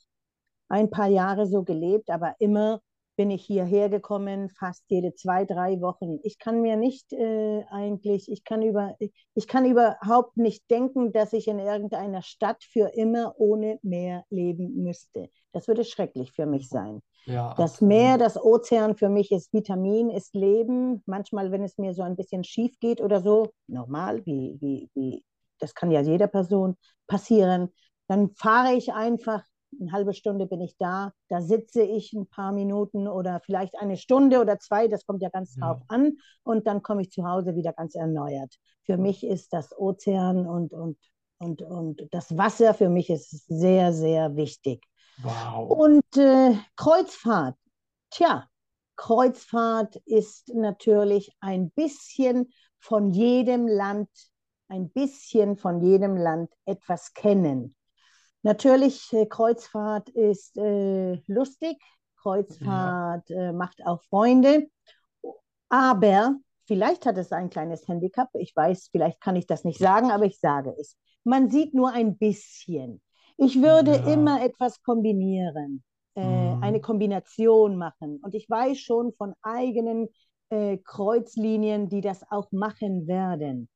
ein 0.68 0.88
paar 0.90 1.08
Jahre 1.08 1.46
so 1.46 1.62
gelebt, 1.62 2.08
aber 2.10 2.34
immer 2.38 2.80
bin 3.16 3.30
ich 3.30 3.44
hierher 3.44 3.88
gekommen, 3.88 4.48
fast 4.48 4.84
jede 4.88 5.14
zwei, 5.14 5.44
drei 5.44 5.80
Wochen. 5.80 6.18
Ich 6.22 6.38
kann 6.38 6.62
mir 6.62 6.76
nicht 6.76 7.12
äh, 7.12 7.64
eigentlich, 7.70 8.30
ich 8.30 8.44
kann 8.44 8.62
über, 8.62 8.96
ich 9.34 9.46
kann 9.46 9.64
überhaupt 9.66 10.36
nicht 10.36 10.70
denken, 10.70 11.12
dass 11.12 11.32
ich 11.32 11.48
in 11.48 11.58
irgendeiner 11.58 12.22
Stadt 12.22 12.62
für 12.64 12.94
immer 12.94 13.34
ohne 13.38 13.78
Meer 13.82 14.24
leben 14.30 14.82
müsste. 14.82 15.28
Das 15.52 15.68
würde 15.68 15.84
schrecklich 15.84 16.32
für 16.32 16.46
mich 16.46 16.68
sein. 16.68 17.02
Ja, 17.26 17.54
Das 17.56 17.80
Meer, 17.80 18.14
absolut. 18.14 18.20
das 18.26 18.42
Ozean 18.42 18.96
für 18.96 19.08
mich 19.08 19.30
ist 19.30 19.52
Vitamin, 19.52 20.10
ist 20.10 20.34
Leben. 20.34 21.02
Manchmal, 21.06 21.52
wenn 21.52 21.62
es 21.62 21.78
mir 21.78 21.94
so 21.94 22.02
ein 22.02 22.16
bisschen 22.16 22.44
schief 22.44 22.78
geht 22.80 23.00
oder 23.00 23.20
so, 23.20 23.52
normal, 23.66 24.24
wie, 24.26 24.56
wie, 24.60 24.90
wie, 24.94 25.24
das 25.60 25.74
kann 25.74 25.90
ja 25.90 26.00
jeder 26.00 26.26
Person 26.26 26.76
passieren, 27.06 27.68
dann 28.08 28.30
fahre 28.34 28.74
ich 28.74 28.92
einfach, 28.92 29.44
eine 29.80 29.92
halbe 29.92 30.14
Stunde 30.14 30.46
bin 30.46 30.60
ich 30.60 30.76
da, 30.78 31.12
da 31.28 31.40
sitze 31.40 31.82
ich 31.82 32.12
ein 32.12 32.26
paar 32.26 32.52
Minuten 32.52 33.08
oder 33.08 33.40
vielleicht 33.44 33.76
eine 33.78 33.96
Stunde 33.96 34.40
oder 34.40 34.58
zwei, 34.58 34.88
das 34.88 35.06
kommt 35.06 35.22
ja 35.22 35.28
ganz 35.30 35.56
drauf 35.56 35.78
Ja. 35.80 35.84
an, 35.88 36.18
und 36.42 36.66
dann 36.66 36.82
komme 36.82 37.02
ich 37.02 37.10
zu 37.10 37.24
Hause 37.24 37.54
wieder 37.56 37.72
ganz 37.72 37.94
erneuert. 37.94 38.54
Für 38.84 38.96
mich 38.96 39.24
ist 39.24 39.52
das 39.52 39.76
Ozean 39.76 40.46
und, 40.46 40.72
und, 40.72 40.98
und, 41.38 41.62
und 41.62 42.08
das 42.10 42.36
Wasser 42.36 42.74
für 42.74 42.88
mich 42.88 43.10
ist 43.10 43.46
sehr, 43.48 43.92
sehr 43.92 44.36
wichtig. 44.36 44.84
Wow. 45.22 45.70
Und 45.70 46.16
äh, 46.16 46.56
Kreuzfahrt, 46.76 47.56
tja, 48.10 48.48
Kreuzfahrt 48.96 49.96
ist 50.04 50.48
natürlich 50.54 51.32
ein 51.40 51.70
bisschen 51.70 52.52
von 52.78 53.10
jedem 53.10 53.66
Land, 53.66 54.08
ein 54.68 54.90
bisschen 54.90 55.56
von 55.56 55.82
jedem 55.82 56.16
Land 56.16 56.50
etwas 56.64 57.12
kennen. 57.14 57.74
Natürlich, 58.42 59.12
äh, 59.12 59.26
Kreuzfahrt 59.26 60.08
ist 60.10 60.56
äh, 60.58 61.14
lustig, 61.26 61.78
Ja. 62.60 62.96
Kreuzfahrt 62.96 63.30
äh, 63.30 63.52
macht 63.52 63.84
auch 63.86 64.02
Freunde, 64.04 64.68
aber 65.68 66.36
vielleicht 66.66 67.06
hat 67.06 67.18
es 67.18 67.32
ein 67.32 67.50
kleines 67.50 67.86
Handicap. 67.88 68.28
Ich 68.34 68.54
weiß, 68.54 68.88
vielleicht 68.92 69.20
kann 69.20 69.36
ich 69.36 69.46
das 69.46 69.64
nicht 69.64 69.78
sagen, 69.78 70.10
aber 70.10 70.24
ich 70.24 70.38
sage 70.38 70.74
es. 70.78 70.96
Man 71.24 71.50
sieht 71.50 71.74
nur 71.74 71.92
ein 71.92 72.16
bisschen. 72.18 73.00
Ich 73.38 73.60
würde 73.62 73.94
Ja. 73.94 74.06
immer 74.12 74.44
etwas 74.44 74.82
kombinieren, 74.82 75.82
äh, 76.14 76.54
eine 76.60 76.80
Mhm. 76.80 76.82
Kombination 76.82 77.76
machen. 77.76 78.18
Und 78.22 78.34
ich 78.34 78.48
weiß 78.48 78.78
schon 78.78 79.12
von 79.14 79.34
eigenen 79.42 80.08
äh, 80.50 80.78
Kreuzlinien, 80.78 81.88
die 81.88 82.00
das 82.00 82.22
auch 82.30 82.50
machen 82.52 83.06
werden. 83.06 83.68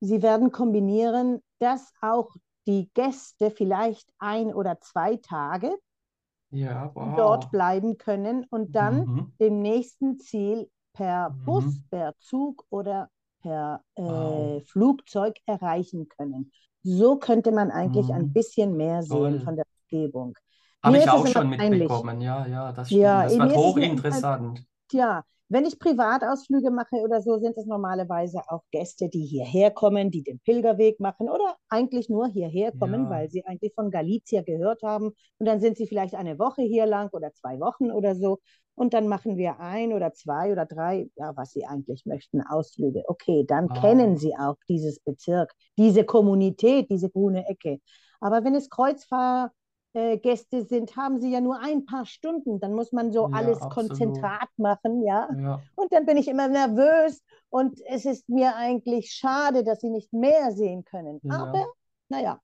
Sie 0.00 0.22
werden 0.22 0.50
kombinieren, 0.50 1.42
dass 1.58 1.92
auch 2.00 2.34
die 2.66 2.90
Gäste 2.94 3.50
vielleicht 3.50 4.12
ein 4.18 4.54
oder 4.54 4.80
zwei 4.80 5.16
Tage 5.16 5.76
Ja, 6.50 6.92
wow. 6.94 7.10
dort 7.14 7.50
bleiben 7.50 7.98
können 7.98 8.44
und 8.50 8.74
dann 8.74 9.06
Mhm. 9.06 9.32
dem 9.40 9.60
nächsten 9.60 10.18
Ziel 10.18 10.70
per 10.92 11.36
Bus, 11.44 11.64
Mhm. 11.64 11.84
per 11.90 12.14
Zug 12.18 12.64
oder 12.70 13.10
per 13.40 13.82
äh, 13.96 14.02
Wow. 14.04 14.62
Flugzeug 14.66 15.36
erreichen 15.46 16.08
können. 16.08 16.52
So 16.82 17.16
könnte 17.18 17.52
man 17.52 17.70
eigentlich 17.70 18.12
ein 18.12 18.28
Mhm. 18.28 18.32
bisschen 18.32 18.76
mehr 18.76 19.02
sehen 19.02 19.38
Toll. 19.38 19.40
von 19.40 19.56
der 19.56 19.64
Umgebung. 19.90 20.36
Habe 20.82 20.98
ich 20.98 21.08
auch 21.10 21.26
schon 21.26 21.48
peinlich. 21.56 21.88
mitbekommen. 21.88 22.20
Ja, 22.20 22.46
ja, 22.46 22.70
das 22.72 22.92
stimmt. 22.92 23.02
Ja, 23.02 23.22
Das 23.24 23.38
wird 23.38 23.54
hochinteressant. 23.56 24.64
Tja, 24.88 25.24
wenn 25.52 25.66
ich 25.66 25.78
Privatausflüge 25.78 26.70
mache 26.70 26.96
oder 26.96 27.20
so, 27.20 27.38
sind 27.38 27.58
es 27.58 27.66
normalerweise 27.66 28.40
auch 28.48 28.62
Gäste, 28.70 29.10
die 29.10 29.26
hierher 29.26 29.70
kommen, 29.70 30.10
die 30.10 30.22
den 30.22 30.40
Pilgerweg 30.40 30.98
machen 30.98 31.28
oder 31.28 31.56
eigentlich 31.68 32.08
nur 32.08 32.26
hierher 32.26 32.72
kommen, 32.72 33.04
Ja, 33.04 33.10
weil 33.10 33.30
sie 33.30 33.44
eigentlich 33.44 33.74
von 33.74 33.90
Galicia 33.90 34.40
gehört 34.42 34.82
haben. 34.82 35.12
Und 35.38 35.46
dann 35.46 35.60
sind 35.60 35.76
sie 35.76 35.86
vielleicht 35.86 36.14
eine 36.14 36.38
Woche 36.38 36.62
hier 36.62 36.86
lang 36.86 37.10
oder 37.12 37.32
zwei 37.34 37.60
Wochen 37.60 37.90
oder 37.90 38.14
so. 38.14 38.38
Und 38.74 38.94
dann 38.94 39.08
machen 39.08 39.36
wir 39.36 39.60
ein 39.60 39.92
oder 39.92 40.14
zwei 40.14 40.52
oder 40.52 40.64
drei, 40.64 41.10
ja, 41.16 41.36
was 41.36 41.52
sie 41.52 41.66
eigentlich 41.66 42.06
möchten, 42.06 42.40
Ausflüge. 42.40 43.02
Okay, 43.06 43.44
dann 43.46 43.68
kennen 43.68 44.12
wow. 44.12 44.20
sie 44.20 44.34
auch 44.34 44.56
dieses 44.70 45.00
Bezirk, 45.00 45.52
diese 45.76 46.04
Kommunität, 46.04 46.88
diese 46.88 47.10
grüne 47.10 47.46
Ecke. 47.46 47.78
Aber 48.20 48.42
wenn 48.44 48.54
es 48.54 48.70
Kreuzfahrgäste 49.92 50.64
sind, 50.64 50.96
haben 50.96 51.20
sie 51.20 51.30
ja 51.32 51.40
nur 51.40 51.60
ein 51.60 51.84
paar 51.84 52.06
Stunden. 52.06 52.60
Dann 52.60 52.74
muss 52.74 52.92
man 52.92 53.12
so 53.12 53.28
Ja, 53.28 53.36
alles 53.38 53.60
absolut. 53.60 53.90
konzentrat 53.90 54.48
machen, 54.56 55.02
ja. 55.04 55.28
Ja, 55.30 55.60
Und 55.74 55.92
dann 55.92 56.06
bin 56.06 56.16
ich 56.16 56.28
immer 56.28 56.48
nervös 56.48 57.22
und 57.50 57.80
es 57.86 58.04
ist 58.04 58.28
mir 58.28 58.56
eigentlich 58.56 59.12
schade, 59.12 59.64
dass 59.64 59.80
sie 59.80 59.90
nicht 59.90 60.12
mehr 60.12 60.52
sehen 60.52 60.84
können. 60.84 61.20
Aber 61.28 61.58
ja. 61.58 61.66
naja, 62.08 62.40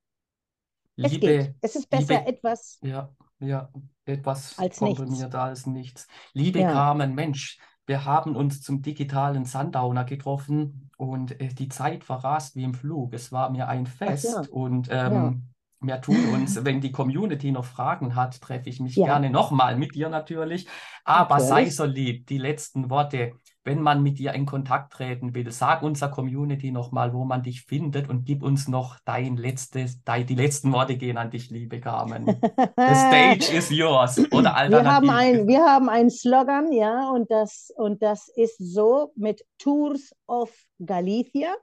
es 1.00 1.20
geht. 1.20 1.22
Liebe, 1.22 1.54
Es 1.60 1.76
ist 1.76 1.88
besser 1.90 2.14
liebe, 2.14 2.26
etwas 2.26 2.78
ja, 2.82 3.14
ja, 3.40 3.70
etwas 4.04 4.58
als 4.58 4.80
nichts. 4.80 4.98
komprimierter 4.98 5.42
als 5.42 5.66
nichts. 5.66 6.06
Liebe 6.32 6.60
Ja. 6.60 6.72
Carmen, 6.72 7.14
Mensch, 7.14 7.58
wir 7.86 8.04
haben 8.04 8.36
uns 8.36 8.62
zum 8.62 8.82
digitalen 8.82 9.44
Sundowner 9.44 10.04
getroffen 10.04 10.90
und 10.96 11.40
äh, 11.40 11.48
die 11.48 11.68
Zeit 11.68 12.04
verrast 12.04 12.56
wie 12.56 12.64
im 12.64 12.74
Flug. 12.74 13.14
Es 13.14 13.32
war 13.32 13.50
mir 13.50 13.68
ein 13.68 13.86
Ach 14.04 14.18
ja, 14.22 14.46
Fest 14.46 14.48
und 14.48 14.88
ähm, 14.90 15.48
wir 15.80 16.00
tun 16.00 16.26
uns, 16.34 16.64
wenn 16.64 16.80
die 16.80 16.92
Community 16.92 17.52
noch 17.52 17.64
Fragen 17.64 18.14
hat, 18.14 18.40
treffe 18.40 18.68
ich 18.68 18.80
mich 18.80 18.96
Ja, 18.96 19.06
gerne 19.06 19.30
nochmal 19.30 19.76
mit 19.76 19.94
dir 19.94 20.08
natürlich. 20.08 20.66
Aber 21.04 21.40
sei 21.40 21.64
natürlich. 21.64 21.76
so 21.76 21.84
lieb, 21.84 22.26
die 22.26 22.38
letzten 22.38 22.90
Worte, 22.90 23.32
wenn 23.64 23.82
man 23.82 24.02
mit 24.02 24.18
dir 24.18 24.32
in 24.32 24.46
Kontakt 24.46 24.92
treten 24.94 25.34
will, 25.34 25.50
sag 25.52 25.82
unserer 25.82 26.10
Community 26.10 26.70
nochmal, 26.72 27.12
wo 27.12 27.24
man 27.24 27.42
dich 27.42 27.62
findet 27.62 28.08
und 28.08 28.24
gib 28.24 28.42
uns 28.42 28.66
noch 28.68 28.98
dein 29.04 29.36
letztes, 29.36 30.02
dein, 30.04 30.26
die 30.26 30.34
letzten 30.34 30.72
Worte 30.72 30.96
gehen 30.96 31.18
an 31.18 31.30
dich, 31.30 31.50
liebe 31.50 31.80
Carmen. 31.80 32.40
The 32.86 32.94
stage 32.94 33.52
is 33.52 33.70
yours 33.70 34.18
oder 34.30 34.54
Wir 34.66 34.84
haben 34.84 35.10
ein, 35.10 35.46
wir 35.46 35.64
haben 35.64 35.88
einen 35.88 36.10
Slogan, 36.10 36.72
ja, 36.72 37.10
und 37.10 37.30
das, 37.30 37.70
und 37.76 38.02
das 38.02 38.28
ist 38.28 38.56
so 38.58 39.12
mit 39.16 39.44
Tours 39.58 40.14
of 40.26 40.50
Galicia. 40.78 41.54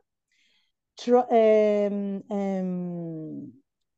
Tra 0.98 1.28
ähm, 1.30 2.24
ähm, 2.30 3.55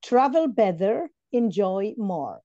travel 0.07 0.47
better, 0.47 1.09
enjoy 1.31 1.93
more. 1.97 2.41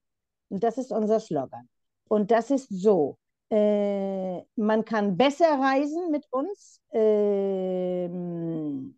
Und 0.49 0.63
das 0.63 0.77
ist 0.77 0.91
unser 0.91 1.19
Slogan. 1.19 1.67
Und 2.09 2.31
das 2.31 2.51
ist 2.51 2.67
so. 2.69 3.17
Äh, 3.49 4.41
man 4.55 4.85
kann 4.85 5.17
besser 5.17 5.59
reisen 5.59 6.11
mit 6.11 6.25
uns, 6.31 6.81
ähm, 6.91 8.97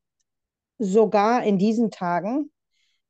sogar 0.79 1.43
in 1.43 1.57
diesen 1.57 1.91
Tagen, 1.91 2.51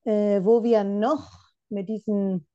äh, 0.04 0.42
wo 0.44 0.64
wir 0.64 0.84
noch 0.84 1.32
mit 1.70 1.90
diesem 1.90 2.46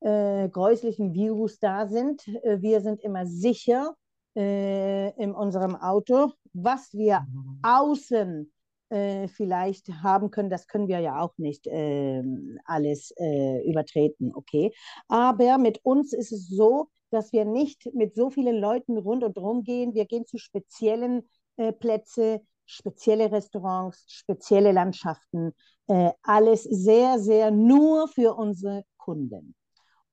äh, 0.00 0.48
gräuslichen 0.48 1.14
Virus 1.14 1.58
da 1.58 1.86
sind. 1.86 2.26
Äh, 2.28 2.60
wir 2.60 2.80
sind 2.80 3.00
immer 3.00 3.26
sicher 3.26 3.94
äh, 4.36 5.10
in 5.22 5.32
unserem 5.32 5.76
Auto. 5.76 6.32
Was 6.52 6.92
wir 6.92 7.20
Mhm. 7.20 7.58
außen 7.62 8.52
äh, 8.94 9.28
vielleicht 9.28 9.88
haben 10.02 10.30
können, 10.30 10.50
das 10.50 10.68
können 10.68 10.86
wir 10.86 11.00
ja 11.00 11.20
auch 11.20 11.36
nicht 11.36 11.66
ähm, 11.68 12.58
alles 12.64 13.12
äh, 13.16 13.68
übertreten, 13.68 14.32
okay? 14.34 14.72
Aber 15.08 15.58
mit 15.58 15.84
uns 15.84 16.12
ist 16.12 16.30
es 16.30 16.48
so, 16.48 16.88
dass 17.10 17.32
wir 17.32 17.44
nicht 17.44 17.92
mit 17.94 18.14
so 18.14 18.30
vielen 18.30 18.56
Leuten 18.56 18.96
rund 18.96 19.24
und 19.24 19.36
rum 19.36 19.64
gehen. 19.64 19.94
Wir 19.94 20.06
gehen 20.06 20.26
zu 20.26 20.38
speziellen 20.38 21.28
äh, 21.56 21.72
Plätze, 21.72 22.40
spezielle 22.66 23.32
Restaurants, 23.32 24.04
spezielle 24.08 24.72
Landschaften. 24.72 25.52
Äh, 25.88 26.12
alles 26.22 26.62
sehr, 26.62 27.18
sehr 27.18 27.50
nur 27.50 28.08
für 28.08 28.34
unsere 28.34 28.84
Kunden. 28.96 29.54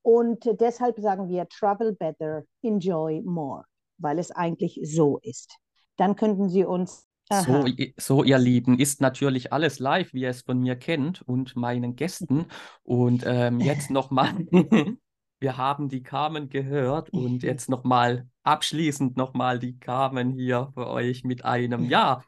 Und 0.01 0.43
deshalb 0.59 0.99
sagen 0.99 1.29
wir 1.29 1.47
Travel 1.47 1.93
better, 1.93 2.43
enjoy 2.63 3.21
more, 3.21 3.65
weil 3.99 4.17
es 4.17 4.31
eigentlich 4.31 4.79
so 4.83 5.19
ist. 5.21 5.55
Dann 5.97 6.15
könnten 6.15 6.49
Sie 6.49 6.65
uns, 6.65 7.07
So, 7.31 7.65
so, 7.97 8.23
ihr 8.23 8.37
Lieben, 8.37 8.79
ist 8.79 9.01
natürlich 9.01 9.53
alles 9.53 9.79
live, 9.79 10.13
wie 10.13 10.21
ihr 10.21 10.29
es 10.29 10.41
von 10.41 10.59
mir 10.59 10.75
kennt 10.75 11.21
und 11.21 11.55
meinen 11.55 11.95
Gästen. 11.95 12.45
Und 12.83 13.23
ähm, 13.25 13.59
jetzt 13.59 13.89
nochmal, 13.89 14.33
wir 15.39 15.57
haben 15.57 15.89
die 15.89 16.03
Carmen 16.03 16.49
gehört 16.49 17.09
und 17.09 17.43
jetzt 17.43 17.69
nochmal 17.69 18.27
abschließend 18.43 19.17
nochmal 19.17 19.59
die 19.59 19.77
Carmen 19.79 20.31
hier 20.31 20.71
für 20.73 20.87
euch 20.87 21.23
mit 21.23 21.45
einem, 21.45 21.85
ja, 21.85 22.23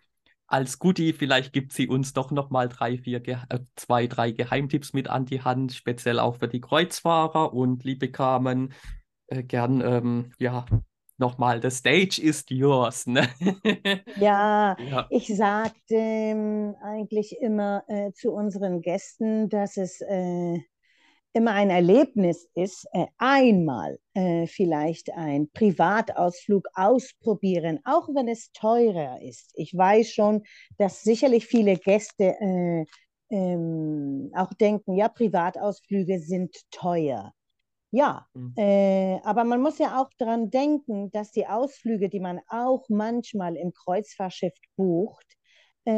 als 0.48 0.78
Goodie, 0.78 1.14
vielleicht 1.14 1.52
gibt 1.52 1.74
sie 1.74 1.88
uns 1.88 2.14
doch 2.14 2.30
nochmal 2.30 2.70
drei, 2.70 2.98
vier, 3.00 3.28
äh, 3.28 3.60
zwei, 3.76 4.06
drei 4.06 4.32
Geheimtipps 4.32 4.94
mit 4.94 5.08
an 5.10 5.26
die 5.26 5.42
Hand, 5.42 5.74
speziell 5.74 6.20
auch 6.20 6.38
für 6.38 6.48
die 6.48 6.62
Kreuzfahrer. 6.62 7.54
Und 7.54 7.84
liebe 7.84 8.12
Carmen, 8.12 8.74
äh, 9.28 9.42
gern, 9.42 9.82
ähm, 9.82 10.32
ja, 10.38 10.66
nochmal, 11.18 11.62
the 11.62 11.70
stage 11.72 12.20
is 12.20 12.44
yours, 12.50 13.08
ne? 13.08 13.28
Ja, 14.16 14.78
Ja. 14.92 15.10
ich 15.10 15.28
sage 15.36 15.74
ähm, 15.90 16.76
eigentlich 16.84 17.38
immer 17.42 17.84
äh, 17.88 18.12
zu 18.14 18.32
unseren 18.32 18.82
Gästen, 18.82 19.50
dass 19.50 19.78
es 19.78 20.02
äh, 20.02 20.60
immer 21.34 21.54
ein 21.54 21.70
Erlebnis 21.72 22.48
ist, 22.56 22.88
äh, 22.94 23.08
einmal 23.18 24.00
äh, 24.14 24.48
vielleicht 24.48 25.12
ein 25.14 25.50
Privatausflug 25.52 26.68
ausprobieren, 26.76 27.80
auch 27.86 28.10
wenn 28.10 28.28
es 28.28 28.52
teurer 28.54 29.22
ist. 29.22 29.52
Ich 29.56 29.76
weiß 29.76 30.12
schon, 30.14 30.44
dass 30.78 31.02
sicherlich 31.04 31.48
viele 31.48 31.78
Gäste 31.78 32.36
äh, 32.40 32.86
ähm, 33.32 34.32
auch 34.36 34.54
denken, 34.54 34.96
ja, 34.96 35.10
Privatausflüge 35.10 36.20
sind 36.20 36.56
teuer. 36.72 37.34
Ja, 37.94 38.26
Mhm. 38.34 38.54
äh, 38.58 39.20
aber 39.24 39.44
man 39.44 39.62
muss 39.62 39.78
ja 39.78 40.02
auch 40.02 40.10
daran 40.18 40.50
denken, 40.50 41.12
dass 41.12 41.32
die 41.32 41.46
Ausflüge, 41.46 42.10
die 42.10 42.20
man 42.20 42.40
auch 42.48 42.90
manchmal 42.90 43.56
im 43.56 43.72
Kreuzfahrtschiff 43.72 44.54
bucht, 44.76 45.28
äh, 45.86 45.92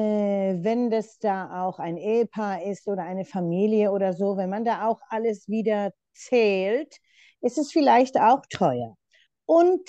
wenn 0.61 0.89
das 0.89 1.19
da 1.19 1.63
auch 1.65 1.79
ein 1.79 1.95
Ehepaar 1.95 2.63
ist 2.63 2.87
oder 2.89 3.03
eine 3.03 3.23
Familie 3.23 3.91
oder 3.93 4.11
so, 4.11 4.35
wenn 4.35 4.49
man 4.49 4.65
da 4.65 4.87
auch 4.89 4.99
alles 5.09 5.47
wieder 5.47 5.91
zählt, 6.13 6.97
ist 7.39 7.57
es 7.57 7.71
vielleicht 7.71 8.19
auch 8.19 8.41
teuer. 8.49 8.97
Und 9.45 9.87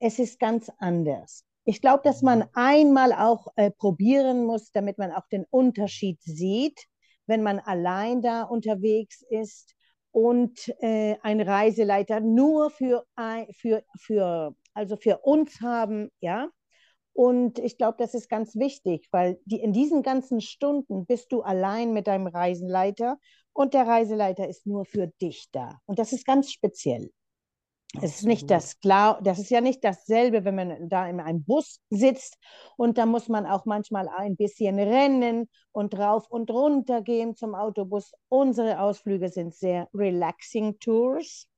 es 0.00 0.18
ist 0.18 0.40
ganz 0.40 0.68
anders. 0.78 1.44
Ich 1.64 1.80
glaube, 1.80 2.02
dass 2.02 2.22
man 2.22 2.44
einmal 2.54 3.12
auch 3.12 3.46
äh, 3.54 3.70
probieren 3.70 4.46
muss, 4.46 4.72
damit 4.72 4.98
man 4.98 5.12
auch 5.12 5.28
den 5.30 5.44
Unterschied 5.50 6.20
sieht, 6.22 6.86
wenn 7.26 7.44
man 7.44 7.60
allein 7.60 8.20
da 8.20 8.42
unterwegs 8.42 9.22
ist 9.30 9.75
und 10.16 10.72
äh, 10.78 11.16
ein 11.20 11.42
Reiseleiter 11.42 12.20
nur 12.20 12.70
für, 12.70 13.04
für, 13.52 13.84
für, 13.98 14.56
also 14.72 14.96
für 14.96 15.18
uns 15.18 15.60
haben, 15.60 16.10
ja. 16.20 16.48
Und 17.12 17.58
ich 17.58 17.76
glaube, 17.76 17.96
das 17.98 18.14
ist 18.14 18.30
ganz 18.30 18.56
wichtig, 18.56 19.08
weil 19.10 19.38
die, 19.44 19.60
in 19.60 19.74
diesen 19.74 20.02
ganzen 20.02 20.40
Stunden 20.40 21.04
bist 21.04 21.32
du 21.32 21.42
allein 21.42 21.92
mit 21.92 22.06
deinem 22.06 22.28
Reiseleiter 22.28 23.18
und 23.52 23.74
der 23.74 23.86
Reiseleiter 23.86 24.48
ist 24.48 24.66
nur 24.66 24.86
für 24.86 25.08
dich 25.20 25.48
da. 25.52 25.80
Und 25.84 25.98
das 25.98 26.14
ist 26.14 26.24
ganz 26.24 26.50
speziell. 26.50 27.10
Es 28.02 28.16
ist 28.16 28.26
nicht 28.26 28.50
das 28.50 28.78
klar, 28.80 29.20
das 29.22 29.38
ist 29.38 29.50
ja 29.50 29.60
nicht 29.60 29.82
dasselbe, 29.82 30.44
wenn 30.44 30.54
man 30.54 30.88
da 30.88 31.08
in 31.08 31.20
einem 31.20 31.44
Bus 31.44 31.80
sitzt 31.90 32.36
und 32.76 32.98
da 32.98 33.06
muss 33.06 33.28
man 33.28 33.46
auch 33.46 33.64
manchmal 33.64 34.08
ein 34.08 34.36
bisschen 34.36 34.78
rennen 34.78 35.48
und 35.72 35.98
rauf 35.98 36.28
und 36.28 36.50
runter 36.50 37.02
gehen 37.02 37.34
zum 37.34 37.54
Autobus. 37.54 38.12
Unsere 38.28 38.80
Ausflüge 38.80 39.28
sind 39.28 39.54
sehr 39.54 39.88
relaxing 39.94 40.78
Tours. 40.78 41.48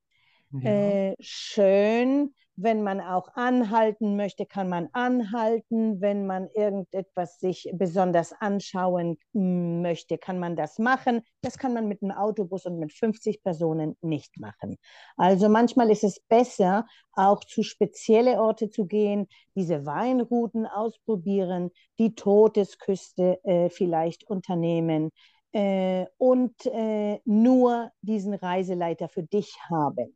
Ja. 0.51 0.95
Äh, 1.11 1.15
schön, 1.19 2.33
wenn 2.55 2.83
man 2.83 2.99
auch 2.99 3.29
anhalten 3.35 4.17
möchte, 4.17 4.45
kann 4.45 4.67
man 4.67 4.89
anhalten. 4.91 6.01
Wenn 6.01 6.25
man 6.27 6.49
irgendetwas 6.53 7.39
sich 7.39 7.69
besonders 7.73 8.33
anschauen 8.33 9.17
mm, 9.33 9.81
möchte, 9.81 10.17
kann 10.17 10.39
man 10.39 10.55
das 10.57 10.77
machen. 10.77 11.21
Das 11.41 11.57
kann 11.57 11.73
man 11.73 11.87
mit 11.87 12.03
einem 12.03 12.11
Autobus 12.11 12.65
und 12.65 12.79
mit 12.79 12.91
50 12.93 13.41
Personen 13.43 13.95
nicht 14.01 14.37
machen. 14.39 14.77
Also 15.15 15.47
manchmal 15.49 15.89
ist 15.91 16.03
es 16.03 16.19
besser, 16.27 16.85
auch 17.13 17.43
zu 17.45 17.63
spezielle 17.63 18.41
Orte 18.41 18.69
zu 18.69 18.85
gehen, 18.85 19.27
diese 19.55 19.85
Weinrouten 19.85 20.65
ausprobieren, 20.65 21.71
die 21.99 22.15
Todesküste 22.15 23.39
äh, 23.45 23.69
vielleicht 23.69 24.25
unternehmen. 24.27 25.11
äh, 25.51 26.05
und 26.17 26.53
äh, 26.65 27.19
nur 27.25 27.91
diesen 28.01 28.33
Reiseleiter 28.35 29.09
für 29.09 29.23
dich 29.23 29.55
haben. 29.69 30.15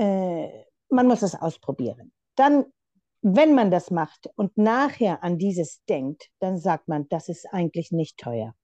Äh, 0.00 0.64
man 0.88 1.06
muss 1.06 1.22
es 1.22 1.34
ausprobieren. 1.34 2.12
Dann, 2.34 2.64
wenn 3.20 3.54
man 3.54 3.70
das 3.70 3.90
macht 3.90 4.30
und 4.34 4.56
nachher 4.56 5.22
an 5.22 5.36
dieses 5.36 5.84
denkt, 5.84 6.30
dann 6.38 6.58
sagt 6.58 6.88
man, 6.88 7.06
das 7.08 7.28
ist 7.28 7.46
eigentlich 7.52 7.92
nicht 7.92 8.16
teuer. 8.16 8.54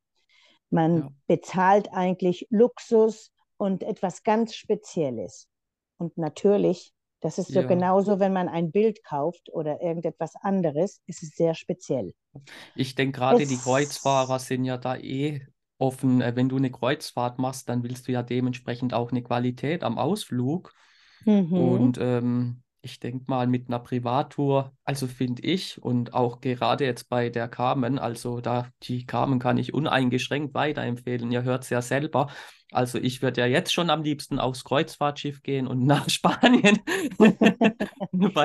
Man 0.71 0.99
ja. 0.99 1.11
bezahlt 1.27 1.93
eigentlich 1.93 2.47
Luxus 2.51 3.33
und 3.59 3.83
etwas 3.83 4.23
ganz 4.23 4.55
Spezielles. 4.55 5.47
Und 5.99 6.17
natürlich, 6.17 6.93
das 7.21 7.39
ist 7.39 7.53
so 7.53 7.61
ja. 7.61 7.67
genauso, 7.67 8.19
wenn 8.19 8.33
man 8.33 8.49
ein 8.49 8.73
Bild 8.73 9.05
kauft 9.05 9.51
oder 9.53 9.83
irgendetwas 9.83 10.35
anderes, 10.41 11.03
ist 11.07 11.23
es 11.23 11.37
sehr 11.37 11.55
speziell. 11.55 12.15
Ich 12.75 12.95
denke 12.95 13.19
gerade, 13.19 13.47
die 13.47 13.59
Kreuzfahrer 13.59 14.39
sind 14.39 14.65
ja 14.65 14.79
da 14.79 14.97
eh 14.97 15.47
offen. 15.79 16.23
Äh, 16.23 16.35
wenn 16.35 16.49
du 16.49 16.57
eine 16.57 16.71
Kreuzfahrt 16.71 17.39
machst, 17.39 17.69
dann 17.69 17.83
willst 17.83 18.09
du 18.09 18.13
ja 18.13 18.23
dementsprechend 18.23 18.95
auch 18.95 19.11
eine 19.11 19.23
Qualität 19.23 19.85
am 19.85 19.99
Ausflug. 19.99 20.73
Mhm. 21.27 21.53
Und 21.53 21.99
ähm, 22.01 22.63
ich 22.87 23.01
denke 23.01 23.25
mal, 23.27 23.47
mit 23.47 23.69
einer 23.69 23.81
Privattour, 23.81 24.73
also 24.85 25.07
finde 25.07 25.43
ich, 25.43 25.83
und 25.83 26.15
auch 26.15 26.41
gerade 26.41 26.85
jetzt 26.85 27.09
bei 27.09 27.29
der 27.29 27.49
Carmen, 27.49 27.99
also 27.99 28.41
da 28.41 28.69
die 28.85 29.05
Carmen 29.05 29.39
kann 29.39 29.59
ich 29.59 29.75
uneingeschränkt 29.75 30.55
weiterempfehlen. 30.55 31.31
Ihr 31.33 31.43
hört 31.43 31.65
es 31.65 31.71
ja 31.71 31.83
selber. 31.83 32.29
Also 32.73 32.99
ich 32.99 33.23
würde 33.23 33.41
ja 33.41 33.47
jetzt 33.47 33.73
schon 33.73 33.91
am 33.91 34.03
liebsten 34.03 34.39
aufs 34.39 34.65
Kreuzfahrtschiff 34.65 35.43
gehen 35.43 35.67
und 35.67 35.85
nach 35.87 36.09
Spanien. 36.09 36.79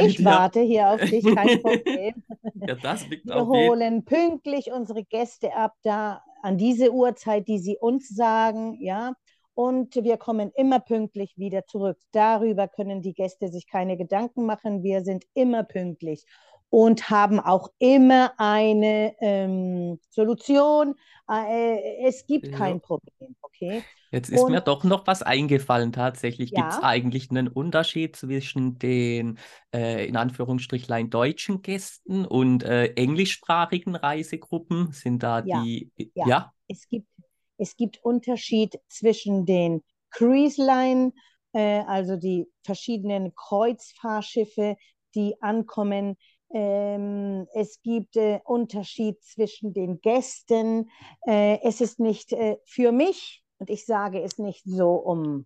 ich 0.02 0.18
dir... 0.18 0.26
warte 0.26 0.62
hier 0.62 0.90
auf 0.90 1.02
dich, 1.02 1.24
kein 1.24 1.62
Problem. 1.62 2.24
ja, 2.56 2.76
das 2.76 3.08
liegt 3.08 3.26
Wir 3.26 3.46
holen 3.46 4.04
pünktlich 4.04 4.72
unsere 4.74 5.04
Gäste 5.04 5.56
ab, 5.56 5.76
da 5.84 6.24
an 6.42 6.58
diese 6.58 6.92
Uhrzeit, 6.92 7.48
die 7.48 7.60
sie 7.60 7.78
uns 7.78 8.10
sagen, 8.10 8.78
ja 8.82 9.14
und 9.54 9.96
wir 9.96 10.18
kommen 10.18 10.52
immer 10.56 10.80
pünktlich 10.80 11.38
wieder 11.38 11.66
zurück. 11.66 11.98
Darüber 12.12 12.68
können 12.68 13.02
die 13.02 13.14
Gäste 13.14 13.50
sich 13.50 13.68
keine 13.68 13.98
Gedanken 13.98 14.46
machen. 14.46 14.84
Wir 14.84 15.04
sind 15.04 15.26
immer 15.34 15.64
pünktlich 15.64 16.26
und 16.72 17.10
haben 17.10 17.40
auch 17.40 17.70
immer 17.80 18.34
eine 18.38 19.14
ähm, 19.20 20.00
Solution. 20.10 20.96
Äh, 21.30 22.08
es 22.08 22.26
gibt 22.26 22.48
ja. 22.48 22.58
kein 22.58 22.80
Problem, 22.80 23.36
okay? 23.42 23.84
Jetzt 24.10 24.30
ist 24.30 24.42
und, 24.42 24.52
mir 24.52 24.62
doch 24.62 24.84
noch 24.86 25.06
was 25.06 25.22
eingefallen. 25.22 25.92
Tatsächlich 25.92 26.52
ja? 26.52 26.62
gibt 26.62 26.74
es 26.74 26.84
eigentlich 26.84 27.30
einen 27.30 27.50
Unterschied 27.50 28.16
zwischen 28.16 28.80
den 28.80 29.38
äh, 29.76 30.08
in 30.08 30.16
Anführungsstrichlein 30.16 31.10
deutschen 31.10 31.62
Gästen 31.62 32.26
und 32.26 32.64
äh, 32.64 32.94
englischsprachigen 32.94 33.96
Reisegruppen. 33.96 34.94
Sind 34.94 35.24
da 35.24 35.44
ja. 35.44 35.62
die? 35.62 35.92
Ja. 36.16 36.28
ja, 36.28 36.54
es 36.70 36.88
gibt 36.88 37.08
es 37.62 37.76
gibt 37.76 38.04
Unterschied 38.04 38.80
zwischen 38.90 39.46
den 39.46 39.84
Cruise 40.10 40.62
Line, 40.62 41.14
äh, 41.54 41.82
also 41.82 42.16
die 42.16 42.48
verschiedenen 42.64 43.36
Kreuzfahrtschiffe, 43.36 44.78
die 45.14 45.36
ankommen. 45.42 46.18
Ähm, 46.54 47.48
es 47.54 47.80
gibt 47.84 48.18
äh, 48.18 48.40
Unterschied 48.46 49.24
zwischen 49.24 49.74
den 49.74 50.02
Gästen. 50.02 50.90
Äh, 51.28 51.60
es 51.62 51.82
ist 51.82 52.00
nicht 52.00 52.34
äh, 52.34 52.58
für 52.66 52.92
mich, 52.92 53.44
und 53.60 53.70
ich 53.70 53.86
sage 53.86 54.24
es 54.24 54.40
nicht 54.40 54.64
so, 54.66 54.94
um, 54.94 55.46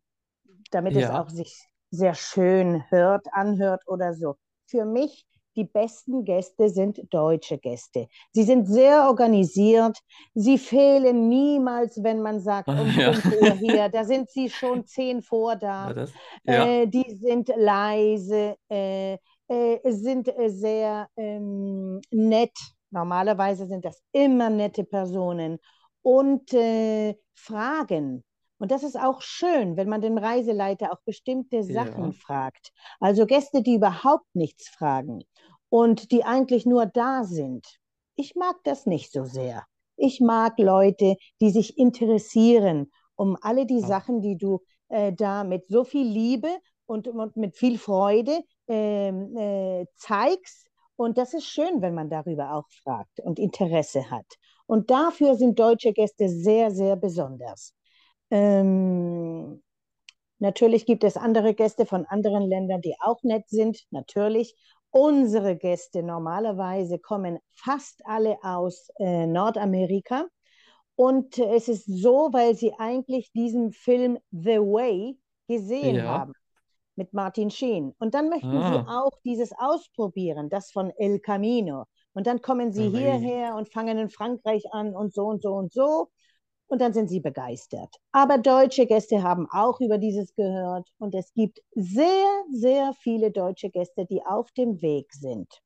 damit 0.71 0.93
ja. 0.93 1.01
es 1.01 1.09
auch 1.09 1.29
sich 1.29 1.67
sehr 1.91 2.15
schön 2.15 2.89
hört, 2.89 3.27
anhört 3.33 3.83
oder 3.87 4.13
so. 4.13 4.35
Für 4.67 4.85
mich 4.85 5.25
die 5.55 5.63
besten 5.63 6.25
Gäste 6.25 6.69
sind 6.69 7.01
deutsche 7.13 7.57
Gäste. 7.57 8.07
Sie 8.31 8.43
sind 8.43 8.67
sehr 8.67 9.07
organisiert. 9.07 9.97
Sie 10.33 10.57
fehlen 10.57 11.29
niemals, 11.29 12.03
wenn 12.03 12.21
man 12.21 12.39
sagt, 12.39 12.67
um 12.67 12.87
ja. 12.99 13.13
5 13.13 13.41
Uhr 13.41 13.51
hier. 13.53 13.89
Da 13.89 14.03
sind 14.03 14.29
sie 14.29 14.49
schon 14.49 14.85
zehn 14.85 15.21
vor 15.21 15.55
da. 15.55 15.87
Ja, 15.87 15.93
das, 15.93 16.11
ja. 16.43 16.67
Äh, 16.67 16.87
die 16.87 17.15
sind 17.15 17.49
leise, 17.55 18.55
äh, 18.69 19.13
äh, 19.47 19.91
sind 19.91 20.27
äh, 20.27 20.49
sehr 20.49 21.07
ähm, 21.15 22.01
nett. 22.11 22.57
Normalerweise 22.91 23.65
sind 23.65 23.85
das 23.85 24.01
immer 24.11 24.49
nette 24.49 24.83
Personen. 24.83 25.59
Und 26.01 26.53
äh, 26.53 27.15
fragen, 27.33 28.23
und 28.57 28.71
das 28.71 28.83
ist 28.83 28.97
auch 28.97 29.21
schön, 29.21 29.77
wenn 29.77 29.89
man 29.89 30.01
den 30.01 30.17
Reiseleiter 30.17 30.91
auch 30.91 31.01
bestimmte 31.05 31.63
Sachen 31.63 32.05
ja. 32.05 32.11
fragt. 32.11 32.71
Also 32.99 33.25
Gäste, 33.25 33.61
die 33.61 33.75
überhaupt 33.75 34.33
nichts 34.33 34.69
fragen 34.69 35.23
und 35.69 36.11
die 36.11 36.23
eigentlich 36.23 36.65
nur 36.65 36.85
da 36.85 37.23
sind. 37.23 37.65
Ich 38.15 38.35
mag 38.35 38.55
das 38.63 38.85
nicht 38.85 39.11
so 39.11 39.25
sehr. 39.25 39.65
Ich 39.97 40.21
mag 40.21 40.57
Leute, 40.57 41.15
die 41.41 41.51
sich 41.51 41.77
interessieren 41.77 42.91
um 43.15 43.37
alle 43.41 43.65
die 43.65 43.79
ja. 43.79 43.87
Sachen, 43.87 44.21
die 44.21 44.37
du 44.37 44.61
äh, 44.89 45.13
da 45.13 45.43
mit 45.43 45.67
so 45.67 45.83
viel 45.83 46.05
Liebe 46.05 46.49
und, 46.85 47.07
und 47.07 47.35
mit 47.37 47.55
viel 47.55 47.77
Freude 47.77 48.41
ähm, 48.67 49.35
äh, 49.35 49.85
zeigst. 49.95 50.67
Und 50.97 51.17
das 51.17 51.33
ist 51.33 51.45
schön, 51.45 51.81
wenn 51.81 51.93
man 51.93 52.09
darüber 52.09 52.53
auch 52.53 52.69
fragt 52.83 53.19
und 53.19 53.39
Interesse 53.39 54.09
hat. 54.09 54.25
Und 54.65 54.89
dafür 54.89 55.35
sind 55.35 55.59
deutsche 55.59 55.93
Gäste 55.93 56.29
sehr, 56.29 56.71
sehr 56.71 56.95
besonders. 56.95 57.73
Ähm, 58.31 59.61
natürlich 60.39 60.85
gibt 60.85 61.03
es 61.03 61.17
andere 61.17 61.53
Gäste 61.53 61.85
von 61.85 62.05
anderen 62.05 62.43
Ländern, 62.43 62.81
die 62.81 62.95
auch 62.99 63.21
nett 63.23 63.47
sind, 63.49 63.85
natürlich. 63.91 64.55
Unsere 64.91 65.57
Gäste 65.57 66.03
normalerweise 66.03 66.99
kommen 66.99 67.39
fast 67.51 68.01
alle 68.05 68.37
aus 68.43 68.89
äh, 68.99 69.27
Nordamerika. 69.27 70.27
Und 70.95 71.37
es 71.37 71.67
ist 71.67 71.85
so, 71.85 72.29
weil 72.31 72.55
sie 72.55 72.73
eigentlich 72.77 73.31
diesen 73.33 73.73
Film 73.73 74.17
The 74.31 74.59
Way 74.59 75.19
gesehen 75.47 75.97
ja. 75.97 76.19
haben 76.19 76.33
mit 76.95 77.13
Martin 77.13 77.49
Sheen. 77.49 77.93
Und 77.99 78.13
dann 78.13 78.29
möchten 78.29 78.55
ah. 78.55 78.71
sie 78.71 78.89
auch 78.89 79.19
dieses 79.25 79.51
ausprobieren, 79.57 80.49
das 80.49 80.71
von 80.71 80.91
El 80.97 81.19
Camino. 81.19 81.85
Und 82.13 82.27
dann 82.27 82.41
kommen 82.41 82.71
sie 82.71 82.87
oh, 82.87 82.97
hierher 82.97 83.55
und 83.55 83.71
fangen 83.73 83.97
in 83.97 84.09
Frankreich 84.09 84.63
an 84.71 84.95
und 84.95 85.13
so 85.13 85.25
und 85.25 85.41
so 85.41 85.53
und 85.55 85.73
so 85.73 86.07
und 86.67 86.81
dann 86.81 86.93
sind 86.93 87.09
sie 87.09 87.19
begeistert. 87.19 87.95
Aber 88.11 88.37
deutsche 88.37 88.85
Gäste 88.85 89.23
haben 89.23 89.47
auch 89.51 89.79
über 89.81 89.97
dieses 89.97 90.33
gehört 90.35 90.89
und 90.97 91.13
es 91.15 91.31
gibt 91.33 91.59
sehr, 91.75 92.27
sehr 92.51 92.93
viele 92.99 93.31
deutsche 93.31 93.69
Gäste, 93.69 94.05
die 94.05 94.25
auf 94.25 94.51
dem 94.51 94.81
Weg 94.81 95.13
sind. 95.13 95.61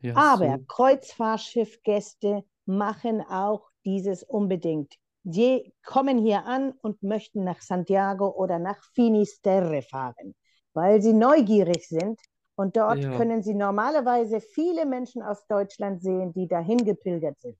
Ja, 0.00 0.14
Aber 0.14 0.58
so. 0.58 0.64
Kreuzfahrtschiffgäste 0.68 2.44
machen 2.66 3.22
auch 3.22 3.68
dieses 3.84 4.22
unbedingt. 4.22 4.94
Die 5.24 5.74
kommen 5.84 6.18
hier 6.18 6.44
an 6.46 6.72
und 6.82 7.02
möchten 7.02 7.44
nach 7.44 7.60
Santiago 7.60 8.28
oder 8.28 8.58
nach 8.58 8.82
Finisterre 8.94 9.82
fahren, 9.82 10.34
weil 10.72 11.02
sie 11.02 11.12
neugierig 11.12 11.88
sind. 11.88 12.20
Und 12.54 12.76
dort 12.76 12.98
ja. 12.98 13.16
können 13.16 13.42
sie 13.42 13.54
normalerweise 13.54 14.40
viele 14.40 14.84
Menschen 14.84 15.22
aus 15.22 15.46
Deutschland 15.46 16.02
sehen, 16.02 16.32
die 16.32 16.48
dahin 16.48 16.84
gepilgert 16.84 17.38
sind 17.40 17.56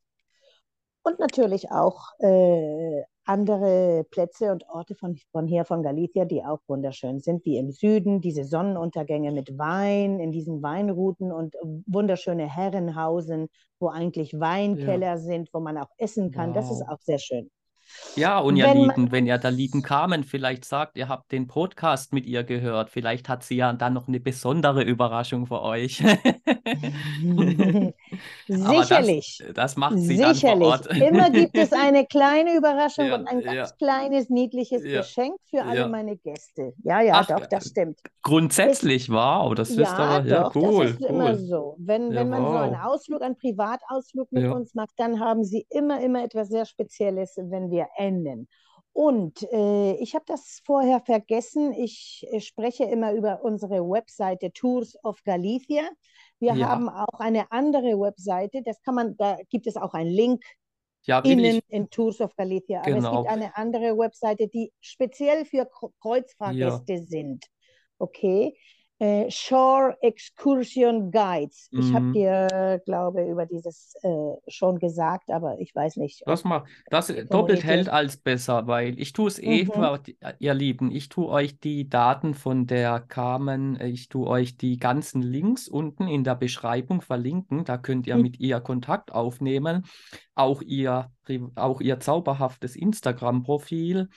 und 1.03 1.19
natürlich 1.19 1.71
auch 1.71 2.13
äh, 2.19 3.03
andere 3.25 4.05
Plätze 4.11 4.53
und 4.53 4.67
Orte 4.69 4.95
von, 4.95 5.19
von 5.33 5.47
hier, 5.47 5.65
von 5.65 5.83
Galicia, 5.83 6.25
die 6.25 6.43
auch 6.43 6.61
wunderschön 6.67 7.21
sind, 7.21 7.45
wie 7.45 7.59
im 7.59 7.71
Süden, 7.71 8.21
diese 8.21 8.45
Sonnenuntergänge 8.45 9.33
mit 9.33 9.59
Wein 9.59 10.19
in 10.19 10.33
diesen 10.33 10.63
Weinrouten 10.63 11.31
und 11.31 11.55
wunderschöne 11.87 12.49
Herrenhausen, 12.49 13.49
wo 13.79 13.89
eigentlich 13.89 14.41
Weinkeller 14.41 15.07
ja. 15.07 15.19
sind, 15.19 15.51
wo 15.53 15.61
man 15.61 15.77
auch 15.77 15.91
essen 15.99 16.31
kann. 16.31 16.49
Wow. 16.49 16.55
Das 16.57 16.71
ist 16.71 16.89
auch 16.89 17.01
sehr 17.01 17.19
schön. 17.19 17.51
Ja, 18.17 18.39
und 18.39 18.57
ihr 18.57 18.73
Lieben, 18.75 18.87
man... 18.87 19.13
wenn 19.13 19.27
ihr 19.27 19.39
da 19.39 19.49
lieben 19.49 19.83
Carmen 19.83 20.25
vielleicht 20.25 20.65
sagt, 20.65 20.97
ihr 20.97 21.09
habt 21.09 21.31
den 21.33 21.47
Podcast 21.47 22.13
mit 22.13 22.27
ihr 22.27 22.45
gehört, 22.45 22.91
vielleicht 22.91 23.29
hat 23.29 23.43
sie 23.45 23.57
ja 23.57 23.73
dann 23.73 23.95
noch 23.95 24.09
eine 24.09 24.21
besondere 24.21 24.83
Überraschung 24.83 25.47
für 25.47 25.63
euch. 25.63 25.99
Sicherlich. 28.49 29.43
Das, 29.47 29.55
das, 29.55 29.77
macht 29.77 29.99
sie 29.99 30.17
Sicherlich. 30.17 30.41
dann 30.41 30.59
vor 30.59 30.69
Ort. 30.69 30.87
Immer 30.89 31.31
gibt 31.39 31.57
es 31.57 31.73
eine 31.73 32.07
kleine 32.07 32.57
Überraschung 32.57 33.07
ja, 33.07 33.15
und 33.15 33.29
ein 33.29 33.41
ganz 33.43 33.71
ja. 33.71 33.77
kleines, 33.77 34.29
niedliches 34.31 34.85
ja. 34.85 35.01
Geschenk 35.01 35.35
für 35.49 35.65
alle 35.65 35.89
meine 35.89 36.17
Gäste. 36.17 36.75
Ja, 36.83 37.01
ja, 37.01 37.15
Ach, 37.17 37.27
doch, 37.27 37.47
das 37.47 37.69
stimmt. 37.69 38.01
Grundsätzlich, 38.23 39.11
wow, 39.11 39.55
das 39.55 39.71
ist 39.71 39.87
aber 39.87 40.27
ja, 40.27 40.43
doch, 40.45 40.55
cool. 40.55 40.85
Das 40.85 40.95
ist 40.95 41.03
cool. 41.03 41.09
immer 41.09 41.37
so. 41.37 41.77
Wenn, 41.79 42.15
wenn 42.15 42.29
man 42.29 42.43
wow. 42.43 42.53
so 42.53 42.59
einen 42.59 42.77
Ausflug, 42.77 43.23
einen 43.23 43.37
Privatausflug 43.37 44.33
mit 44.33 44.47
uns 44.51 44.75
macht, 44.75 44.91
dann 44.97 45.21
haben 45.21 45.45
sie 45.45 45.67
immer, 45.71 46.01
immer 46.01 46.25
etwas 46.25 46.49
sehr 46.49 46.65
Spezielles, 46.65 47.37
wenn 47.37 47.71
wir 47.71 47.78
enden. 47.97 48.49
Und 48.93 49.45
äh, 49.53 49.95
ich 49.99 50.15
habe 50.17 50.25
das 50.27 50.61
vorher 50.65 51.01
vergessen. 51.01 51.73
Ich 51.73 52.27
äh, 52.33 52.41
spreche 52.41 52.85
immer 52.85 53.13
über 53.13 53.45
unsere 53.45 53.89
Webseite 53.89 54.53
Tours 54.53 54.97
of 55.05 55.23
Galicia. 55.23 55.89
Wir 56.41 56.55
ja. 56.55 56.69
haben 56.69 56.89
auch 56.89 57.21
eine 57.21 57.53
andere 57.53 57.99
Webseite, 58.01 58.63
das 58.65 58.81
kann 58.83 58.97
man, 58.97 59.17
da 59.17 59.39
gibt 59.51 59.67
es 59.67 59.77
auch 59.77 59.95
einen 59.95 60.11
Link 60.11 60.43
ja, 61.03 61.21
innen 61.21 61.61
in 61.69 61.89
Tours 61.91 62.21
of 62.21 62.35
Galicia. 62.35 62.81
Aber 62.81 62.91
genau. 62.91 63.11
es 63.11 63.17
gibt 63.19 63.31
eine 63.31 63.57
andere 63.57 63.97
Webseite, 63.97 64.49
die 64.49 64.73
speziell 64.81 65.45
für 65.45 65.69
Kreuzfahrtgäste 66.01 66.95
ja. 66.95 67.03
sind. 67.03 67.45
Okay. 67.99 68.57
Äh, 68.99 69.31
Shore 69.31 69.97
Excursion 70.03 71.11
Guides. 71.11 71.69
Ich 71.73 71.95
habe 71.95 72.07
Mhm. 72.07 72.13
dir, 72.13 72.81
glaube 72.85 73.25
über 73.25 73.47
dieses 73.47 73.95
äh, 74.03 74.35
schon 74.49 74.79
gesagt, 74.79 75.31
aber 75.31 75.59
ich 75.61 75.75
weiß 75.75 75.97
nicht, 75.97 76.23
Das 76.27 76.45
mal, 76.45 76.65
das 76.91 77.13
doppelt 77.31 77.65
hält 77.65 77.89
als 77.89 78.17
besser, 78.17 78.67
weil 78.67 78.99
ich 78.99 79.13
tue 79.13 79.29
es 79.29 79.39
eh, 79.39 79.65
Mhm, 79.65 79.99
ihr 80.39 80.55
Lieben. 80.55 80.91
Ich 80.91 81.09
tue 81.09 81.29
euch 81.29 81.59
die 81.61 81.89
Daten 81.89 82.35
von 82.35 82.67
der 82.67 83.01
Carmen, 83.01 83.81
ich 83.81 84.09
tue 84.09 84.27
euch 84.27 84.57
die 84.57 84.79
ganzen 84.79 85.23
Links 85.23 85.69
unten 85.69 86.09
in 86.09 86.25
der 86.25 86.35
Beschreibung 86.35 87.01
verlinken. 87.01 87.65
Da 87.65 87.79
könnt 87.79 88.07
ihr 88.07 88.17
mit 88.17 88.41
ihr 88.41 88.61
Kontakt 88.61 89.13
aufnehmen. 89.13 89.85
Auch 90.35 90.63
ihr, 90.63 91.11
auch 91.57 91.81
ihr 91.81 92.01
zauberhaftes 92.01 92.77
Instagram-Profil 92.77 94.09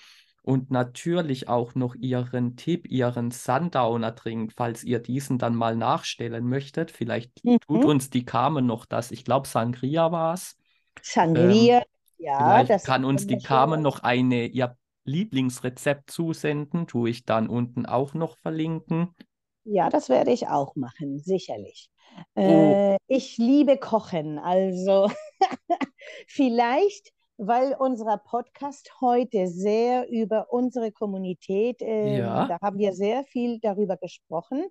und 0.44 0.72
natürlich 0.72 1.48
auch 1.48 1.76
noch 1.76 1.96
ihren 1.96 2.56
Tipp, 2.56 2.90
ihren 2.90 3.32
Sundowner-Trink, 3.32 4.54
falls 4.56 4.84
ihr 4.84 5.00
diesen 5.00 5.38
dann 5.38 5.56
mal 5.56 5.76
nachstellen 5.76 6.48
möchtet. 6.48 6.92
Vielleicht 6.92 7.44
tut 7.44 7.70
mhm. 7.70 7.86
uns 7.86 8.10
die 8.10 8.26
Carmen 8.26 8.66
noch 8.66 8.86
das. 8.86 9.12
Ich 9.12 9.24
glaube, 9.24 9.48
Sangria 9.48 10.12
war 10.12 10.34
es. 10.34 10.58
Ähm, 10.58 11.02
Sangria, 11.04 11.84
ja, 12.18 12.38
vielleicht 12.38 12.70
das 12.72 12.82
ist 12.82 12.88
kann 12.88 13.06
uns 13.06 13.28
die. 13.28 13.38
Carmen 13.38 13.82
noch 13.82 14.00
eine, 14.00 14.48
ihr 14.48 14.76
Lieblingsrezept 15.04 16.12
zusenden, 16.12 16.88
tue 16.88 17.10
ich 17.10 17.26
dann 17.26 17.48
unten 17.48 17.86
auch 17.86 18.14
noch 18.14 18.38
verlinken. 18.38 19.16
Ja, 19.64 19.90
das 19.90 20.10
werde 20.10 20.32
ich 20.32 20.48
auch 20.48 20.76
machen, 20.76 21.20
sicherlich. 21.20 21.90
Oh, 22.36 22.42
Äh, 22.42 22.98
ich 23.08 23.38
liebe 23.38 23.78
Kochen, 23.78 24.40
also 24.40 25.10
vielleicht, 26.28 27.12
weil 27.44 27.76
unser 27.80 28.18
Podcast 28.18 28.92
heute 29.02 29.48
sehr 29.48 30.10
über 30.10 30.52
unsere 30.52 30.92
Kommunität, 30.92 31.78
ähm, 31.82 32.18
ja. 32.18 32.46
da 32.48 32.58
haben 32.62 32.78
wir 32.78 32.94
sehr 32.94 33.24
viel 33.24 33.60
darüber 33.60 33.98
gesprochen. 33.98 34.64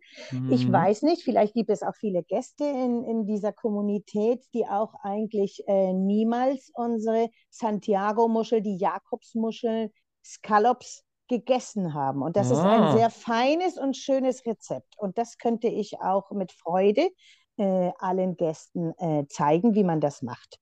Ich 0.46 0.68
Mhm. 0.68 0.72
weiß 0.72 1.02
nicht, 1.02 1.22
vielleicht 1.24 1.54
gibt 1.54 1.70
es 1.70 1.82
auch 1.82 1.94
viele 1.96 2.22
Gäste 2.22 2.64
in, 2.64 3.04
in 3.04 3.26
dieser 3.26 3.52
Kommunität, 3.52 4.44
die 4.54 4.66
auch 4.66 4.94
eigentlich 5.02 5.62
äh, 5.66 5.92
niemals 5.92 6.70
unsere 6.74 7.28
Santiago-Muschel, 7.50 8.62
die 8.62 8.76
Jakobsmuschel, 8.76 9.90
Scallops 10.24 11.04
gegessen 11.28 11.94
haben. 11.94 12.22
Und 12.22 12.36
das 12.36 12.50
ist 12.50 12.64
ein 12.64 12.86
Ah, 12.86 12.92
sehr 12.96 13.10
feines 13.10 13.78
und 13.78 13.96
schönes 13.96 14.44
Rezept. 14.46 14.96
Und 14.98 15.18
das 15.18 15.38
könnte 15.38 15.68
ich 15.68 16.00
auch 16.00 16.30
mit 16.32 16.52
Freude 16.52 17.08
äh, 17.56 17.90
allen 17.98 18.36
Gästen 18.36 18.92
äh, 18.98 19.26
zeigen, 19.28 19.74
wie 19.74 19.84
man 19.84 20.00
das 20.00 20.22
macht. 20.22 20.58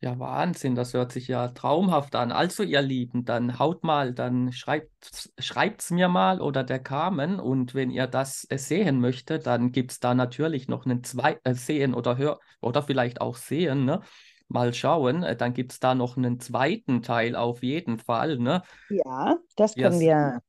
Ja, 0.00 0.18
Wahnsinn, 0.20 0.76
das 0.76 0.94
hört 0.94 1.10
sich 1.12 1.26
ja 1.28 1.48
traumhaft 1.48 2.14
an. 2.14 2.30
Also, 2.30 2.62
ihr 2.62 2.80
Lieben, 2.82 3.24
dann 3.24 3.58
haut 3.58 3.82
mal, 3.82 4.14
dann 4.14 4.52
schreibt 4.52 5.32
schreibt's 5.38 5.90
mir 5.90 6.08
mal 6.08 6.40
oder 6.40 6.62
der 6.62 6.78
Carmen. 6.78 7.40
Und 7.40 7.74
wenn 7.74 7.90
ihr 7.90 8.06
das 8.06 8.46
äh, 8.50 8.58
sehen 8.58 9.00
möchtet, 9.00 9.46
dann 9.46 9.72
gibt 9.72 9.90
es 9.92 10.00
da 10.00 10.14
natürlich 10.14 10.68
noch 10.68 10.86
einen 10.86 11.02
zwei 11.02 11.40
äh, 11.44 11.54
sehen 11.54 11.94
oder 11.94 12.16
hör 12.16 12.38
oder 12.60 12.82
vielleicht 12.82 13.20
auch 13.20 13.36
sehen, 13.36 13.84
ne? 13.84 14.00
Mal 14.46 14.72
schauen. 14.72 15.24
Äh, 15.24 15.36
dann 15.36 15.52
gibt 15.52 15.72
es 15.72 15.80
da 15.80 15.94
noch 15.96 16.16
einen 16.16 16.38
zweiten 16.40 17.02
Teil 17.02 17.34
auf 17.34 17.62
jeden 17.64 17.98
Fall, 17.98 18.38
ne? 18.38 18.62
Ja, 18.88 19.38
das 19.56 19.76
können 19.78 19.98
s- 19.98 20.00
wir, 20.00 20.40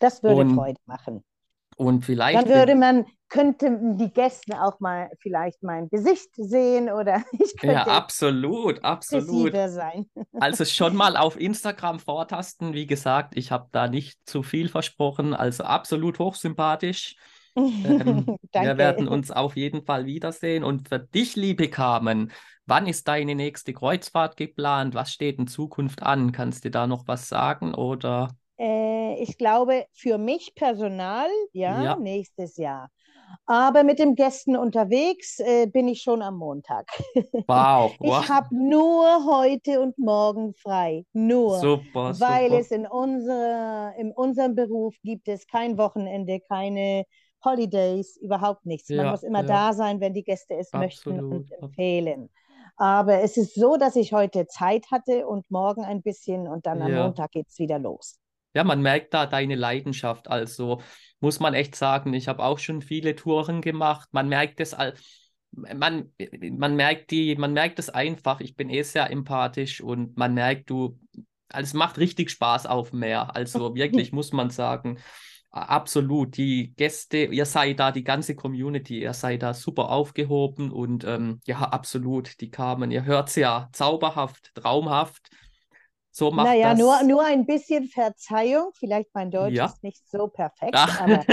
das 0.00 0.22
würde 0.24 0.44
und, 0.44 0.46
Freude 0.46 0.80
machen. 0.86 1.24
Und 1.76 1.94
Dann 1.96 2.02
vielleicht, 2.02 2.48
würde 2.48 2.72
wenn, 2.72 2.78
man, 2.78 3.06
könnten 3.28 3.98
die 3.98 4.12
Gäste 4.12 4.62
auch 4.62 4.80
mal 4.80 5.10
vielleicht 5.20 5.62
mein 5.62 5.88
Gesicht 5.88 6.30
sehen 6.36 6.90
oder 6.90 7.22
ich 7.32 7.52
ja, 7.62 7.74
könnte 7.74 7.92
absolut, 7.92 8.84
absolut. 8.84 9.54
expressiver 9.54 9.68
sein. 9.68 10.06
Also 10.40 10.64
schon 10.64 10.94
mal 10.94 11.16
auf 11.16 11.38
Instagram 11.38 11.98
vortasten. 11.98 12.72
Wie 12.74 12.86
gesagt, 12.86 13.36
ich 13.36 13.50
habe 13.50 13.68
da 13.72 13.88
nicht 13.88 14.18
zu 14.26 14.42
viel 14.42 14.68
versprochen. 14.68 15.34
Also 15.34 15.64
absolut 15.64 16.18
hochsympathisch. 16.18 17.16
Ähm, 17.56 18.26
wir 18.52 18.76
werden 18.76 19.08
uns 19.08 19.30
auf 19.30 19.56
jeden 19.56 19.84
Fall 19.84 20.06
wiedersehen. 20.06 20.62
Und 20.62 20.88
für 20.88 20.98
dich, 20.98 21.36
liebe 21.36 21.68
Carmen, 21.68 22.32
wann 22.66 22.86
ist 22.86 23.08
deine 23.08 23.34
nächste 23.34 23.72
Kreuzfahrt 23.72 24.36
geplant? 24.36 24.94
Was 24.94 25.12
steht 25.12 25.38
in 25.38 25.46
Zukunft 25.46 26.02
an? 26.02 26.32
Kannst 26.32 26.64
du 26.64 26.70
da 26.70 26.86
noch 26.86 27.08
was 27.08 27.28
sagen? 27.28 27.74
Oder 27.74 28.28
Äh, 28.58 29.14
ich 29.22 29.38
glaube, 29.38 29.86
für 29.94 30.18
mich 30.18 30.54
Personal, 30.54 31.28
ja, 31.52 31.86
ja, 31.86 31.96
nächstes 31.96 32.56
Jahr. 32.56 32.90
Aber 33.46 33.84
mit 33.84 33.98
den 33.98 34.14
Gästen 34.14 34.56
unterwegs 34.56 35.38
äh, 35.40 35.66
bin 35.66 35.88
ich 35.88 36.02
schon 36.02 36.22
am 36.22 36.36
Montag. 36.38 36.86
wow, 37.48 37.96
Ich 38.00 38.28
wow, 38.28 38.28
habe 38.28 38.48
nur 38.56 39.26
heute 39.26 39.80
und 39.80 39.98
morgen 39.98 40.54
frei. 40.54 41.04
Nur, 41.12 41.70
super, 41.70 42.12
weil 42.18 42.52
super. 42.52 42.54
es 42.54 42.70
in, 42.70 42.86
unserer, 42.86 43.94
in 43.98 44.12
unserem 44.12 44.54
Beruf 44.54 44.94
gibt 45.02 45.28
es 45.28 45.46
kein 45.46 45.78
Wochenende, 45.78 46.40
keine 46.40 47.04
Holidays, 47.44 48.16
überhaupt 48.16 48.66
nichts. 48.66 48.94
Man 48.94 49.08
Ja, 49.08 49.10
muss 49.10 49.22
immer 49.22 49.42
ja, 49.42 49.44
da 49.44 49.72
sein, 49.72 50.00
wenn 50.00 50.14
die 50.14 50.24
Gäste 50.24 50.54
es 50.56 50.74
möchten 50.74 51.20
und 51.20 51.44
absolut. 51.44 51.52
empfehlen. 51.52 52.30
Aber 52.76 53.20
es 53.22 53.36
ist 53.36 53.54
so, 53.54 53.76
dass 53.76 53.96
ich 53.96 54.12
heute 54.12 54.46
Zeit 54.46 54.90
hatte 54.90 55.26
und 55.26 55.50
morgen 55.50 55.84
ein 55.84 56.02
bisschen 56.02 56.46
und 56.48 56.66
dann 56.66 56.82
am 56.82 56.92
Ja. 56.92 56.94
Montag 56.94 57.32
geht 57.32 57.48
es 57.48 57.58
wieder 57.58 57.78
los. 57.78 58.18
Ja, 58.56 58.64
man 58.64 58.80
merkt 58.80 59.12
da 59.12 59.26
deine 59.26 59.54
Leidenschaft. 59.54 60.28
Also 60.28 60.80
muss 61.20 61.40
man 61.40 61.52
echt 61.52 61.76
sagen, 61.76 62.14
ich 62.14 62.26
habe 62.26 62.42
auch 62.42 62.58
schon 62.58 62.80
viele 62.80 63.14
Touren 63.14 63.60
gemacht. 63.60 64.08
Man 64.12 64.30
merkt 64.30 64.60
es, 64.60 64.72
all- 64.72 64.94
man, 65.50 66.10
man 66.52 66.74
merkt 66.74 67.10
die, 67.10 67.36
man 67.36 67.52
merkt 67.52 67.78
es 67.78 67.90
einfach. 67.90 68.40
Ich 68.40 68.56
bin 68.56 68.70
eh 68.70 68.80
sehr 68.82 69.10
empathisch 69.10 69.82
und 69.82 70.16
man 70.16 70.32
merkt, 70.32 70.70
du, 70.70 70.98
also 71.50 71.68
es 71.68 71.74
macht 71.74 71.98
richtig 71.98 72.30
Spaß 72.30 72.64
auf 72.64 72.90
dem 72.92 73.00
Meer. 73.00 73.36
Also 73.36 73.74
wirklich 73.74 74.12
muss 74.12 74.32
man 74.32 74.48
sagen, 74.48 74.98
absolut. 75.50 76.38
Die 76.38 76.72
Gäste, 76.76 77.18
ihr 77.26 77.44
seid 77.44 77.78
da, 77.78 77.92
die 77.92 78.04
ganze 78.04 78.34
Community, 78.34 79.02
ihr 79.02 79.12
seid 79.12 79.42
da 79.42 79.52
super 79.52 79.90
aufgehoben 79.90 80.70
und 80.70 81.04
ähm, 81.04 81.40
ja, 81.46 81.58
absolut. 81.58 82.40
Die 82.40 82.50
kamen, 82.50 82.90
ihr 82.90 83.04
hört 83.04 83.28
es 83.28 83.36
ja, 83.36 83.68
zauberhaft, 83.72 84.54
traumhaft. 84.54 85.28
So 86.16 86.30
macht 86.30 86.56
Naja, 86.56 86.74
nur, 86.74 87.02
das. 87.02 87.04
nur 87.04 87.24
ein 87.24 87.46
bisschen 87.46 87.88
Verzeihung. 87.88 88.70
Vielleicht 88.78 89.10
mein 89.14 89.30
Deutsch 89.30 89.58
Ja. 89.58 89.64
ist 89.64 89.82
nicht 89.82 90.08
so 90.10 90.28
perfekt, 90.28 90.80
Ach. 90.80 91.00
aber 91.00 91.26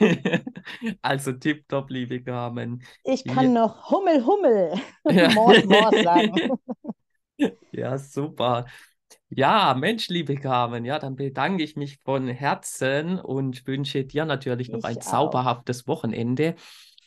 Also 1.02 1.32
tipptopp, 1.32 1.90
liebe 1.90 2.22
Carmen. 2.22 2.82
ich 3.04 3.26
Ja, 3.26 3.26
kann 3.26 3.52
noch 3.52 3.90
Hummel, 3.90 4.24
Hummel, 4.26 4.74
ja. 5.08 5.30
Mord, 5.34 5.64
Mord 5.64 6.00
sagen. 6.00 6.36
Ja, 7.72 7.98
super. 7.98 8.66
Ja, 9.30 9.74
Mensch, 9.74 10.08
liebe 10.08 10.36
Carmen, 10.36 10.84
ja, 10.84 10.98
dann 10.98 11.16
bedanke 11.16 11.62
ich 11.64 11.76
mich 11.76 12.00
von 12.04 12.28
Herzen 12.28 13.18
und 13.20 13.66
wünsche 13.66 14.04
dir 14.04 14.24
natürlich 14.26 14.72
noch 14.72 14.84
ein 14.84 15.00
auch. 15.06 15.40
zauberhaftes 15.40 15.86
Wochenende 15.88 16.56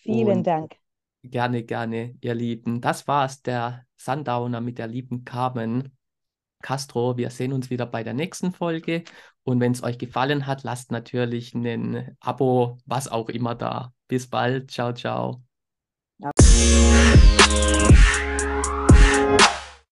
Vielen 0.01 0.43
und 0.43 0.43
Dank. 0.43 0.77
gerne, 1.23 1.63
gerne, 1.65 2.15
ihr 2.21 2.35
Lieben. 2.35 2.81
Das 2.81 3.07
war's, 3.07 3.41
der 3.43 3.85
Sundowner 3.97 4.61
mit 4.61 4.79
der 4.79 4.87
lieben 4.87 5.25
Carmen 5.25 5.96
Castro, 6.61 7.17
wir 7.17 7.29
sehen 7.29 7.53
uns 7.53 7.69
wieder 7.69 7.85
bei 7.85 8.03
der 8.03 8.13
nächsten 8.13 8.51
Folge. 8.51 9.03
Und 9.43 9.59
wenn 9.59 9.71
es 9.71 9.83
euch 9.83 9.97
gefallen 9.97 10.45
hat, 10.47 10.63
lasst 10.63 10.91
natürlich 10.91 11.53
ein 11.53 12.15
Abo, 12.19 12.77
was 12.85 13.07
auch 13.07 13.29
immer 13.29 13.55
da. 13.55 13.93
Bis 14.07 14.27
bald. 14.27 14.71
Ciao, 14.71 14.93
ciao. 14.93 15.43
Ja. 16.19 16.31